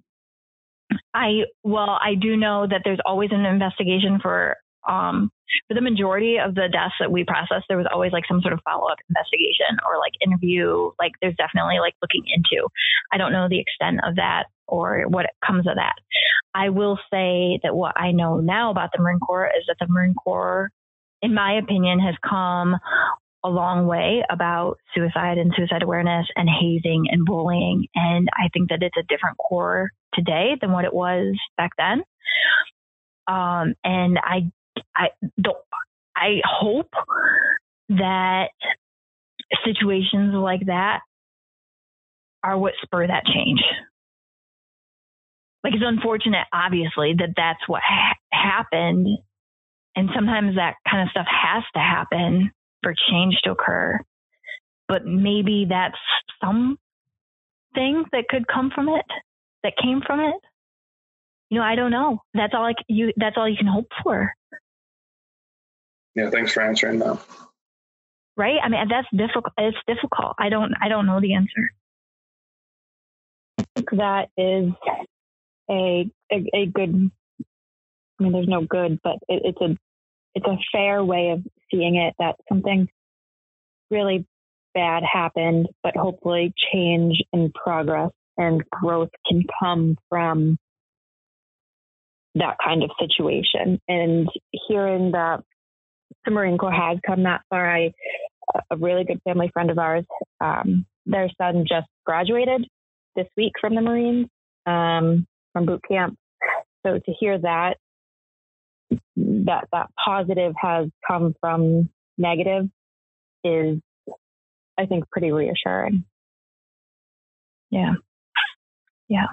[1.12, 4.56] I well, I do know that there's always an investigation for
[4.88, 5.30] um,
[5.68, 8.52] for the majority of the deaths that we processed, there was always like some sort
[8.52, 10.90] of follow up investigation or like interview.
[10.98, 12.68] Like there's definitely like looking into.
[13.12, 15.94] I don't know the extent of that or what comes of that.
[16.54, 19.92] I will say that what I know now about the Marine Corps is that the
[19.92, 20.70] Marine Corps,
[21.22, 22.76] in my opinion, has come
[23.44, 27.86] a long way about suicide and suicide awareness and hazing and bullying.
[27.94, 32.02] And I think that it's a different corps today than what it was back then.
[33.26, 34.50] Um, and I
[34.96, 35.08] I
[35.40, 35.56] don't,
[36.16, 36.90] I hope
[37.90, 38.48] that
[39.64, 41.00] situations like that
[42.42, 43.60] are what spur that change.
[45.62, 49.08] Like it's unfortunate, obviously, that that's what ha- happened.
[49.96, 52.50] And sometimes that kind of stuff has to happen
[52.82, 53.98] for change to occur.
[54.88, 55.96] But maybe that's
[56.42, 56.76] something
[57.74, 59.06] that could come from it,
[59.62, 60.34] that came from it.
[61.48, 62.18] You know, I don't know.
[62.34, 64.34] That's all I, you, that's all you can hope for.
[66.14, 67.18] Yeah, thanks for answering that.
[68.36, 68.58] Right?
[68.62, 69.52] I mean, that's difficult.
[69.58, 70.34] It's difficult.
[70.38, 70.72] I don't.
[70.80, 71.70] I don't know the answer.
[73.58, 74.72] I think that is
[75.70, 77.10] a a, a good.
[78.18, 79.76] I mean, there's no good, but it, it's a
[80.34, 82.88] it's a fair way of seeing it that something
[83.90, 84.26] really
[84.74, 90.58] bad happened, but hopefully change and progress and growth can come from
[92.34, 93.80] that kind of situation.
[93.86, 94.28] And
[94.68, 95.44] hearing that
[96.24, 97.70] the Marine Corps has come that far.
[97.70, 97.92] I,
[98.70, 100.04] a really good family friend of ours,
[100.40, 102.66] um, their son just graduated
[103.16, 104.28] this week from the Marines,
[104.66, 106.16] um, from boot camp.
[106.84, 107.76] So to hear that,
[109.16, 111.88] that that positive has come from
[112.18, 112.68] negative
[113.42, 113.78] is,
[114.78, 116.04] I think, pretty reassuring.
[117.70, 117.94] Yeah.
[119.08, 119.26] Yeah.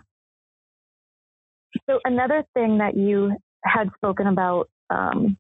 [1.90, 5.38] So another thing that you had spoken about um,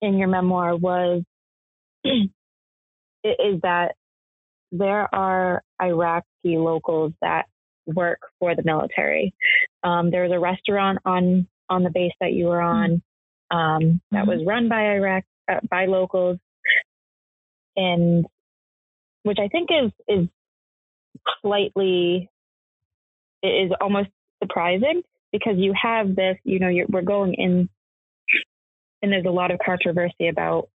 [0.00, 1.22] in your memoir was
[2.04, 3.94] is that
[4.70, 7.46] there are Iraqi locals that
[7.86, 9.34] work for the military.
[9.82, 13.02] Um, there was a restaurant on on the base that you were on
[13.50, 14.28] um, that mm-hmm.
[14.28, 16.38] was run by Iraq uh, by locals,
[17.76, 18.26] and
[19.22, 20.28] which I think is is
[21.42, 22.30] slightly
[23.42, 24.08] is almost
[24.42, 25.02] surprising
[25.32, 26.36] because you have this.
[26.44, 27.68] You know, we're going in
[29.02, 30.68] and there's a lot of controversy about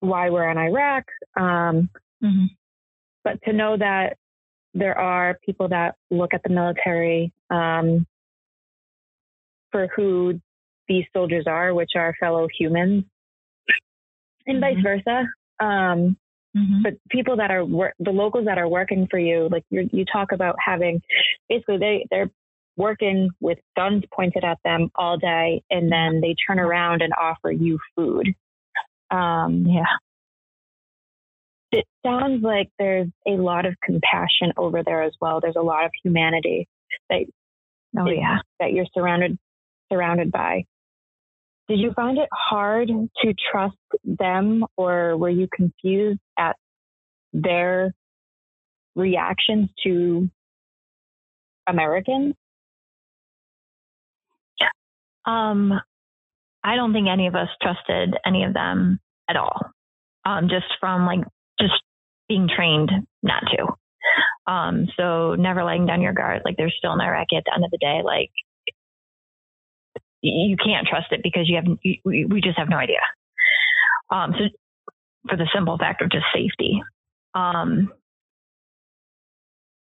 [0.00, 1.04] why we're in Iraq.
[1.36, 1.90] Um,
[2.22, 2.46] mm-hmm.
[3.24, 4.16] But to know that
[4.74, 8.06] there are people that look at the military um,
[9.72, 10.40] for who
[10.86, 13.04] these soldiers are, which are fellow humans,
[14.46, 14.74] and mm-hmm.
[14.74, 15.26] vice versa.
[15.58, 16.16] Um,
[16.56, 16.82] mm-hmm.
[16.82, 20.32] But people that are wor- the locals that are working for you, like you talk
[20.32, 21.00] about having,
[21.48, 22.30] basically they they're
[22.76, 27.50] working with guns pointed at them all day, and then they turn around and offer
[27.50, 28.34] you food.
[29.10, 29.84] Um, yeah.
[31.72, 35.40] It sounds like there's a lot of compassion over there as well.
[35.40, 36.68] There's a lot of humanity
[37.10, 37.24] that
[37.98, 39.36] oh yeah that you're surrounded
[39.92, 40.64] surrounded by.
[41.68, 46.56] Did you find it hard to trust them, or were you confused at
[47.32, 47.92] their
[48.94, 50.30] reactions to
[51.66, 52.34] Americans?
[55.26, 55.72] Um,
[56.62, 59.70] I don't think any of us trusted any of them at all.
[60.24, 61.20] Um, just from like
[61.60, 61.74] just
[62.28, 62.90] being trained
[63.22, 64.52] not to.
[64.52, 66.42] Um, so never letting down your guard.
[66.44, 68.02] Like they're still in Iraqi at the end of the day.
[68.04, 68.30] Like
[70.22, 73.00] you can't trust it because you have you, we just have no idea.
[74.10, 74.44] Um, so
[75.28, 76.82] for the simple fact of just safety.
[77.34, 77.92] Um,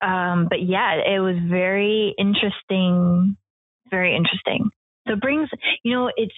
[0.01, 3.37] um, but yeah, it was very interesting.
[3.91, 4.71] Very interesting.
[5.07, 5.49] So it brings,
[5.83, 6.35] you know, it's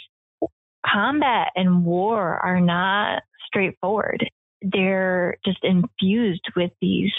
[0.85, 4.29] combat and war are not straightforward.
[4.63, 7.13] They're just infused with these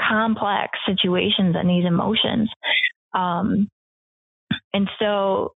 [0.00, 2.50] complex situations and these emotions.
[3.14, 3.68] Um,
[4.72, 5.54] and so,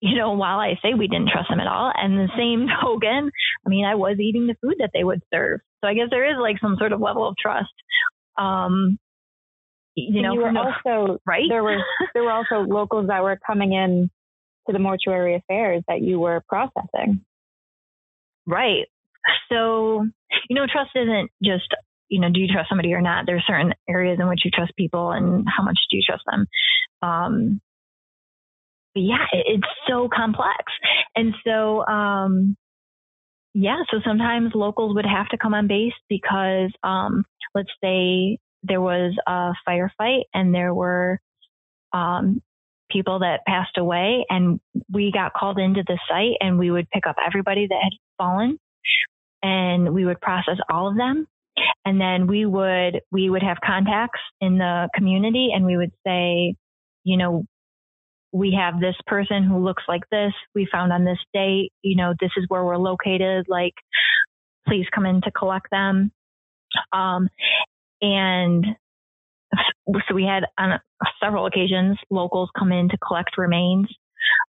[0.00, 3.30] you know, while I say we didn't trust them at all, and the same token,
[3.66, 5.60] I mean, I was eating the food that they would serve.
[5.82, 7.72] So I guess there is like some sort of level of trust.
[8.36, 8.98] Um,
[9.96, 11.46] you know, you were also right.
[11.48, 11.78] There were
[12.14, 14.10] there were also locals that were coming in
[14.68, 17.24] to the mortuary affairs that you were processing.
[18.46, 18.86] Right.
[19.50, 20.06] So,
[20.48, 21.68] you know, trust isn't just,
[22.08, 23.24] you know, do you trust somebody or not?
[23.26, 26.46] There's certain areas in which you trust people and how much do you trust them.
[27.02, 27.60] Um,
[28.94, 30.64] but yeah, it, it's so complex.
[31.14, 32.56] And so, um,
[33.54, 37.24] yeah, so sometimes locals would have to come on base because, um,
[37.54, 41.20] let's say there was a firefight and there were
[41.92, 42.42] um,
[42.90, 44.60] people that passed away and
[44.90, 48.58] we got called into the site and we would pick up everybody that had fallen
[49.42, 51.26] and we would process all of them.
[51.84, 56.54] And then we would we would have contacts in the community and we would say
[57.04, 57.44] you know
[58.30, 60.32] we have this person who looks like this.
[60.54, 63.46] We found on this date you know this is where we're located.
[63.48, 63.74] Like
[64.68, 66.12] please come in to collect them.
[66.92, 67.28] Um,
[68.00, 68.64] and
[70.08, 70.80] so we had on
[71.22, 73.88] several occasions locals come in to collect remains.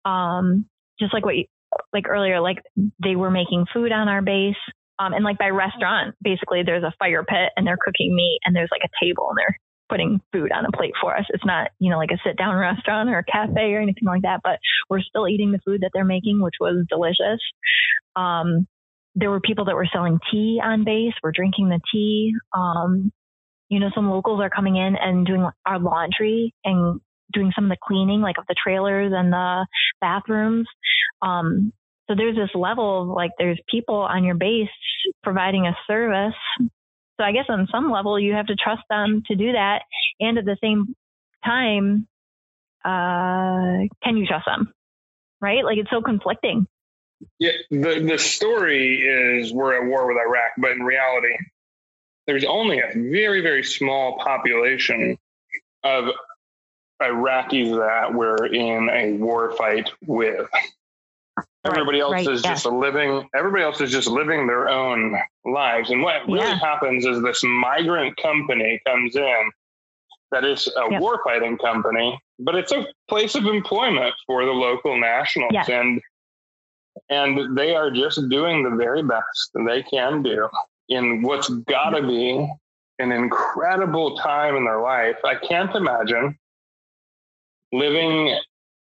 [0.04, 0.66] Um,
[0.98, 1.44] just like what you,
[1.92, 2.58] like earlier, like
[3.02, 4.54] they were making food on our base.
[4.98, 8.56] Um, and like by restaurant, basically there's a fire pit and they're cooking meat and
[8.56, 9.58] there's like a table and they're
[9.88, 11.24] putting food on a plate for us.
[11.30, 14.22] It's not, you know, like a sit down restaurant or a cafe or anything like
[14.22, 14.58] that, but
[14.88, 17.40] we're still eating the food that they're making, which was delicious.
[18.14, 18.66] Um,
[19.14, 21.14] there were people that were selling tea on base.
[21.22, 22.34] We're drinking the tea.
[22.54, 23.12] Um,
[23.68, 27.00] you know, some locals are coming in and doing our laundry and
[27.32, 29.66] doing some of the cleaning, like of the trailers and the
[30.00, 30.66] bathrooms.
[31.22, 31.72] Um,
[32.08, 34.68] so there's this level of like there's people on your base
[35.22, 36.34] providing a service.
[36.60, 39.82] So I guess on some level you have to trust them to do that,
[40.20, 40.94] and at the same
[41.44, 42.06] time,
[42.84, 44.72] uh, can you trust them?
[45.40, 45.64] Right?
[45.64, 46.66] Like it's so conflicting.
[47.38, 51.34] Yeah, the the story is we're at war with Iraq, but in reality,
[52.26, 55.16] there's only a very, very small population
[55.84, 56.06] of
[57.00, 60.48] Iraqis that we're in a war fight with.
[61.64, 62.50] Everybody else right, is yeah.
[62.50, 63.28] just living.
[63.34, 65.90] Everybody else is just living their own lives.
[65.90, 66.58] And what really yeah.
[66.58, 69.50] happens is this migrant company comes in,
[70.32, 71.00] that is a yep.
[71.00, 75.64] warfighting company, but it's a place of employment for the local nationals, yeah.
[75.68, 76.00] and
[77.10, 80.48] and they are just doing the very best they can do
[80.88, 82.48] in what's got to be
[82.98, 85.16] an incredible time in their life.
[85.24, 86.38] I can't imagine
[87.72, 88.38] living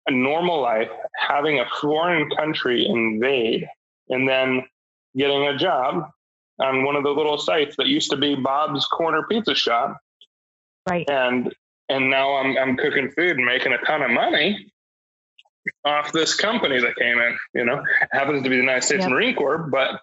[0.07, 3.67] a normal life, having a foreign country invade,
[4.09, 4.65] and then
[5.17, 6.11] getting a job
[6.61, 9.99] on one of the little sites that used to be Bob's Corner Pizza Shop.
[10.89, 11.09] Right.
[11.09, 11.53] And
[11.89, 14.71] and now I'm I'm cooking food and making a ton of money
[15.85, 17.39] off this company that came in.
[17.55, 19.11] You know, it happens to be the United States yep.
[19.11, 20.01] Marine Corps, but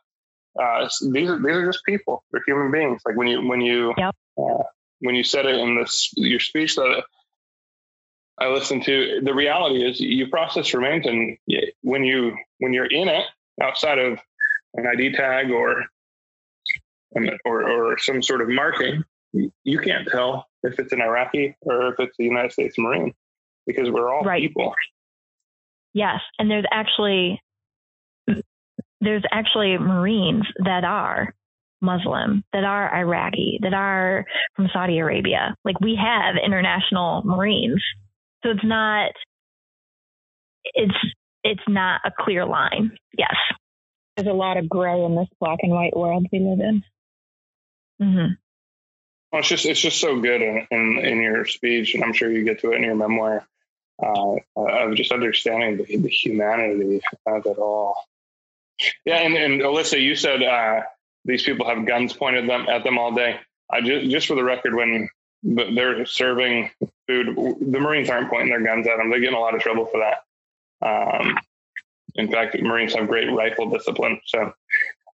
[0.60, 2.24] uh, these are these are just people.
[2.32, 3.02] They're human beings.
[3.06, 4.16] Like when you when you yep.
[4.38, 4.64] uh,
[5.00, 7.04] when you said it in this your speech that
[8.38, 11.38] I listened to, the reality is you process remains, and
[11.82, 13.26] when you when you're in it
[13.62, 14.20] outside of
[14.74, 15.86] an ID tag or
[17.46, 22.00] or or some sort of marking, you can't tell if it's an Iraqi or if
[22.00, 23.14] it's a United States Marine
[23.66, 24.42] because we're all right.
[24.42, 24.74] people.
[25.94, 27.42] Yes, and there's actually
[29.02, 31.34] there's actually Marines that are
[31.82, 34.26] Muslim, that are Iraqi, that are
[34.56, 35.56] from Saudi Arabia.
[35.66, 37.84] Like we have international Marines
[38.44, 39.12] So it's not
[40.64, 40.94] it's
[41.44, 42.96] it's not a clear line.
[43.18, 43.36] Yes.
[44.16, 46.84] There's a lot of gray in this black and white world we live in.
[48.02, 48.34] Mm-hmm.
[49.32, 52.32] Well, it's just it's just so good in, in, in your speech, and I'm sure
[52.32, 53.48] you get to it in your memoir
[54.04, 57.96] uh, of just understanding the, the humanity of it all.
[59.06, 60.82] Yeah, and, and Alyssa, you said uh,
[61.26, 63.40] these people have guns pointed them at them all day.
[63.70, 65.10] I just just for the record, when
[65.44, 66.72] they're serving
[67.08, 69.10] food, the Marines aren't pointing their guns at them.
[69.10, 70.88] They get in a lot of trouble for that.
[70.88, 71.38] Um,
[72.16, 74.54] in fact, Marines have great rifle discipline, so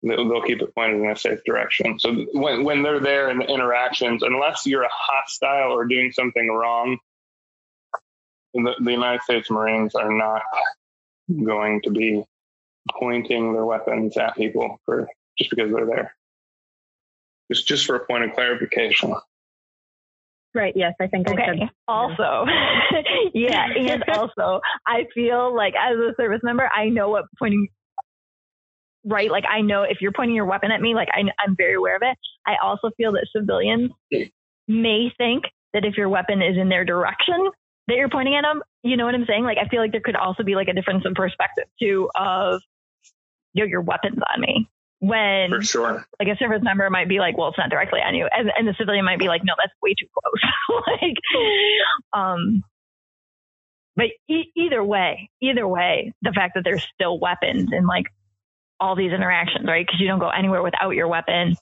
[0.03, 1.99] they'll, they'll, keep it pointed in a safe direction.
[1.99, 6.47] So when when they're there in the interactions, unless you're a hostile or doing something
[6.49, 6.97] wrong,
[8.53, 10.43] the, the United States Marines are not
[11.43, 12.23] going to be
[12.91, 15.07] pointing their weapons at people for
[15.37, 16.15] just because they're there.
[17.51, 19.13] Just just for a point of clarification.
[20.55, 20.73] Right.
[20.75, 21.43] Yes, I think okay.
[21.43, 21.69] I said.
[21.87, 22.45] Also,
[23.33, 27.67] yeah, and also, I feel like as a service member, I know what pointing.
[29.07, 31.75] Right, like I know if you're pointing your weapon at me, like I, I'm very
[31.75, 32.17] aware of it.
[32.47, 33.91] I also feel that civilians
[34.67, 35.43] may think
[35.73, 37.51] that if your weapon is in their direction,
[37.87, 38.63] that you're pointing at them.
[38.81, 39.43] You know what I'm saying?
[39.43, 42.61] Like I feel like there could also be like a difference in perspective too of
[43.55, 44.69] yo, your weapon's on me.
[44.99, 46.05] When for sure.
[46.19, 48.27] like a service member might be like well it's not directly on you.
[48.31, 50.83] And, and the civilian might be like no that's way too close.
[51.01, 51.17] Like
[52.13, 52.63] um
[53.95, 58.05] but e- either way either way the fact that there's still weapons and like
[58.79, 59.85] all these interactions right?
[59.85, 61.55] Because you don't go anywhere without your weapon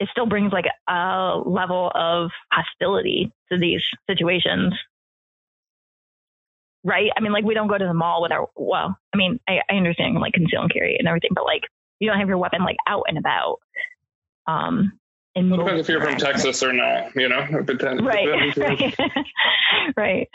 [0.00, 4.74] it still brings like a level of hostility to these situations
[6.84, 9.40] right i mean like we don't go to the mall with our well i mean
[9.48, 11.62] i, I understand like conceal and carry and everything but like
[12.04, 13.58] you don't have your weapon like out and about.
[14.46, 14.98] Um,
[15.34, 17.40] in well, depends if you're from Texas or not, you know.
[17.40, 18.94] right, right,
[19.96, 20.28] right.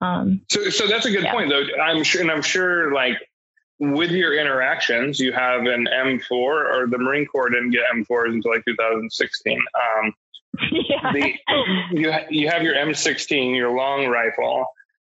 [0.00, 1.32] Um, so, so that's a good yeah.
[1.32, 1.64] point, though.
[1.82, 3.16] I'm sure, and I'm sure, like
[3.78, 8.52] with your interactions, you have an M4, or the Marine Corps didn't get M4s until
[8.52, 9.58] like 2016.
[9.58, 10.14] Um,
[10.72, 11.12] yeah.
[11.12, 11.32] The,
[11.90, 14.64] you you have your M16, your long rifle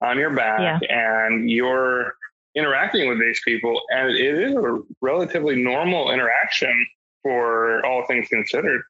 [0.03, 0.79] on your back, yeah.
[0.89, 2.13] and you're
[2.55, 6.85] interacting with these people, and it is a relatively normal interaction
[7.23, 8.81] for all things considered.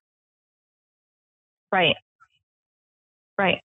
[1.72, 1.96] Right.
[3.38, 3.62] Right.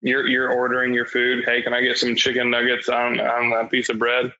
[0.00, 1.44] You're you're ordering your food.
[1.44, 4.32] Hey, can I get some chicken nuggets on on that piece of bread?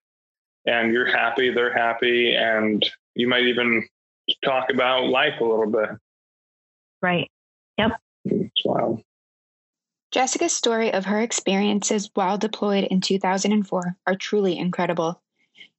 [0.66, 1.50] And you're happy.
[1.50, 2.84] They're happy, and
[3.14, 3.86] you might even
[4.44, 5.90] talk about life a little bit.
[7.00, 7.28] Right.
[7.78, 7.92] Yep.
[8.24, 9.02] It's wild.
[10.12, 15.22] Jessica's story of her experiences while deployed in 2004 are truly incredible.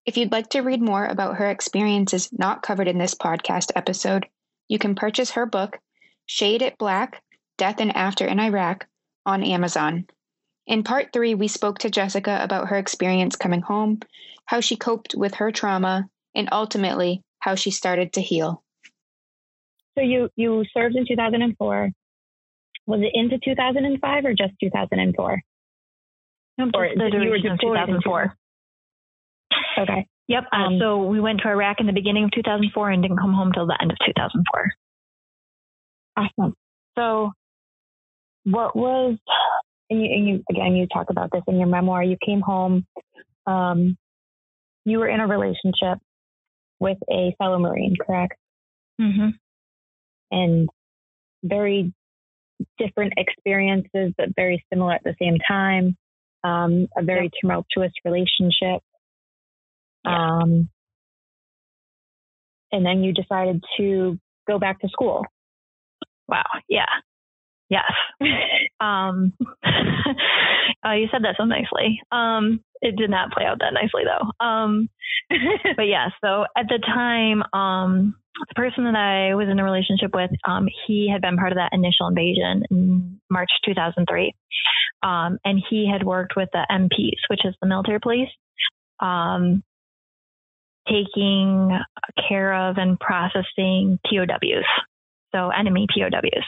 [0.08, 4.26] If you'd like to read more about her experiences not covered in this podcast episode,
[4.68, 5.78] you can purchase her book,
[6.26, 7.22] Shade It Black
[7.60, 8.88] Death and After in Iraq,
[9.24, 10.08] on Amazon.
[10.66, 14.00] In part three, we spoke to Jessica about her experience coming home,
[14.46, 18.64] how she coped with her trauma, and ultimately how she started to heal.
[19.96, 21.92] So you you served in 2004
[22.86, 25.42] was it into 2005 or just 2004?
[26.58, 28.36] No, or the duration of 2004.
[29.80, 30.08] Okay.
[30.28, 30.44] Yep.
[30.52, 33.34] Uh, um, so we went to Iraq in the beginning of 2004 and didn't come
[33.34, 34.72] home till the end of 2004.
[36.16, 36.54] Awesome.
[36.96, 37.32] So,
[38.44, 39.18] what was,
[39.90, 42.04] and you, and you again, you talk about this in your memoir.
[42.04, 42.86] You came home.
[43.48, 43.98] Um,
[44.86, 46.00] you were in a relationship
[46.80, 48.36] with a fellow Marine, correct?
[49.02, 49.30] Mm-hmm.
[50.32, 50.70] And
[51.44, 51.94] very
[52.78, 55.98] different experiences, but very similar at the same time.
[56.44, 58.82] Um, a very tumultuous relationship.
[60.06, 60.42] Yeah.
[60.42, 60.70] Um,
[62.72, 65.26] and then you decided to go back to school.
[66.28, 66.44] Wow.
[66.68, 66.86] Yeah.
[67.70, 67.92] Yes.
[68.82, 72.02] um, uh, you said that so nicely.
[72.12, 74.46] Um, it did not play out that nicely though.
[74.46, 74.90] Um,
[75.76, 78.16] but yeah, so at the time, um,
[78.50, 81.58] the person that I was in a relationship with, um, he had been part of
[81.58, 84.34] that initial invasion in March 2003.
[85.02, 88.30] Um, and he had worked with the MPs, which is the military police,
[89.00, 89.64] um,
[90.88, 91.78] taking
[92.28, 94.66] care of and processing POWs,
[95.34, 96.46] so enemy POWs.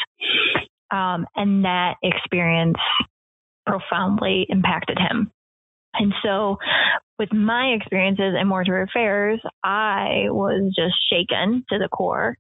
[0.91, 2.78] Um, and that experience
[3.66, 5.32] profoundly impacted him.
[6.00, 6.58] And so,
[7.18, 12.38] with my experiences in mortuary affairs, I was just shaken to the core.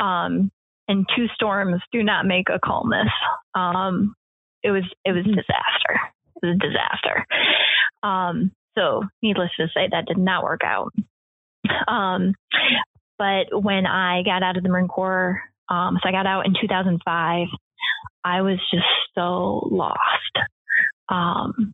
[0.00, 0.50] Um,
[0.88, 3.12] and two storms do not make a calmness.
[3.54, 4.14] Um,
[4.62, 6.00] it was it was a disaster.
[6.42, 7.26] It was a disaster.
[8.02, 10.92] Um, so, needless to say, that did not work out.
[11.88, 12.34] Um,
[13.18, 16.54] but when I got out of the Marine Corps, um, so I got out in
[16.60, 17.46] 2005.
[18.24, 19.98] I was just so lost.
[21.08, 21.72] Um,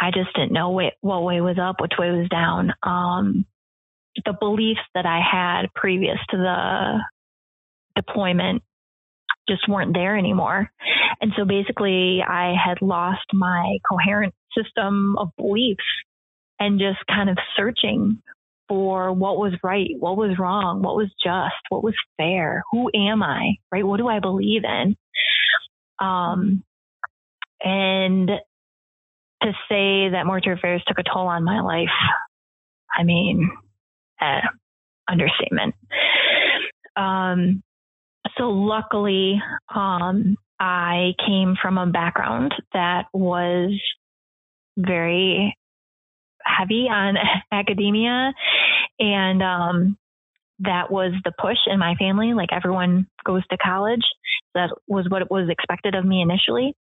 [0.00, 2.72] I just didn't know what, what way was up, which way was down.
[2.82, 3.44] Um,
[4.24, 7.00] the beliefs that I had previous to the
[7.96, 8.62] deployment
[9.48, 10.70] just weren't there anymore.
[11.20, 15.84] And so basically, I had lost my coherent system of beliefs
[16.58, 18.22] and just kind of searching
[18.68, 23.22] for what was right, what was wrong, what was just, what was fair, who am
[23.22, 23.84] I, right?
[23.84, 24.96] What do I believe in?
[25.98, 26.62] Um,
[27.62, 28.30] and
[29.42, 31.88] to say that mortuary affairs took a toll on my life,
[32.96, 33.50] I mean,
[34.20, 34.40] uh,
[35.08, 35.74] understatement.
[36.96, 37.62] Um,
[38.36, 39.40] so luckily,
[39.74, 43.80] um, I came from a background that was
[44.76, 45.56] very
[46.44, 47.16] heavy on
[47.52, 48.32] academia
[48.98, 49.96] and um,
[50.60, 54.04] that was the push in my family like everyone goes to college
[54.54, 56.74] that was what was expected of me initially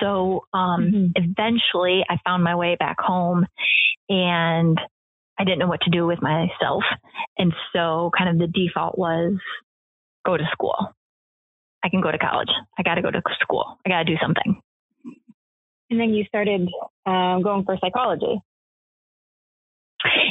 [0.00, 1.06] so um, mm-hmm.
[1.14, 3.46] eventually i found my way back home
[4.08, 4.78] and
[5.38, 6.84] i didn't know what to do with myself.
[7.38, 9.34] And so kind of the default was
[10.24, 10.94] go to school.
[11.82, 12.48] I can go to college.
[12.78, 13.78] I got to go to school.
[13.84, 14.60] I got to do something.
[15.90, 16.68] And then you started
[17.04, 18.40] um, going for psychology.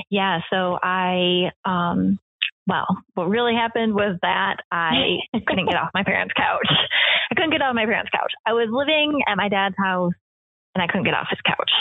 [0.09, 2.19] Yeah, so I, um,
[2.67, 5.17] well, what really happened was that I
[5.47, 6.67] couldn't get off my parents' couch.
[7.33, 8.31] I couldn't get off my parents' couch.
[8.45, 10.13] I was living at my dad's house
[10.75, 11.71] and I couldn't get off his couch.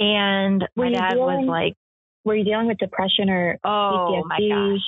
[0.00, 1.74] And were my dad dealing, was like,
[2.24, 4.28] Were you dealing with depression or Oh PTSD?
[4.28, 4.80] my gosh.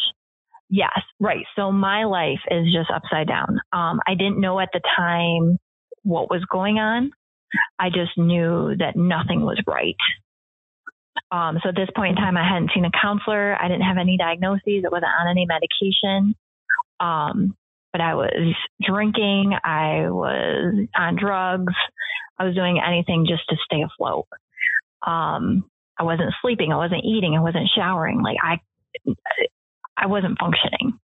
[0.71, 1.45] Yes, right.
[1.55, 3.61] So my life is just upside down.
[3.73, 5.59] Um, I didn't know at the time
[6.03, 7.11] what was going on.
[7.79, 9.97] I just knew that nothing was right.
[11.31, 13.55] Um, so at this point in time, I hadn't seen a counselor.
[13.61, 14.85] I didn't have any diagnoses.
[14.85, 16.35] I wasn't on any medication.
[16.99, 17.55] Um,
[17.95, 19.53] but I was drinking.
[19.63, 21.73] I was on drugs.
[22.37, 24.27] I was doing anything just to stay afloat.
[25.07, 26.73] Um, I wasn't sleeping.
[26.73, 27.37] I wasn't eating.
[27.39, 28.21] I wasn't showering.
[28.21, 28.59] Like I,
[29.97, 30.99] I wasn't functioning.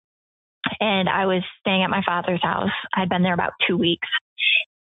[0.80, 2.70] And I was staying at my father's house.
[2.96, 4.08] I'd been there about two weeks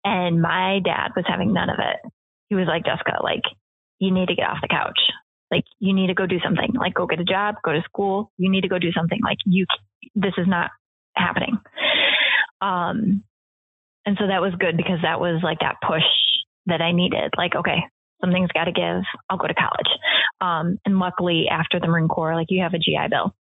[0.05, 2.13] and my dad was having none of it.
[2.51, 3.45] He was like, Jessica, like,
[3.99, 4.99] you need to get off the couch.
[5.51, 6.75] Like you need to go do something.
[6.75, 8.31] Like go get a job, go to school.
[8.37, 9.21] You need to go do something.
[9.23, 9.65] Like you,
[10.15, 10.71] this is not
[11.17, 11.59] happening.
[12.61, 13.25] Um,
[14.07, 16.03] and so that was good because that was like that push
[16.67, 17.33] that I needed.
[17.37, 17.81] Like, okay,
[18.21, 19.03] something's got to give.
[19.29, 19.89] I'll go to college.
[20.41, 23.35] Um, and luckily after the Marine Corps, like you have a GI Bill.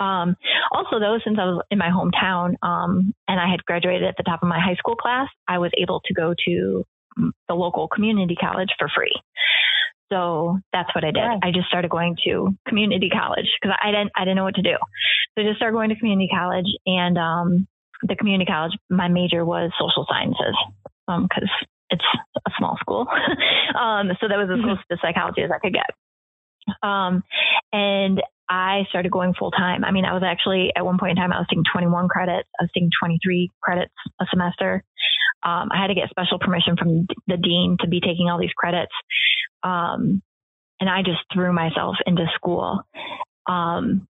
[0.00, 0.36] Um,
[0.72, 4.22] also though, since I was in my hometown, um, and I had graduated at the
[4.22, 6.84] top of my high school class, I was able to go to
[7.48, 9.14] the local community college for free.
[10.10, 11.24] So that's what I did.
[11.42, 14.62] I just started going to community college because I didn't I didn't know what to
[14.62, 14.76] do.
[15.34, 17.66] So I just started going to community college, and um,
[18.02, 20.56] the community college, my major was social sciences
[21.06, 22.04] because um, it's
[22.46, 23.06] a small school.
[23.78, 25.90] um, so that was as close to psychology as I could get.
[26.82, 27.22] Um,
[27.72, 29.84] and I started going full time.
[29.84, 32.48] I mean, I was actually at one point in time, I was taking 21 credits.
[32.58, 34.82] I was taking 23 credits a semester.
[35.42, 38.52] Um, I had to get special permission from the dean to be taking all these
[38.56, 38.92] credits.
[39.62, 40.22] Um,
[40.80, 42.82] and I just threw myself into school.
[43.46, 44.08] Um,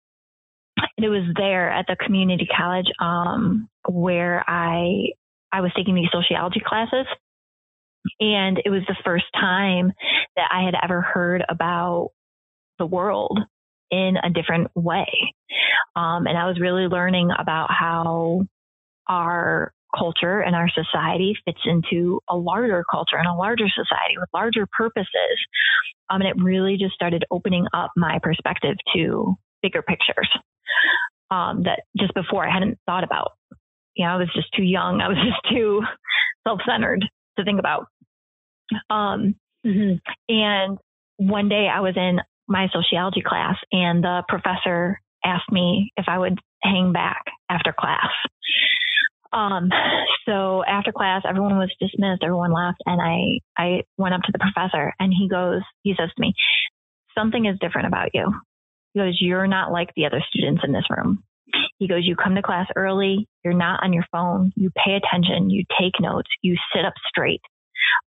[0.97, 5.11] it was there at the community college um, where I
[5.53, 7.05] I was taking these sociology classes,
[8.19, 9.91] and it was the first time
[10.35, 12.11] that I had ever heard about
[12.79, 13.39] the world
[13.91, 15.33] in a different way.
[15.95, 18.43] Um, and I was really learning about how
[19.09, 24.29] our culture and our society fits into a larger culture and a larger society with
[24.33, 25.37] larger purposes.
[26.09, 30.29] Um, and it really just started opening up my perspective to bigger pictures
[31.29, 33.31] um, that just before I hadn't thought about.
[33.95, 35.01] You know, I was just too young.
[35.01, 35.81] I was just too
[36.47, 37.05] self centered
[37.37, 37.85] to think about.
[38.89, 39.35] Um,
[39.65, 39.95] mm-hmm.
[40.29, 40.77] And
[41.17, 46.17] one day I was in my sociology class and the professor asked me if I
[46.17, 48.09] would hang back after class.
[49.33, 49.69] Um,
[50.25, 54.39] so after class, everyone was dismissed, everyone left, and I, I went up to the
[54.39, 56.33] professor and he goes, he says to me,
[57.17, 58.33] something is different about you.
[58.93, 61.23] He goes, you're not like the other students in this room.
[61.77, 65.49] He goes, you come to class early, you're not on your phone, you pay attention,
[65.49, 67.41] you take notes, you sit up straight.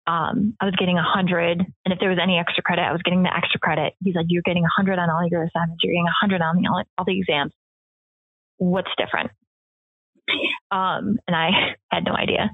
[0.05, 3.01] Um, I was getting a hundred, and if there was any extra credit, I was
[3.03, 3.93] getting the extra credit.
[4.03, 6.55] He's like, you're getting a hundred on all your assignments, you're getting a hundred on
[6.55, 7.51] the, all the exams.
[8.57, 9.31] What's different?
[10.71, 11.49] Um, and I
[11.91, 12.49] had no idea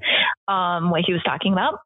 [0.47, 1.79] um, what he was talking about.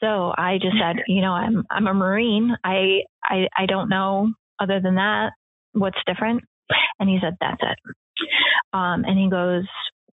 [0.00, 2.56] So I just said, you know, I'm I'm a Marine.
[2.64, 5.32] I I I don't know other than that
[5.76, 6.42] what's different.
[6.98, 7.78] And he said, that's it.
[8.72, 9.64] Um, and he goes,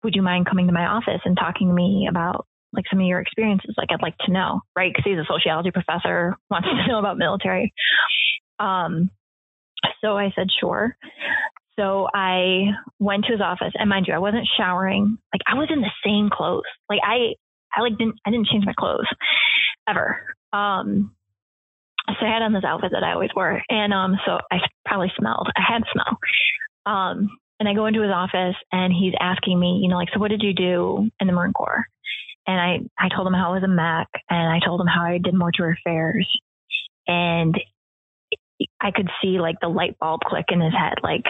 [0.03, 3.06] would you mind coming to my office and talking to me about like some of
[3.06, 3.76] your experiences.
[3.77, 4.91] Like I'd like to know, right?
[4.91, 7.73] Because he's a sociology professor, wants to know about military.
[8.60, 9.10] Um,
[10.02, 10.98] so I said, sure.
[11.77, 15.18] So I went to his office, and mind you, I wasn't showering.
[15.34, 16.64] Like I was in the same clothes.
[16.90, 17.34] Like I,
[17.76, 19.07] I like didn't, I didn't change my clothes
[19.90, 20.35] ever.
[20.52, 21.15] Um,
[22.07, 25.11] so I had on this outfit that I always wore, and um, so I probably
[25.17, 25.49] smelled.
[25.55, 26.17] I had smell.
[26.85, 30.19] Um, and I go into his office, and he's asking me, you know, like, so
[30.19, 31.85] what did you do in the Marine Corps?
[32.45, 35.03] And I, I told him how I was a Mac, and I told him how
[35.03, 36.27] I did mortuary affairs,
[37.07, 37.55] and
[38.81, 41.25] I could see like the light bulb click in his head, like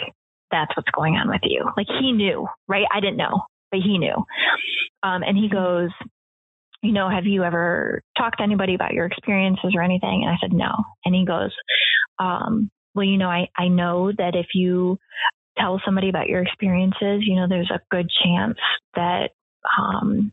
[0.51, 1.65] that's what's going on with you.
[1.77, 2.85] Like he knew, right?
[2.93, 3.41] I didn't know,
[3.71, 4.15] but he knew.
[5.03, 5.55] Um, and he mm-hmm.
[5.55, 5.89] goes,
[6.84, 10.23] you know, have you ever talked to anybody about your experiences or anything?
[10.23, 10.72] And I said, no.
[11.05, 11.51] And he goes,
[12.19, 14.99] um, well, you know, I, I know that if you
[15.57, 18.57] tell somebody about your experiences, you know, there's a good chance
[18.95, 19.30] that,
[19.80, 20.31] um,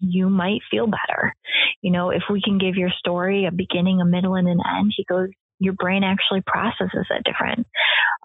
[0.00, 1.34] you might feel better.
[1.82, 4.92] You know, if we can give your story a beginning, a middle, and an end,
[4.96, 7.66] he goes, your brain actually processes it different.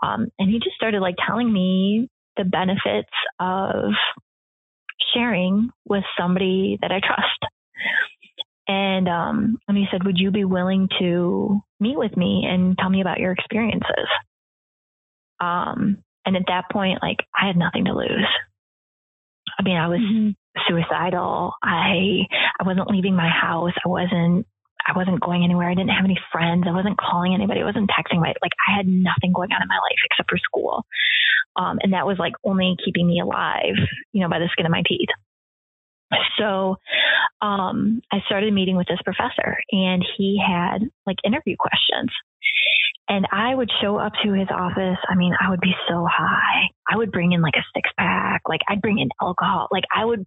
[0.03, 3.09] Um, and he just started like telling me the benefits
[3.39, 3.93] of
[5.15, 7.53] sharing with somebody that I trust.
[8.67, 12.89] And um, and he said, "Would you be willing to meet with me and tell
[12.89, 14.07] me about your experiences?"
[15.39, 18.27] Um, and at that point, like I had nothing to lose.
[19.59, 20.29] I mean, I was mm-hmm.
[20.67, 21.53] suicidal.
[21.61, 22.23] I
[22.59, 23.73] I wasn't leaving my house.
[23.85, 24.47] I wasn't
[24.85, 25.69] I wasn't going anywhere.
[25.69, 26.65] I didn't have any friends.
[26.67, 27.61] I wasn't calling anybody.
[27.61, 30.37] I wasn't texting my like I had nothing going on in my life except for
[30.37, 30.85] school.
[31.55, 33.75] Um, and that was like only keeping me alive,
[34.11, 35.09] you know, by the skin of my teeth.
[36.37, 36.77] So
[37.43, 42.09] um, I started meeting with this professor, and he had like interview questions.
[43.09, 44.97] And I would show up to his office.
[45.09, 46.69] I mean, I would be so high.
[46.89, 48.43] I would bring in like a six pack.
[48.47, 49.67] Like I'd bring in alcohol.
[49.71, 50.25] Like I would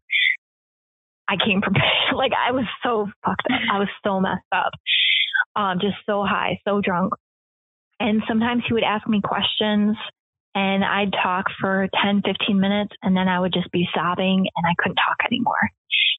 [1.27, 1.75] I came from
[2.15, 3.61] like I was so fucked up.
[3.73, 4.73] I was so messed up.
[5.57, 7.15] Um, just so high, so drunk.
[7.99, 9.97] And sometimes he would ask me questions
[10.55, 14.67] and I'd talk for 10, 15 minutes and then I would just be sobbing and
[14.67, 15.71] I couldn't talk anymore.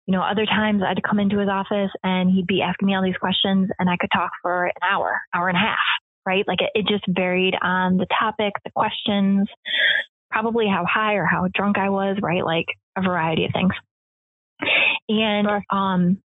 [0.08, 3.04] You know, other times I'd come into his office and he'd be asking me all
[3.04, 5.78] these questions and I could talk for an hour, hour and a half,
[6.26, 6.48] right?
[6.48, 9.50] Like it, it just varied on the topic, the questions,
[10.32, 12.44] probably how high or how drunk I was, right?
[12.44, 12.68] Like
[12.98, 13.74] a variety of things.
[15.10, 15.64] And sure.
[15.70, 16.22] um,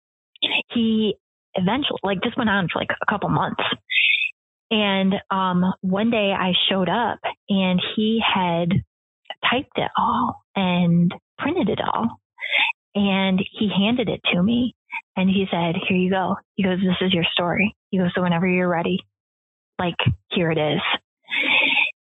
[0.74, 1.14] he
[1.54, 3.62] eventually, like, this went on for like a couple months.
[4.70, 7.18] And um, one day I showed up
[7.48, 8.70] and he had
[9.50, 12.18] typed it all and printed it all.
[12.94, 14.74] And he handed it to me
[15.16, 16.36] and he said, Here you go.
[16.54, 17.74] He goes, This is your story.
[17.90, 18.98] He goes, So whenever you're ready,
[19.78, 19.96] like,
[20.30, 20.80] here it is.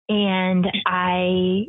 [0.09, 1.65] And I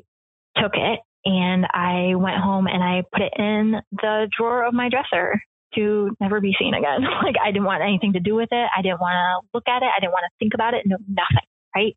[0.57, 4.89] took it and I went home and I put it in the drawer of my
[4.89, 5.41] dresser
[5.75, 7.03] to never be seen again.
[7.23, 8.69] like I didn't want anything to do with it.
[8.77, 9.91] I didn't want to look at it.
[9.95, 10.87] I didn't want to think about it.
[10.87, 11.47] No, nothing.
[11.75, 11.97] Right.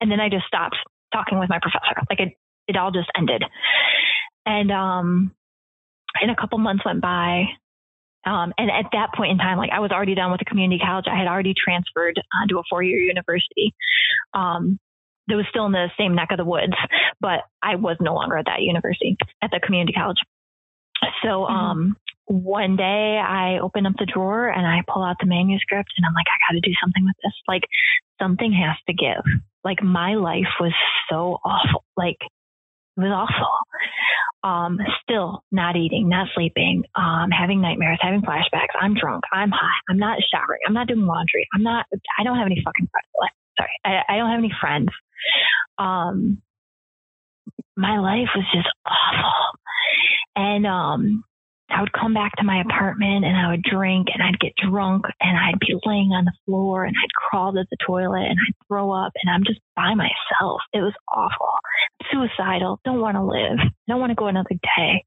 [0.00, 0.76] And then I just stopped
[1.12, 2.02] talking with my professor.
[2.08, 2.32] Like it,
[2.68, 3.44] it all just ended.
[4.46, 5.34] And, um,
[6.20, 7.44] and a couple months went by.
[8.26, 10.82] Um, and at that point in time, like I was already done with the community
[10.84, 11.06] college.
[11.10, 13.74] I had already transferred uh, to a four year university.
[14.34, 14.78] Um,
[15.28, 16.74] that was still in the same neck of the woods,
[17.20, 20.18] but I was no longer at that university, at the community college.
[21.22, 21.54] So, mm-hmm.
[21.54, 21.96] um,
[22.26, 26.14] one day I open up the drawer and I pull out the manuscript and I'm
[26.14, 27.32] like, I got to do something with this.
[27.48, 27.62] Like,
[28.20, 29.24] something has to give.
[29.64, 30.72] Like, my life was
[31.08, 31.84] so awful.
[31.96, 32.18] Like,
[33.00, 33.52] was awful.
[34.42, 38.72] Um, still not eating, not sleeping, um, having nightmares, having flashbacks.
[38.80, 39.24] I'm drunk.
[39.32, 39.80] I'm high.
[39.88, 40.60] I'm not showering.
[40.66, 41.46] I'm not doing laundry.
[41.54, 41.86] I'm not,
[42.18, 43.32] I don't have any fucking friends.
[43.58, 43.70] Sorry.
[43.84, 44.88] I, I don't have any friends.
[45.76, 46.40] Um,
[47.76, 49.58] my life was just awful.
[50.36, 51.24] And um,
[51.70, 55.04] I would come back to my apartment and I would drink and I'd get drunk
[55.20, 58.66] and I'd be laying on the floor and I'd crawl to the toilet and I'd
[58.66, 60.60] throw up and I'm just by myself.
[60.72, 61.52] It was awful.
[62.10, 62.80] Suicidal.
[62.84, 63.58] Don't want to live.
[63.88, 65.04] Don't want to go another day.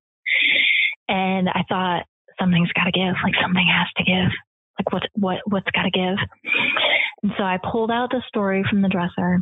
[1.07, 2.06] And I thought
[2.40, 3.15] something's got to give.
[3.23, 4.31] Like something has to give.
[4.80, 6.18] Like what what what's got to give?
[7.23, 9.40] And so I pulled out the story from the dresser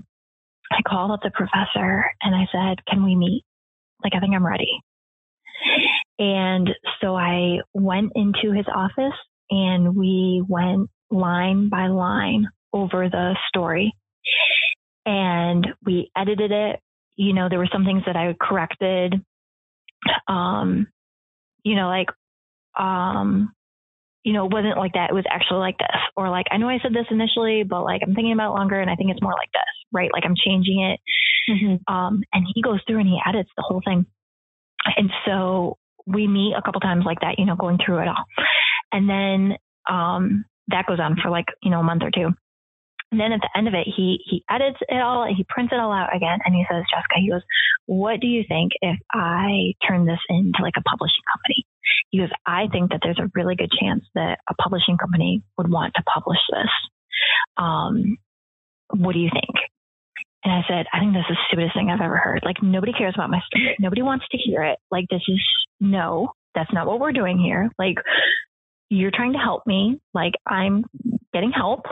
[0.72, 3.43] I called up the professor and I said, Can we meet?
[4.03, 4.81] Like, I think I'm ready.
[6.19, 6.69] And
[7.01, 9.17] so I went into his office
[9.49, 13.93] and we went line by line over the story
[15.05, 16.79] and we edited it.
[17.15, 19.15] You know, there were some things that I corrected.
[20.27, 20.88] Um,
[21.63, 22.07] you know, like,
[22.79, 23.51] um,
[24.23, 25.09] you know, it wasn't like that.
[25.09, 26.01] It was actually like this.
[26.15, 28.89] Or like, I know I said this initially, but like I'm thinking about longer and
[28.89, 30.09] I think it's more like this, right?
[30.13, 30.99] Like I'm changing it.
[31.51, 31.93] Mm-hmm.
[31.93, 34.05] Um, and he goes through and he edits the whole thing.
[34.95, 38.26] And so we meet a couple times like that, you know, going through it all.
[38.91, 39.57] And then
[39.90, 42.30] um, that goes on for like, you know, a month or two.
[43.11, 45.80] And then at the end of it, he he edits it all, he prints it
[45.80, 47.41] all out again, and he says, Jessica, he goes,
[47.86, 51.65] What do you think if I turn this into like a publishing company?
[52.10, 55.69] He goes, I think that there's a really good chance that a publishing company would
[55.69, 56.69] want to publish this.
[57.57, 58.18] Um,
[58.95, 59.70] what do you think?
[60.43, 62.41] And I said, I think this is the stupidest thing I've ever heard.
[62.43, 63.76] Like nobody cares about my story.
[63.80, 64.80] Nobody wants to hear it.
[64.89, 65.41] Like this is
[65.80, 67.69] no, that's not what we're doing here.
[67.77, 67.95] Like
[68.89, 69.99] you're trying to help me.
[70.13, 70.84] Like I'm
[71.34, 71.85] getting help.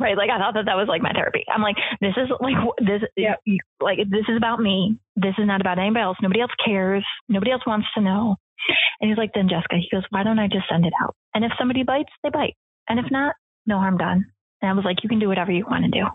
[0.00, 0.16] Right.
[0.16, 1.44] Like I thought that that was like my therapy.
[1.52, 3.34] I'm like, this is like, this, yeah.
[3.80, 4.96] like, this is about me.
[5.16, 6.16] This is not about anybody else.
[6.22, 7.04] Nobody else cares.
[7.28, 8.36] Nobody else wants to know.
[9.00, 11.16] And he's like, then Jessica, he goes, why don't I just send it out?
[11.34, 12.54] And if somebody bites, they bite.
[12.88, 13.34] And if not,
[13.66, 14.26] no harm done.
[14.62, 16.06] And I was like, you can do whatever you want to do.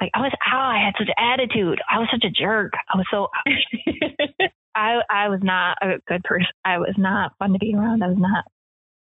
[0.00, 1.80] Like I was, oh, I had such attitude.
[1.90, 2.72] I was such a jerk.
[2.92, 3.28] I was so,
[4.74, 6.46] I, I was not a good person.
[6.64, 8.02] I was not fun to be around.
[8.02, 8.44] I was not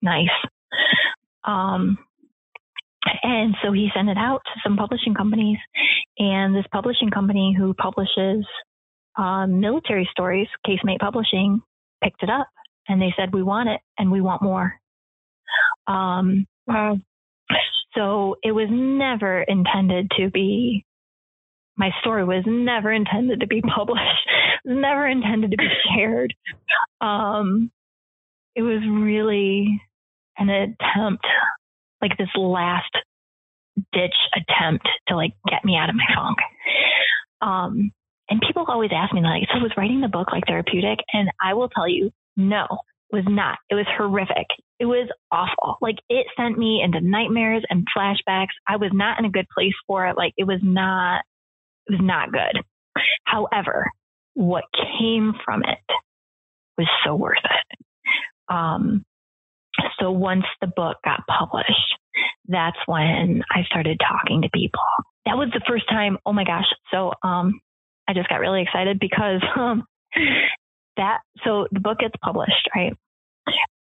[0.03, 0.29] nice.
[1.45, 1.99] Um,
[3.23, 5.59] and so he sent it out to some publishing companies,
[6.19, 8.45] and this publishing company who publishes
[9.17, 11.61] um, military stories, Casemate Publishing,
[12.03, 12.49] picked it up,
[12.89, 14.75] and they said, "We want it, and we want more."
[15.87, 16.99] Um, wow.
[17.97, 20.85] So it was never intended to be.
[21.77, 24.03] My story was never intended to be published.
[24.65, 26.35] Never intended to be shared.
[27.01, 27.71] Um,
[28.55, 29.81] it was really
[30.39, 31.27] an attempt
[32.01, 32.91] like this last
[33.93, 36.39] ditch attempt to like get me out of my funk.
[37.43, 37.93] Um,
[38.29, 40.99] and people always ask me like, so was writing the book like therapeutic?
[41.13, 42.65] And I will tell you, no,
[43.11, 43.59] it was not.
[43.71, 44.47] It was horrific.
[44.79, 45.77] It was awful.
[45.81, 48.55] Like it sent me into nightmares and flashbacks.
[48.69, 50.17] I was not in a good place for it.
[50.17, 51.23] Like it was not,
[51.87, 52.63] it was not good.
[53.25, 53.91] However,
[54.35, 54.65] what
[54.99, 55.95] came from it
[56.77, 57.79] was so worth it.
[58.49, 59.05] Um,
[59.99, 61.97] so once the book got published,
[62.49, 64.81] that's when I started talking to people.
[65.25, 66.19] That was the first time.
[66.25, 66.67] Oh my gosh.
[66.91, 67.61] So, um,
[68.09, 69.85] I just got really excited because, um,
[70.97, 72.95] that, so the book gets published, right?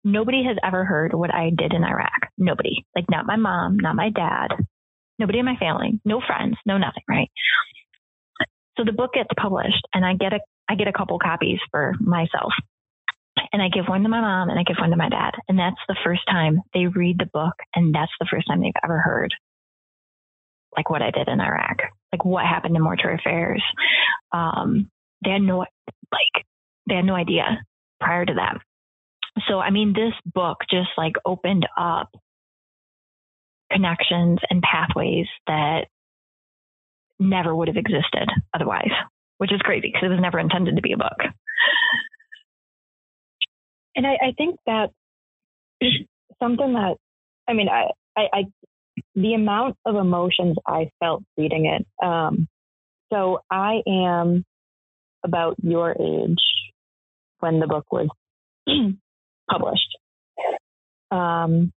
[0.04, 2.30] Nobody has ever heard what I did in Iraq.
[2.38, 2.84] Nobody.
[2.94, 4.48] Like, not my mom, not my dad,
[5.18, 7.30] nobody in my family, no friends, no nothing, right?
[8.76, 11.94] So the book gets published and I get a, I get a couple copies for
[11.98, 12.52] myself
[13.52, 15.32] and I give one to my mom and I give one to my dad.
[15.48, 18.72] And that's the first time they read the book and that's the first time they've
[18.84, 19.32] ever heard
[20.76, 21.78] like what I did in Iraq,
[22.12, 23.62] like what happened in mortuary affairs.
[24.32, 24.90] Um,
[25.24, 26.44] they had no, like,
[26.88, 27.62] they had no idea
[27.98, 28.58] prior to that.
[29.48, 32.10] So, I mean, this book just like opened up
[33.70, 35.86] connections and pathways that
[37.18, 38.90] never would have existed otherwise,
[39.38, 41.18] which is crazy because it was never intended to be a book.
[43.94, 44.90] And I, I think that
[46.42, 46.96] something that,
[47.48, 48.44] I mean, I, I, I,
[49.14, 51.86] the amount of emotions I felt reading it.
[52.04, 52.48] Um,
[53.12, 54.44] so I am
[55.24, 56.42] about your age
[57.40, 58.08] when the book was
[59.50, 59.96] published.
[61.10, 61.72] Um,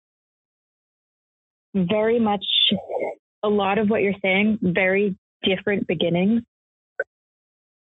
[1.75, 2.45] very much
[3.43, 6.41] a lot of what you're saying, very different beginnings,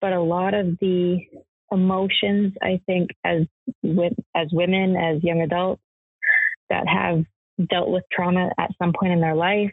[0.01, 1.19] but a lot of the
[1.71, 3.43] emotions, I think, as
[3.81, 5.81] with as women, as young adults
[6.69, 7.23] that have
[7.69, 9.71] dealt with trauma at some point in their life.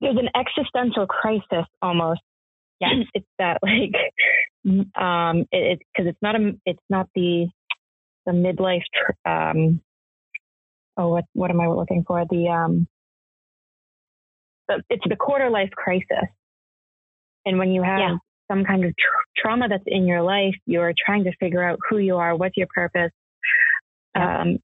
[0.00, 2.20] There's an existential crisis almost.
[2.80, 3.94] Yes, it's that like,
[4.96, 7.46] um, it, because it's not a, it's not the,
[8.26, 9.80] the midlife, tr- um,
[10.96, 12.24] oh, what, what am I looking for?
[12.28, 12.86] The, um,
[14.68, 16.28] the, it's the quarter life crisis.
[17.44, 18.16] And when you have yeah
[18.50, 21.98] some kind of tra- trauma that's in your life, you're trying to figure out who
[21.98, 23.10] you are, what's your purpose.
[24.14, 24.58] Um,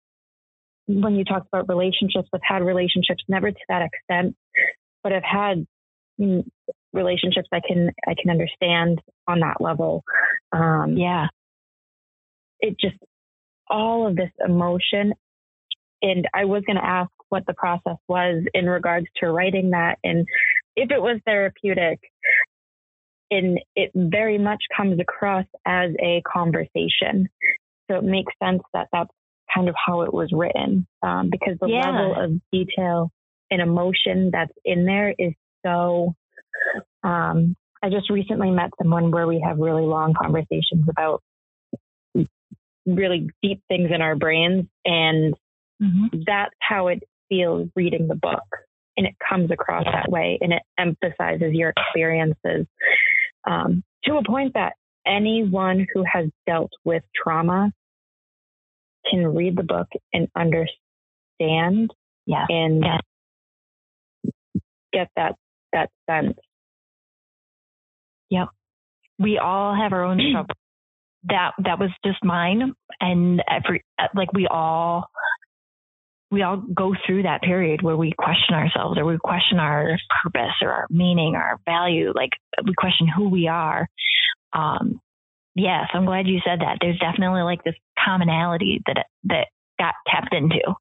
[0.87, 4.37] when you talk about relationships, I've had relationships never to that extent,
[5.03, 5.67] but I've had
[6.21, 6.45] mm,
[6.93, 10.03] relationships I can I can understand on that level.
[10.53, 11.27] Um, yeah,
[12.61, 12.97] it just
[13.69, 15.13] all of this emotion,
[16.03, 19.99] and I was going to ask what the process was in regards to writing that,
[20.05, 20.27] and
[20.77, 22.01] if it was therapeutic
[23.33, 27.29] and it very much comes across as a conversation.
[27.91, 29.11] So it makes sense that that's
[29.55, 31.89] kind of how it was written um, because the yeah.
[31.89, 33.11] level of detail
[33.51, 35.33] and emotion that's in there is
[35.65, 36.15] so.
[37.03, 41.23] Um, I just recently met someone where we have really long conversations about
[42.87, 45.35] really deep things in our brains, and
[45.83, 46.19] mm-hmm.
[46.27, 48.45] that's how it feels reading the book.
[48.97, 52.67] And it comes across that way, and it emphasizes your experiences
[53.49, 54.75] um, to a point that
[55.07, 57.73] anyone who has dealt with trauma
[59.11, 61.91] can read the book and understand
[62.27, 62.47] yeah.
[62.49, 64.31] and yeah.
[64.93, 65.35] get that
[65.73, 66.39] that sense.
[68.31, 68.49] Yep.
[69.19, 70.55] We all have our own struggle.
[71.25, 72.75] That that was just mine.
[73.01, 73.85] And every
[74.15, 75.07] like we all
[76.31, 80.55] we all go through that period where we question ourselves or we question our purpose
[80.63, 82.13] or our meaning or our value.
[82.15, 82.31] Like
[82.65, 83.89] we question who we are.
[84.53, 85.01] Um
[85.55, 86.79] yes i'm glad you said that.
[86.81, 90.75] There's definitely like this commonality that that got tapped into.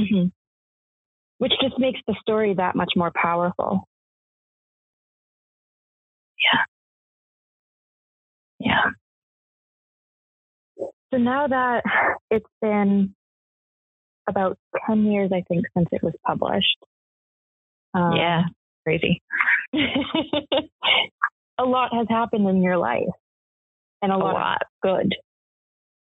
[0.00, 0.28] Mm-hmm.
[1.38, 3.86] which just makes the story that much more powerful.
[6.52, 6.71] Yeah
[8.64, 8.90] yeah.
[11.12, 11.82] So now that
[12.30, 13.14] it's been
[14.28, 14.56] about
[14.86, 16.78] 10 years, I think, since it was published.
[17.94, 18.42] Um, yeah,
[18.84, 19.20] crazy.
[21.58, 23.02] a lot has happened in your life
[24.00, 24.62] and a, a lot, lot.
[24.82, 25.14] good.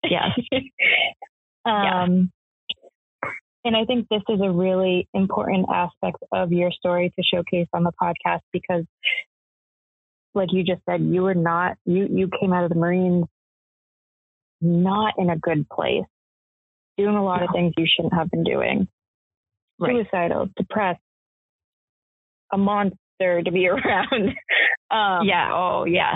[0.03, 0.31] Yes.
[1.65, 2.05] um, yeah.
[3.65, 7.83] And I think this is a really important aspect of your story to showcase on
[7.83, 8.83] the podcast because
[10.33, 13.25] like you just said, you were not you you came out of the Marines
[14.61, 16.05] not in a good place,
[16.97, 17.47] doing a lot no.
[17.47, 18.87] of things you shouldn't have been doing,
[19.79, 20.05] right.
[20.05, 21.01] suicidal, depressed,
[22.51, 24.29] a monster to be around.
[24.89, 25.49] um, yeah.
[25.53, 26.15] Oh yes.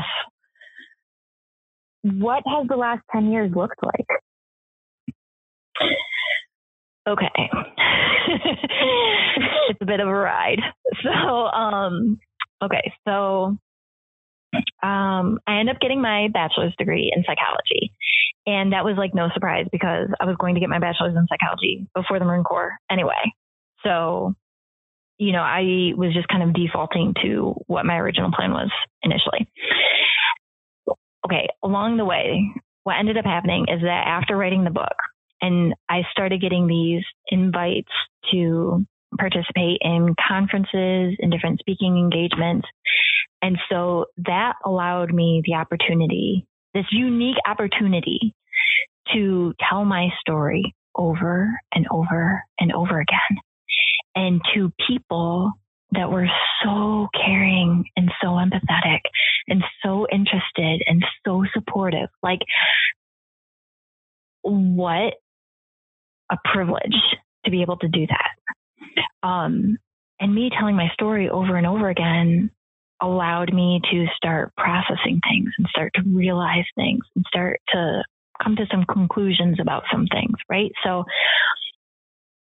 [2.03, 4.05] What has the last ten years looked like?
[7.07, 7.25] Okay.
[9.69, 10.59] it's a bit of a ride.
[11.03, 12.19] So, um,
[12.61, 12.91] okay.
[13.07, 13.57] So
[14.83, 17.93] um, I ended up getting my bachelor's degree in psychology.
[18.45, 21.27] And that was like no surprise because I was going to get my bachelor's in
[21.27, 23.33] psychology before the Marine Corps anyway.
[23.83, 24.35] So,
[25.17, 28.71] you know, I was just kind of defaulting to what my original plan was
[29.03, 29.49] initially.
[31.25, 32.49] Okay, along the way,
[32.83, 34.95] what ended up happening is that after writing the book,
[35.41, 37.91] and I started getting these invites
[38.31, 38.85] to
[39.19, 42.67] participate in conferences and different speaking engagements.
[43.41, 48.33] And so that allowed me the opportunity, this unique opportunity
[49.13, 53.37] to tell my story over and over and over again.
[54.15, 55.53] And to people
[55.91, 56.27] that were
[56.63, 58.99] so caring and so empathetic
[59.47, 62.09] and so interested and so supportive.
[62.21, 62.39] Like,
[64.41, 65.13] what
[66.29, 66.95] a privilege
[67.45, 69.27] to be able to do that.
[69.27, 69.77] Um,
[70.19, 72.51] and me telling my story over and over again
[73.01, 78.03] allowed me to start processing things and start to realize things and start to
[78.43, 80.71] come to some conclusions about some things, right?
[80.83, 81.03] So,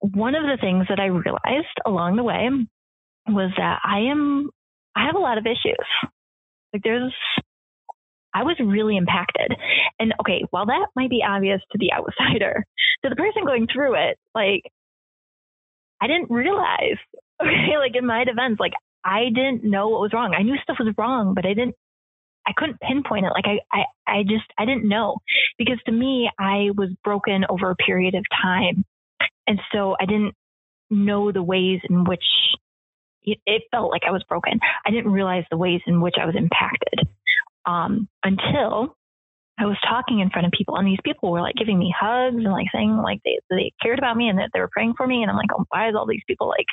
[0.01, 2.49] one of the things that I realized along the way
[3.27, 4.51] was that I am,
[4.95, 6.11] I have a lot of issues.
[6.73, 7.15] Like, there's,
[8.33, 9.53] I was really impacted.
[9.99, 12.65] And okay, while that might be obvious to the outsider,
[13.03, 14.63] to the person going through it, like,
[16.01, 16.99] I didn't realize,
[17.43, 18.73] okay, like in my defense, like
[19.05, 20.35] I didn't know what was wrong.
[20.39, 21.75] I knew stuff was wrong, but I didn't
[22.49, 23.33] I couldn't pinpoint it.
[23.35, 23.85] Like I, I,
[24.21, 25.19] I just, I didn't know
[25.59, 28.87] because to me, I was broken over a period of time.
[29.47, 30.35] And so I didn't
[30.89, 32.25] know the ways in which
[33.25, 34.61] it, felt like I was broken.
[34.87, 37.07] I didn't realize the ways in which I was impacted
[37.67, 38.97] um, until
[39.59, 42.37] I was talking in front of people, and these people were like giving me hugs
[42.37, 45.07] and like saying like they they cared about me and that they were praying for
[45.07, 46.67] me, and I'm like, oh, why is all these people like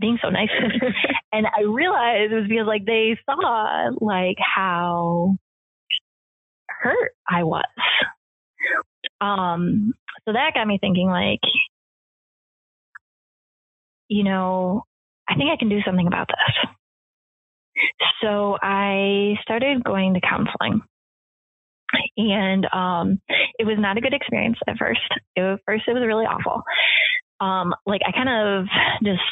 [0.00, 0.50] being so nice.
[1.32, 5.36] and I realized it was because like they saw like how
[6.68, 7.64] hurt I was.
[9.20, 9.94] Um,
[10.24, 11.40] so that got me thinking like,
[14.08, 14.84] you know,
[15.28, 16.70] I think I can do something about this.
[18.22, 20.82] So I started going to counseling.
[22.16, 23.20] And um,
[23.58, 25.00] it was not a good experience at first.
[25.34, 26.62] It was, first, it was really awful
[27.40, 28.66] um, like I kind of
[29.04, 29.22] just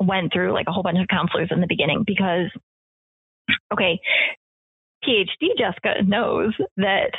[0.00, 2.50] went through like a whole bunch of counselors in the beginning because,
[3.72, 4.00] okay,
[5.04, 7.12] PhD Jessica knows that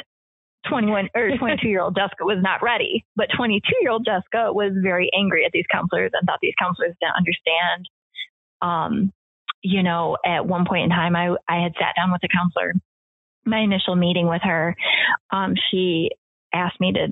[0.69, 4.73] 21 or 22 year old Jessica was not ready, but 22 year old Jessica was
[4.81, 7.89] very angry at these counselors and thought these counselors didn't understand.
[8.61, 9.13] Um,
[9.61, 12.73] you know, at one point in time, I, I had sat down with a counselor.
[13.45, 14.75] My initial meeting with her,
[15.31, 16.09] um, she
[16.53, 17.07] asked me to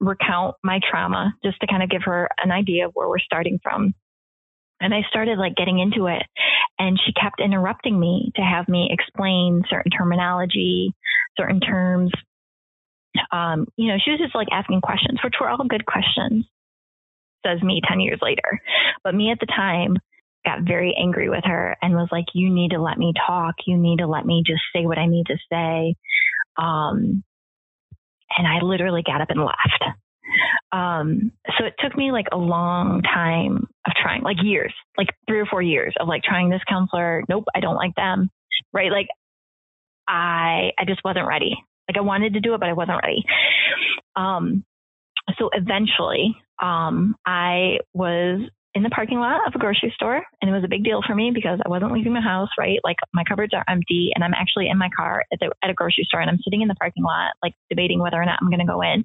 [0.00, 3.58] recount my trauma just to kind of give her an idea of where we're starting
[3.62, 3.94] from.
[4.80, 6.22] And I started like getting into it
[6.78, 10.94] and she kept interrupting me to have me explain certain terminology,
[11.38, 12.10] certain terms.
[13.32, 16.44] Um, you know, she was just like asking questions, which were all good questions,
[17.46, 18.60] says me 10 years later.
[19.02, 19.96] But me at the time
[20.44, 23.54] got very angry with her and was like, you need to let me talk.
[23.66, 25.94] You need to let me just say what I need to say.
[26.58, 27.24] Um,
[28.36, 29.84] and I literally got up and left.
[30.72, 35.38] Um, so it took me like a long time of trying, like years, like three
[35.40, 37.22] or four years of like trying this counselor.
[37.28, 38.30] Nope, I don't like them.
[38.72, 38.90] Right.
[38.90, 39.06] Like
[40.08, 41.56] I, I just wasn't ready.
[41.88, 43.24] Like I wanted to do it, but I wasn't ready.
[44.16, 44.64] Um,
[45.38, 48.40] so eventually, um, I was
[48.76, 51.14] in the parking lot of a grocery store and it was a big deal for
[51.14, 52.78] me because I wasn't leaving my house, right?
[52.84, 55.74] Like my cupboards are empty and I'm actually in my car at, the, at a
[55.74, 58.50] grocery store and I'm sitting in the parking lot, like debating whether or not I'm
[58.50, 59.02] going to go in.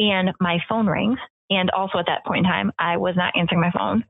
[0.00, 1.18] And my phone rings.
[1.48, 4.04] And also at that point in time, I was not answering my phone.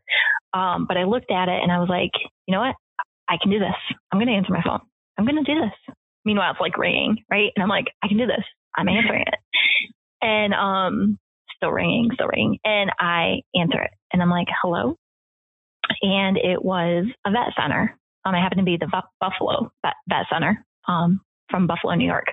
[0.53, 2.11] Um, but I looked at it and I was like,
[2.47, 2.75] you know what?
[3.29, 3.79] I can do this.
[4.11, 4.81] I'm going to answer my phone.
[5.17, 5.95] I'm going to do this.
[6.25, 7.53] Meanwhile, it's like ringing, right?
[7.55, 8.45] And I'm like, I can do this.
[8.77, 9.35] I'm answering it.
[10.21, 11.19] And um,
[11.57, 12.59] still ringing, still ringing.
[12.65, 13.91] And I answer it.
[14.13, 14.97] And I'm like, hello.
[16.03, 17.97] And it was a vet center.
[18.25, 21.21] Um, I happened to be the Buffalo vet, vet center um,
[21.51, 22.27] from Buffalo, New York.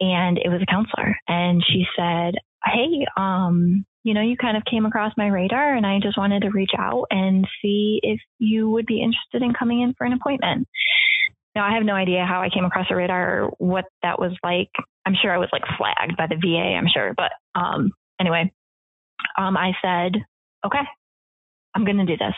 [0.00, 1.16] And it was a counselor.
[1.26, 2.34] And she said,
[2.64, 6.42] hey, um, you know, you kind of came across my radar and I just wanted
[6.42, 10.12] to reach out and see if you would be interested in coming in for an
[10.12, 10.68] appointment.
[11.56, 14.32] Now, I have no idea how I came across the radar or what that was
[14.44, 14.68] like.
[15.06, 17.14] I'm sure I was like flagged by the VA, I'm sure.
[17.16, 18.52] But um, anyway,
[19.38, 20.22] um, I said,
[20.64, 20.82] okay,
[21.74, 22.34] I'm going to do this.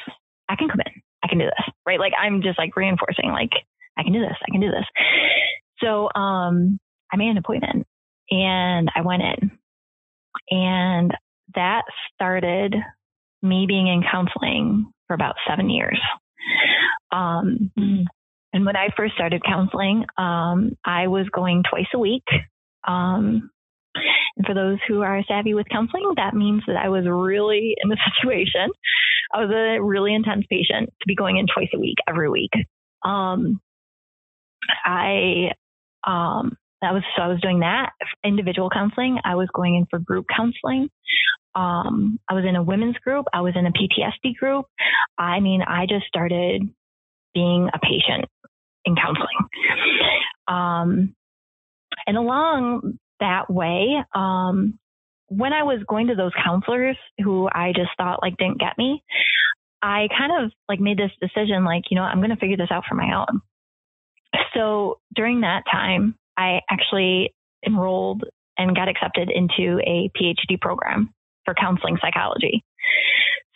[0.48, 1.02] I can come in.
[1.22, 1.74] I can do this.
[1.86, 2.00] Right.
[2.00, 3.50] Like I'm just like reinforcing, like,
[3.96, 4.36] I can do this.
[4.46, 4.84] I can do this.
[5.82, 6.78] So um,
[7.12, 7.86] I made an appointment
[8.30, 9.50] and I went in.
[10.50, 11.12] And
[11.54, 11.82] that
[12.14, 12.74] started
[13.42, 16.00] me being in counseling for about seven years.
[17.12, 18.04] Um, mm.
[18.52, 22.24] And when I first started counseling, um, I was going twice a week.
[22.86, 23.50] Um,
[24.46, 27.98] for those who are savvy with counseling, that means that I was really in the
[28.16, 28.70] situation.
[29.32, 32.52] I was a really intense patient to be going in twice a week, every week.
[33.04, 33.60] Um,
[34.84, 35.52] I,
[36.06, 37.90] um, that was, so I was doing that
[38.24, 39.18] individual counseling.
[39.24, 40.88] I was going in for group counseling.
[41.54, 43.26] Um, I was in a women's group.
[43.32, 44.66] I was in a PTSD group.
[45.18, 46.62] I mean, I just started
[47.34, 48.26] being a patient
[48.84, 49.26] in counseling.
[50.46, 51.14] Um,
[52.06, 53.96] and along that way.
[54.14, 54.78] Um,
[55.28, 59.02] when I was going to those counselors who I just thought like didn't get me,
[59.82, 62.70] I kind of like made this decision like, you know, I'm going to figure this
[62.70, 63.40] out for my own.
[64.54, 67.34] So during that time, I actually
[67.66, 68.24] enrolled
[68.56, 71.14] and got accepted into a PhD program
[71.44, 72.64] for counseling psychology.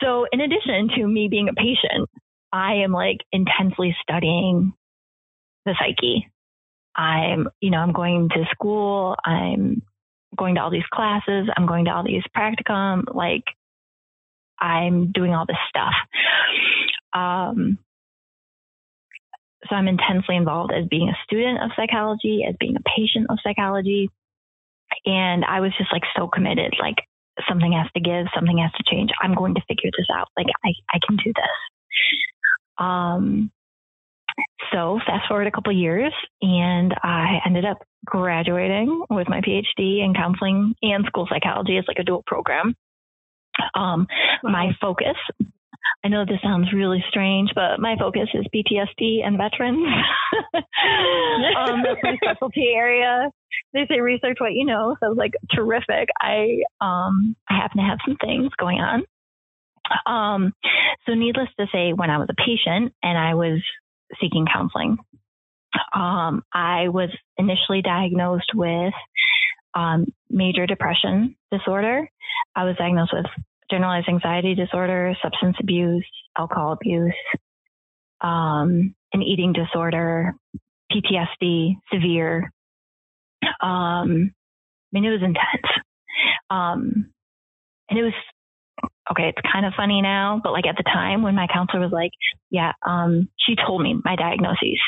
[0.03, 2.09] So in addition to me being a patient,
[2.53, 4.75] I am like intensely studying
[5.65, 6.29] the psyche
[6.95, 9.17] I'm, you know, I'm going to school.
[9.25, 9.83] I'm
[10.37, 11.49] going to all these classes.
[11.57, 13.15] I'm going to all these practicum.
[13.15, 13.45] Like
[14.61, 15.95] I'm doing all this stuff.
[17.13, 17.79] Um,
[19.69, 23.39] so I'm intensely involved as being a student of psychology, as being a patient of
[23.43, 24.09] psychology.
[25.05, 26.97] And I was just like so committed, like
[27.49, 29.11] something has to give, something has to change.
[29.23, 30.29] I'm going to figure this out.
[30.37, 31.59] Like I, I can do this.
[32.79, 33.51] Um,
[34.73, 40.15] so fast forward a couple years and I ended up graduating with my PhD in
[40.15, 41.77] counseling and school psychology.
[41.77, 42.75] It's like a dual program.
[43.75, 44.07] Um,
[44.43, 45.17] my focus,
[46.05, 49.87] I know this sounds really strange, but my focus is PTSD and veterans.
[50.55, 53.31] um, that's my specialty area.
[53.73, 54.97] They say research what you know.
[55.01, 56.09] So I was like, terrific.
[56.21, 59.05] I, um, I happen to have some things going on.
[60.07, 60.53] Um,
[61.07, 63.63] so needless to say, when I was a patient and I was
[64.21, 64.99] seeking counseling.
[65.95, 68.93] Um, I was initially diagnosed with
[69.75, 72.09] um, major depression disorder.
[72.55, 73.27] I was diagnosed with
[73.71, 76.07] generalized anxiety disorder, substance abuse,
[76.37, 77.15] alcohol abuse,
[78.21, 80.35] um, an eating disorder,
[80.93, 82.53] PTSD, severe.
[83.63, 85.73] Um, I mean, it was intense.
[86.51, 87.13] Um,
[87.89, 88.13] and it was
[89.11, 91.93] okay, it's kind of funny now, but like at the time when my counselor was
[91.93, 92.13] like,
[92.51, 94.79] yeah, um, she told me my diagnoses.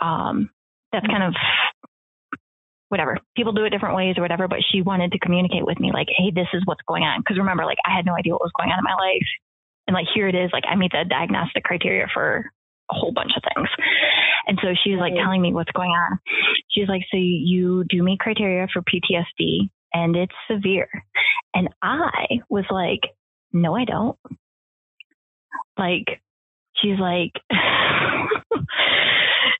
[0.00, 0.50] Um,
[0.92, 1.34] that's kind of
[2.88, 3.18] whatever.
[3.36, 6.08] People do it different ways or whatever, but she wanted to communicate with me like,
[6.16, 7.22] hey, this is what's going on.
[7.26, 9.28] Cause remember, like I had no idea what was going on in my life.
[9.86, 12.50] And like here it is, like I meet the diagnostic criteria for
[12.90, 13.68] a whole bunch of things.
[14.46, 16.18] And so she was like telling me what's going on.
[16.68, 20.88] She's like, so you do meet criteria for PTSD and it's severe.
[21.54, 23.00] And I was like,
[23.54, 24.18] no, I don't.
[25.78, 26.20] Like,
[26.76, 27.32] she's like,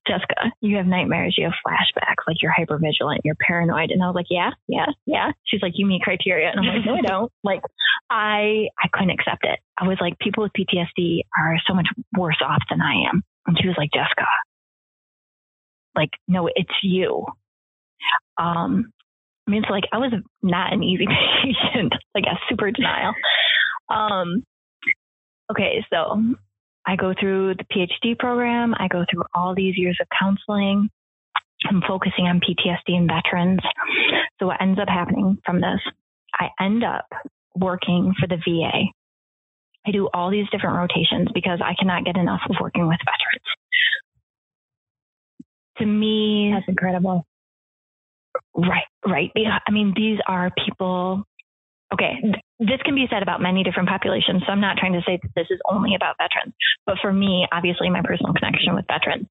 [0.06, 3.90] Jessica, you have nightmares, you have flashbacks, like you're hyper vigilant, you're paranoid.
[3.90, 5.32] And I was like, yeah, yeah, yeah.
[5.46, 6.50] She's like, you meet criteria.
[6.50, 7.32] And I'm like, no, I don't.
[7.44, 7.62] Like,
[8.10, 9.58] I, I couldn't accept it.
[9.78, 13.22] I was like, people with PTSD are so much worse off than I am.
[13.46, 14.26] And she was like, Jessica,
[15.96, 17.24] like, no, it's you.
[18.38, 18.92] Um,
[19.46, 20.12] I mean, it's like I was
[20.42, 21.06] not an easy
[21.42, 23.14] patient, like a super denial.
[23.88, 24.44] Um,
[25.50, 26.34] okay, so
[26.86, 28.74] I go through the PhD program.
[28.78, 30.88] I go through all these years of counseling.
[31.68, 33.60] I'm focusing on PTSD and veterans.
[34.38, 35.80] So what ends up happening from this,
[36.34, 37.06] I end up
[37.54, 38.90] working for the VA.
[39.86, 43.44] I do all these different rotations because I cannot get enough of working with veterans.
[45.78, 47.26] To me, that's incredible.
[48.54, 49.30] Right, right.
[49.36, 51.24] I mean, these are people.
[51.92, 52.14] Okay,
[52.60, 54.42] this can be said about many different populations.
[54.46, 56.54] So I'm not trying to say that this is only about veterans.
[56.86, 59.26] But for me, obviously, my personal connection with veterans,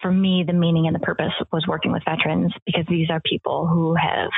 [0.00, 3.68] for me, the meaning and the purpose was working with veterans because these are people
[3.68, 4.30] who have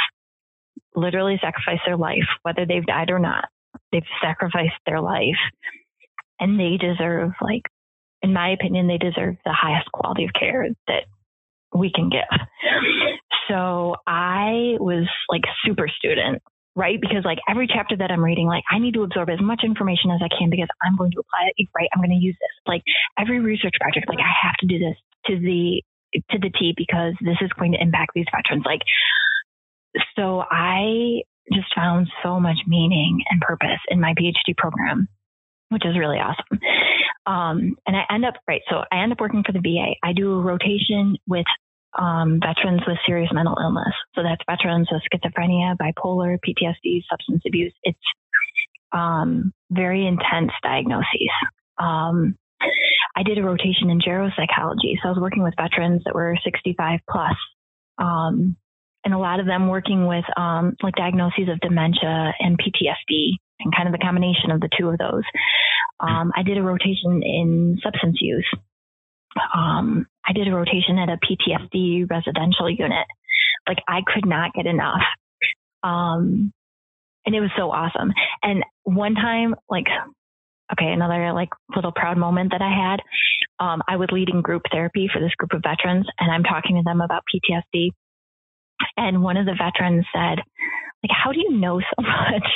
[0.94, 3.46] literally sacrificed their life, whether they've died or not.
[3.90, 5.40] They've sacrificed their life
[6.38, 7.62] and they deserve, like,
[8.22, 11.04] in my opinion, they deserve the highest quality of care that
[11.74, 12.40] we can give.
[13.48, 16.42] So I was like super student,
[16.76, 17.00] right?
[17.00, 20.10] Because like every chapter that I'm reading, like I need to absorb as much information
[20.10, 21.88] as I can because I'm going to apply it, right?
[21.94, 22.54] I'm going to use this.
[22.66, 22.82] Like
[23.18, 24.96] every research project, like I have to do this
[25.26, 25.82] to the
[26.30, 28.64] to the T because this is going to impact these veterans.
[28.66, 28.82] Like
[30.16, 31.22] so I
[31.52, 35.08] just found so much meaning and purpose in my PhD program,
[35.68, 36.58] which is really awesome.
[37.26, 39.94] Um, and I end up, right, so I end up working for the VA.
[40.02, 41.46] I do a rotation with
[41.98, 43.94] um, veterans with serious mental illness.
[44.14, 47.74] So that's veterans with schizophrenia, bipolar, PTSD, substance abuse.
[47.82, 47.98] It's
[48.92, 51.30] um, very intense diagnoses.
[51.78, 52.36] Um,
[53.16, 54.96] I did a rotation in geropsychology.
[55.02, 57.36] So I was working with veterans that were 65 plus,
[57.98, 58.56] um,
[59.04, 63.74] and a lot of them working with um, like diagnoses of dementia and PTSD and
[63.74, 65.22] kind of the combination of the two of those.
[66.00, 68.46] Um, I did a rotation in substance use
[69.54, 73.06] um, I did a rotation at a PTSD residential unit.
[73.68, 75.02] Like I could not get enough.
[75.82, 76.52] Um,
[77.26, 78.12] and it was so awesome.
[78.42, 79.86] And one time, like,
[80.72, 83.00] okay, another like little proud moment that I had.
[83.64, 86.82] Um, I was leading group therapy for this group of veterans, and I'm talking to
[86.84, 87.90] them about PTSD.
[88.96, 90.38] And one of the veterans said,
[91.02, 92.48] like, how do you know so much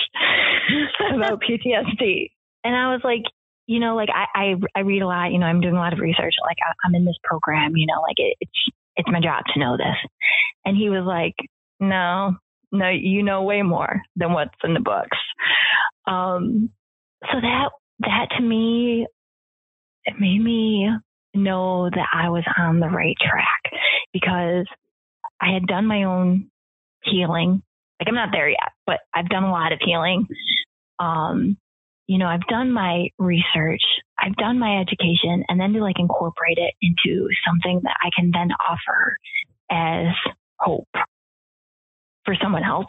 [1.15, 2.31] about PTSD?
[2.65, 3.23] And I was like,
[3.69, 5.93] you know, like I, I, I read a lot, you know, I'm doing a lot
[5.93, 6.35] of research.
[6.43, 8.51] Like I, am in this program, you know, like it, it's,
[8.97, 10.11] it's my job to know this.
[10.65, 11.35] And he was like,
[11.79, 12.35] no,
[12.73, 15.19] no, you know way more than what's in the books.
[16.07, 16.71] Um,
[17.31, 17.71] so that,
[18.01, 19.07] that to me,
[20.07, 20.89] it made me
[21.35, 23.81] know that I was on the right track
[24.15, 24.65] because
[25.43, 26.51] I had done my own
[27.05, 27.63] healing.
[28.01, 30.27] Like I'm not there yet, but I've done a lot of healing.
[30.99, 31.59] Um,
[32.09, 33.83] you know, I've done my research,
[34.19, 38.31] I've done my education, and then to like incorporate it into something that I can
[38.33, 39.19] then offer
[39.71, 40.15] as
[40.59, 40.89] hope
[42.25, 42.87] for someone else.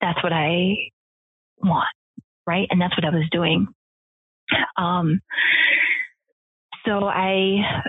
[0.00, 0.74] That's what I
[1.58, 1.88] want,
[2.46, 2.66] right?
[2.70, 3.68] And that's what I was doing.
[4.76, 5.20] Um,
[6.86, 7.82] so I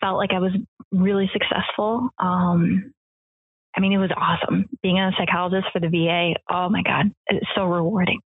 [0.00, 0.52] felt like I was
[0.90, 2.08] really successful.
[2.18, 2.92] Um,
[3.76, 6.34] I mean, it was awesome being a psychologist for the VA.
[6.50, 8.20] Oh my God, it's so rewarding.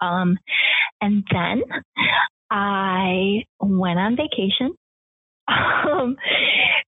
[0.00, 0.36] Um,
[1.00, 1.62] and then
[2.50, 4.74] I went on vacation
[5.48, 6.16] um,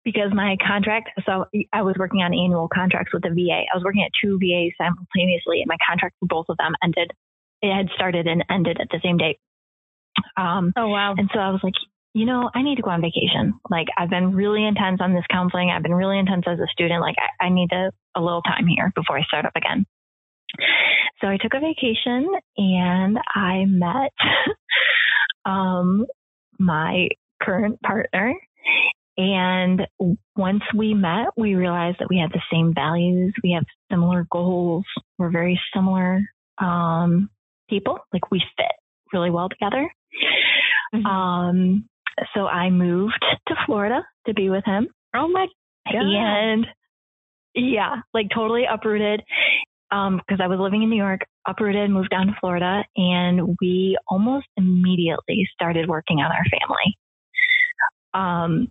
[0.04, 3.64] because my contract, so I was working on annual contracts with the VA.
[3.72, 7.10] I was working at two VAs simultaneously, and my contract for both of them ended.
[7.62, 9.38] It had started and ended at the same date.
[10.36, 11.14] Um, oh, wow.
[11.16, 11.74] And so I was like,
[12.12, 13.54] you know, I need to go on vacation.
[13.70, 15.70] Like, I've been really intense on this counseling.
[15.70, 17.00] I've been really intense as a student.
[17.00, 19.84] Like, I, I need a, a little time here before I start up again.
[21.20, 24.12] So I took a vacation and I met
[25.44, 26.06] um,
[26.58, 27.08] my
[27.42, 28.34] current partner.
[29.16, 29.86] And
[30.36, 33.32] once we met, we realized that we had the same values.
[33.42, 34.84] We have similar goals.
[35.18, 36.20] We're very similar
[36.58, 37.30] um,
[37.70, 37.98] people.
[38.12, 38.72] Like we fit
[39.12, 39.88] really well together.
[40.94, 41.06] Mm-hmm.
[41.06, 41.88] Um,
[42.34, 44.88] so I moved to Florida to be with him.
[45.14, 45.46] Oh my
[45.86, 45.94] God.
[45.94, 46.66] And
[47.54, 49.22] yeah, like totally uprooted
[49.90, 53.96] because um, I was living in New York, uprooted, moved down to Florida, and we
[54.08, 56.98] almost immediately started working on our family.
[58.14, 58.68] Um,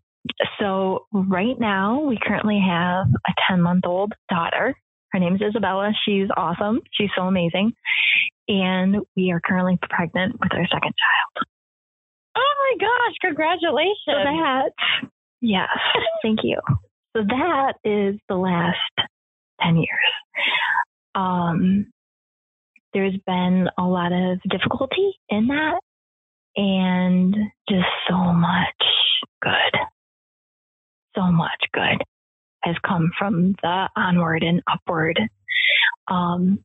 [0.60, 4.76] so right now we currently have a 10 month old daughter.
[5.12, 5.92] Her name is Isabella.
[6.06, 6.80] She's awesome.
[6.92, 7.74] She's so amazing.
[8.48, 11.48] And we are currently pregnant with our second child.
[12.36, 13.96] Oh my gosh, congratulations.
[14.08, 14.72] So that,
[15.42, 15.68] yes,
[16.24, 16.60] thank you.
[17.16, 18.78] So that is the last
[19.62, 19.88] 10 years
[21.16, 21.88] um,
[22.94, 25.80] there's been a lot of difficulty in that
[26.56, 27.36] and
[27.68, 28.84] just so much
[29.42, 29.80] good.
[31.16, 32.04] So much good.
[32.64, 35.20] has come from the onward and upward.
[36.08, 36.64] Um,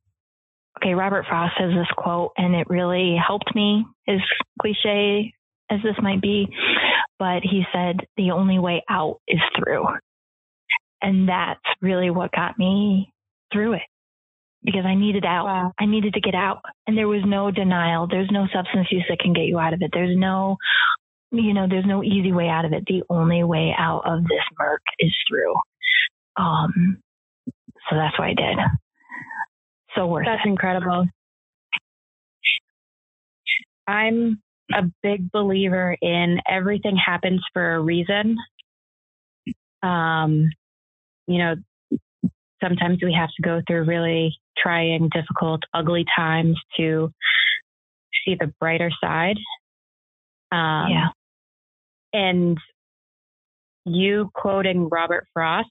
[0.79, 4.21] okay, Robert Frost has this quote, and it really helped me, as
[4.61, 5.33] cliche
[5.71, 6.49] as this might be.
[7.19, 9.87] But he said, the only way out is through.
[11.03, 13.13] And that's really what got me
[13.53, 13.83] through it
[14.63, 15.45] because I needed out.
[15.45, 15.73] Wow.
[15.79, 16.61] I needed to get out.
[16.87, 18.07] And there was no denial.
[18.09, 19.91] There's no substance use that can get you out of it.
[19.93, 20.57] There's no,
[21.31, 22.85] you know, there's no easy way out of it.
[22.87, 25.55] The only way out of this murk is through.
[26.37, 26.99] Um,
[27.89, 28.59] so that's what I did.
[29.95, 30.49] So worth That's it.
[30.49, 31.07] incredible.
[33.87, 38.37] I'm a big believer in everything happens for a reason.
[39.83, 40.51] Um,
[41.27, 41.55] you know,
[42.63, 47.13] sometimes we have to go through really trying, difficult, ugly times to
[48.25, 49.37] see the brighter side.
[50.51, 51.09] Um, yeah.
[52.13, 52.59] And
[53.85, 55.69] you quoting Robert Frost,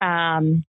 [0.00, 0.64] um,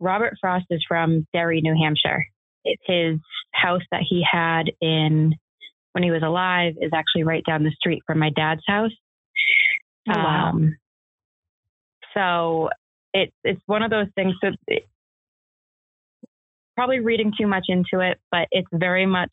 [0.00, 2.24] Robert Frost is from Derry, New Hampshire.
[2.64, 3.20] It's his
[3.52, 5.34] house that he had in
[5.92, 8.92] when he was alive is actually right down the street from my dad's house.
[10.08, 10.50] Oh, wow.
[10.50, 10.76] Um,
[12.14, 12.68] so
[13.12, 14.34] it's it's one of those things.
[14.42, 14.84] So it,
[16.76, 19.32] probably reading too much into it, but it's very much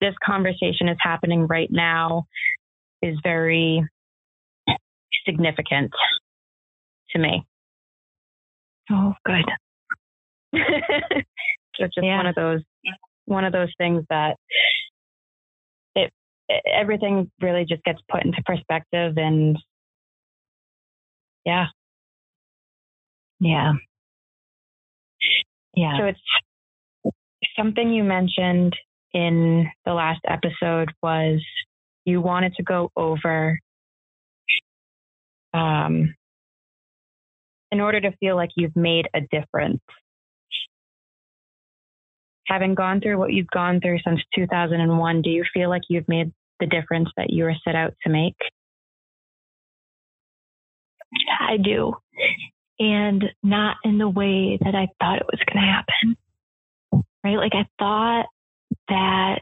[0.00, 2.26] this conversation is happening right now
[3.02, 3.84] is very
[5.26, 5.90] significant
[7.10, 7.44] to me.
[8.90, 9.44] Oh, good.
[10.52, 11.28] it's
[11.78, 12.16] just yeah.
[12.16, 12.60] one of those
[13.24, 14.36] one of those things that
[15.96, 16.12] it,
[16.48, 19.58] it everything really just gets put into perspective and
[21.44, 21.66] yeah.
[23.40, 23.72] Yeah.
[25.74, 25.98] Yeah.
[25.98, 27.16] So it's
[27.56, 28.74] something you mentioned
[29.12, 31.40] in the last episode was
[32.04, 33.58] you wanted to go over
[35.54, 36.14] um,
[37.72, 39.80] in order to feel like you've made a difference.
[42.46, 46.32] Having gone through what you've gone through since 2001, do you feel like you've made
[46.60, 48.36] the difference that you were set out to make?
[51.40, 51.94] I do.
[52.78, 57.04] And not in the way that I thought it was going to happen.
[57.24, 57.36] Right?
[57.36, 58.26] Like I thought
[58.88, 59.40] that,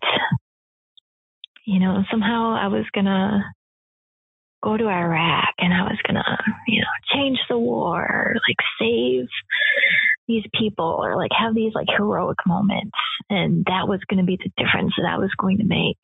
[1.67, 3.41] you know, somehow I was going to
[4.63, 9.27] go to Iraq and I was going to, you know, change the war, like save
[10.27, 12.97] these people or like have these like heroic moments.
[13.29, 15.99] And that was going to be the difference that I was going to make.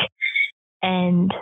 [0.83, 1.33] And,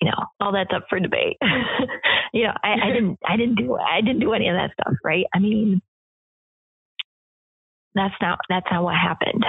[0.00, 1.36] you know, all that's up for debate.
[2.36, 4.94] you know, I, I didn't, I didn't do, I didn't do any of that stuff,
[5.04, 5.24] right?
[5.34, 5.80] I mean,
[7.94, 9.44] that's not, that's not what happened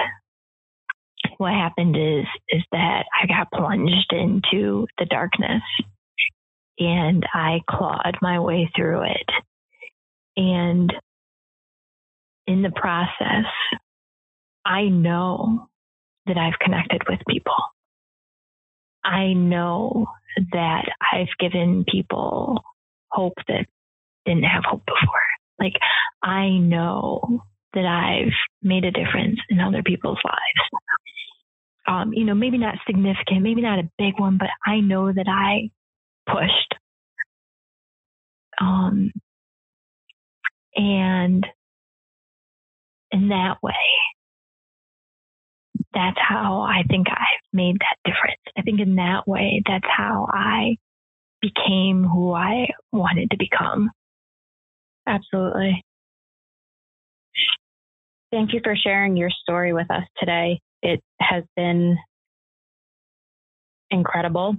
[1.38, 5.62] what happened is is that I got plunged into the darkness
[6.78, 9.28] and I clawed my way through it.
[10.36, 10.92] And
[12.46, 13.46] in the process,
[14.64, 15.68] I know
[16.26, 17.56] that I've connected with people.
[19.04, 20.06] I know
[20.52, 22.62] that I've given people
[23.10, 23.66] hope that
[24.26, 25.20] didn't have hope before.
[25.58, 25.74] Like,
[26.22, 27.42] I know
[27.74, 30.84] that I've made a difference in other people's lives.
[31.86, 35.26] Um, you know, maybe not significant, maybe not a big one, but I know that
[35.26, 35.70] I
[36.30, 36.74] pushed.
[38.60, 39.12] Um,
[40.74, 41.46] and
[43.10, 43.72] in that way,
[45.94, 48.40] that's how I think I've made that difference.
[48.56, 50.76] I think in that way, that's how I
[51.40, 53.90] became who I wanted to become.
[55.06, 55.82] Absolutely.
[58.30, 60.60] Thank you for sharing your story with us today.
[60.82, 61.96] It has been
[63.90, 64.56] incredible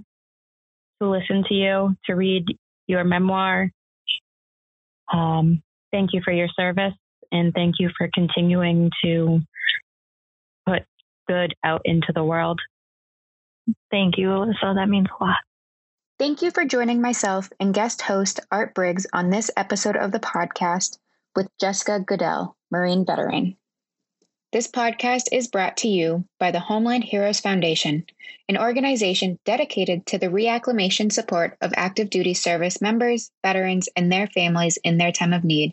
[1.00, 2.44] to listen to you, to read
[2.86, 3.70] your memoir.
[5.12, 6.94] Um, thank you for your service
[7.32, 9.40] and thank you for continuing to
[10.66, 10.82] put
[11.28, 12.60] good out into the world.
[13.90, 14.74] Thank you, Alyssa.
[14.74, 15.36] That means a lot.
[16.20, 20.20] Thank you for joining myself and guest host Art Briggs on this episode of the
[20.20, 20.98] podcast
[21.34, 23.56] with Jessica Goodell, Marine veteran.
[24.52, 28.04] This podcast is brought to you by the Homeland Heroes Foundation,
[28.50, 34.26] an organization dedicated to the reacclimation support of active duty service members, veterans, and their
[34.26, 35.72] families in their time of need.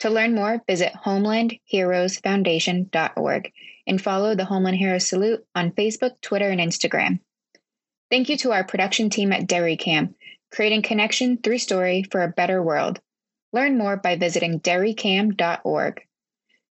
[0.00, 3.52] To learn more, visit homelandheroesfoundation.org
[3.86, 7.20] and follow the Homeland Heroes Salute on Facebook, Twitter, and Instagram.
[8.10, 10.14] Thank you to our production team at Derry Cam,
[10.52, 13.00] creating connection through story for a better world.
[13.52, 16.02] Learn more by visiting derrycam.org.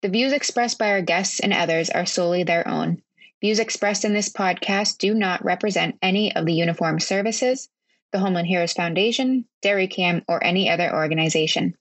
[0.01, 3.01] The views expressed by our guests and others are solely their own.
[3.41, 7.69] Views expressed in this podcast do not represent any of the uniform services,
[8.11, 11.75] the Homeland Heroes Foundation, Derry Cam, or any other organization.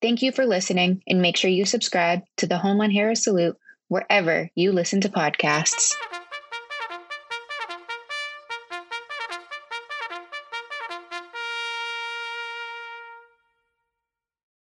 [0.00, 3.56] Thank you for listening and make sure you subscribe to the Homeland Heroes Salute
[3.88, 5.94] wherever you listen to podcasts.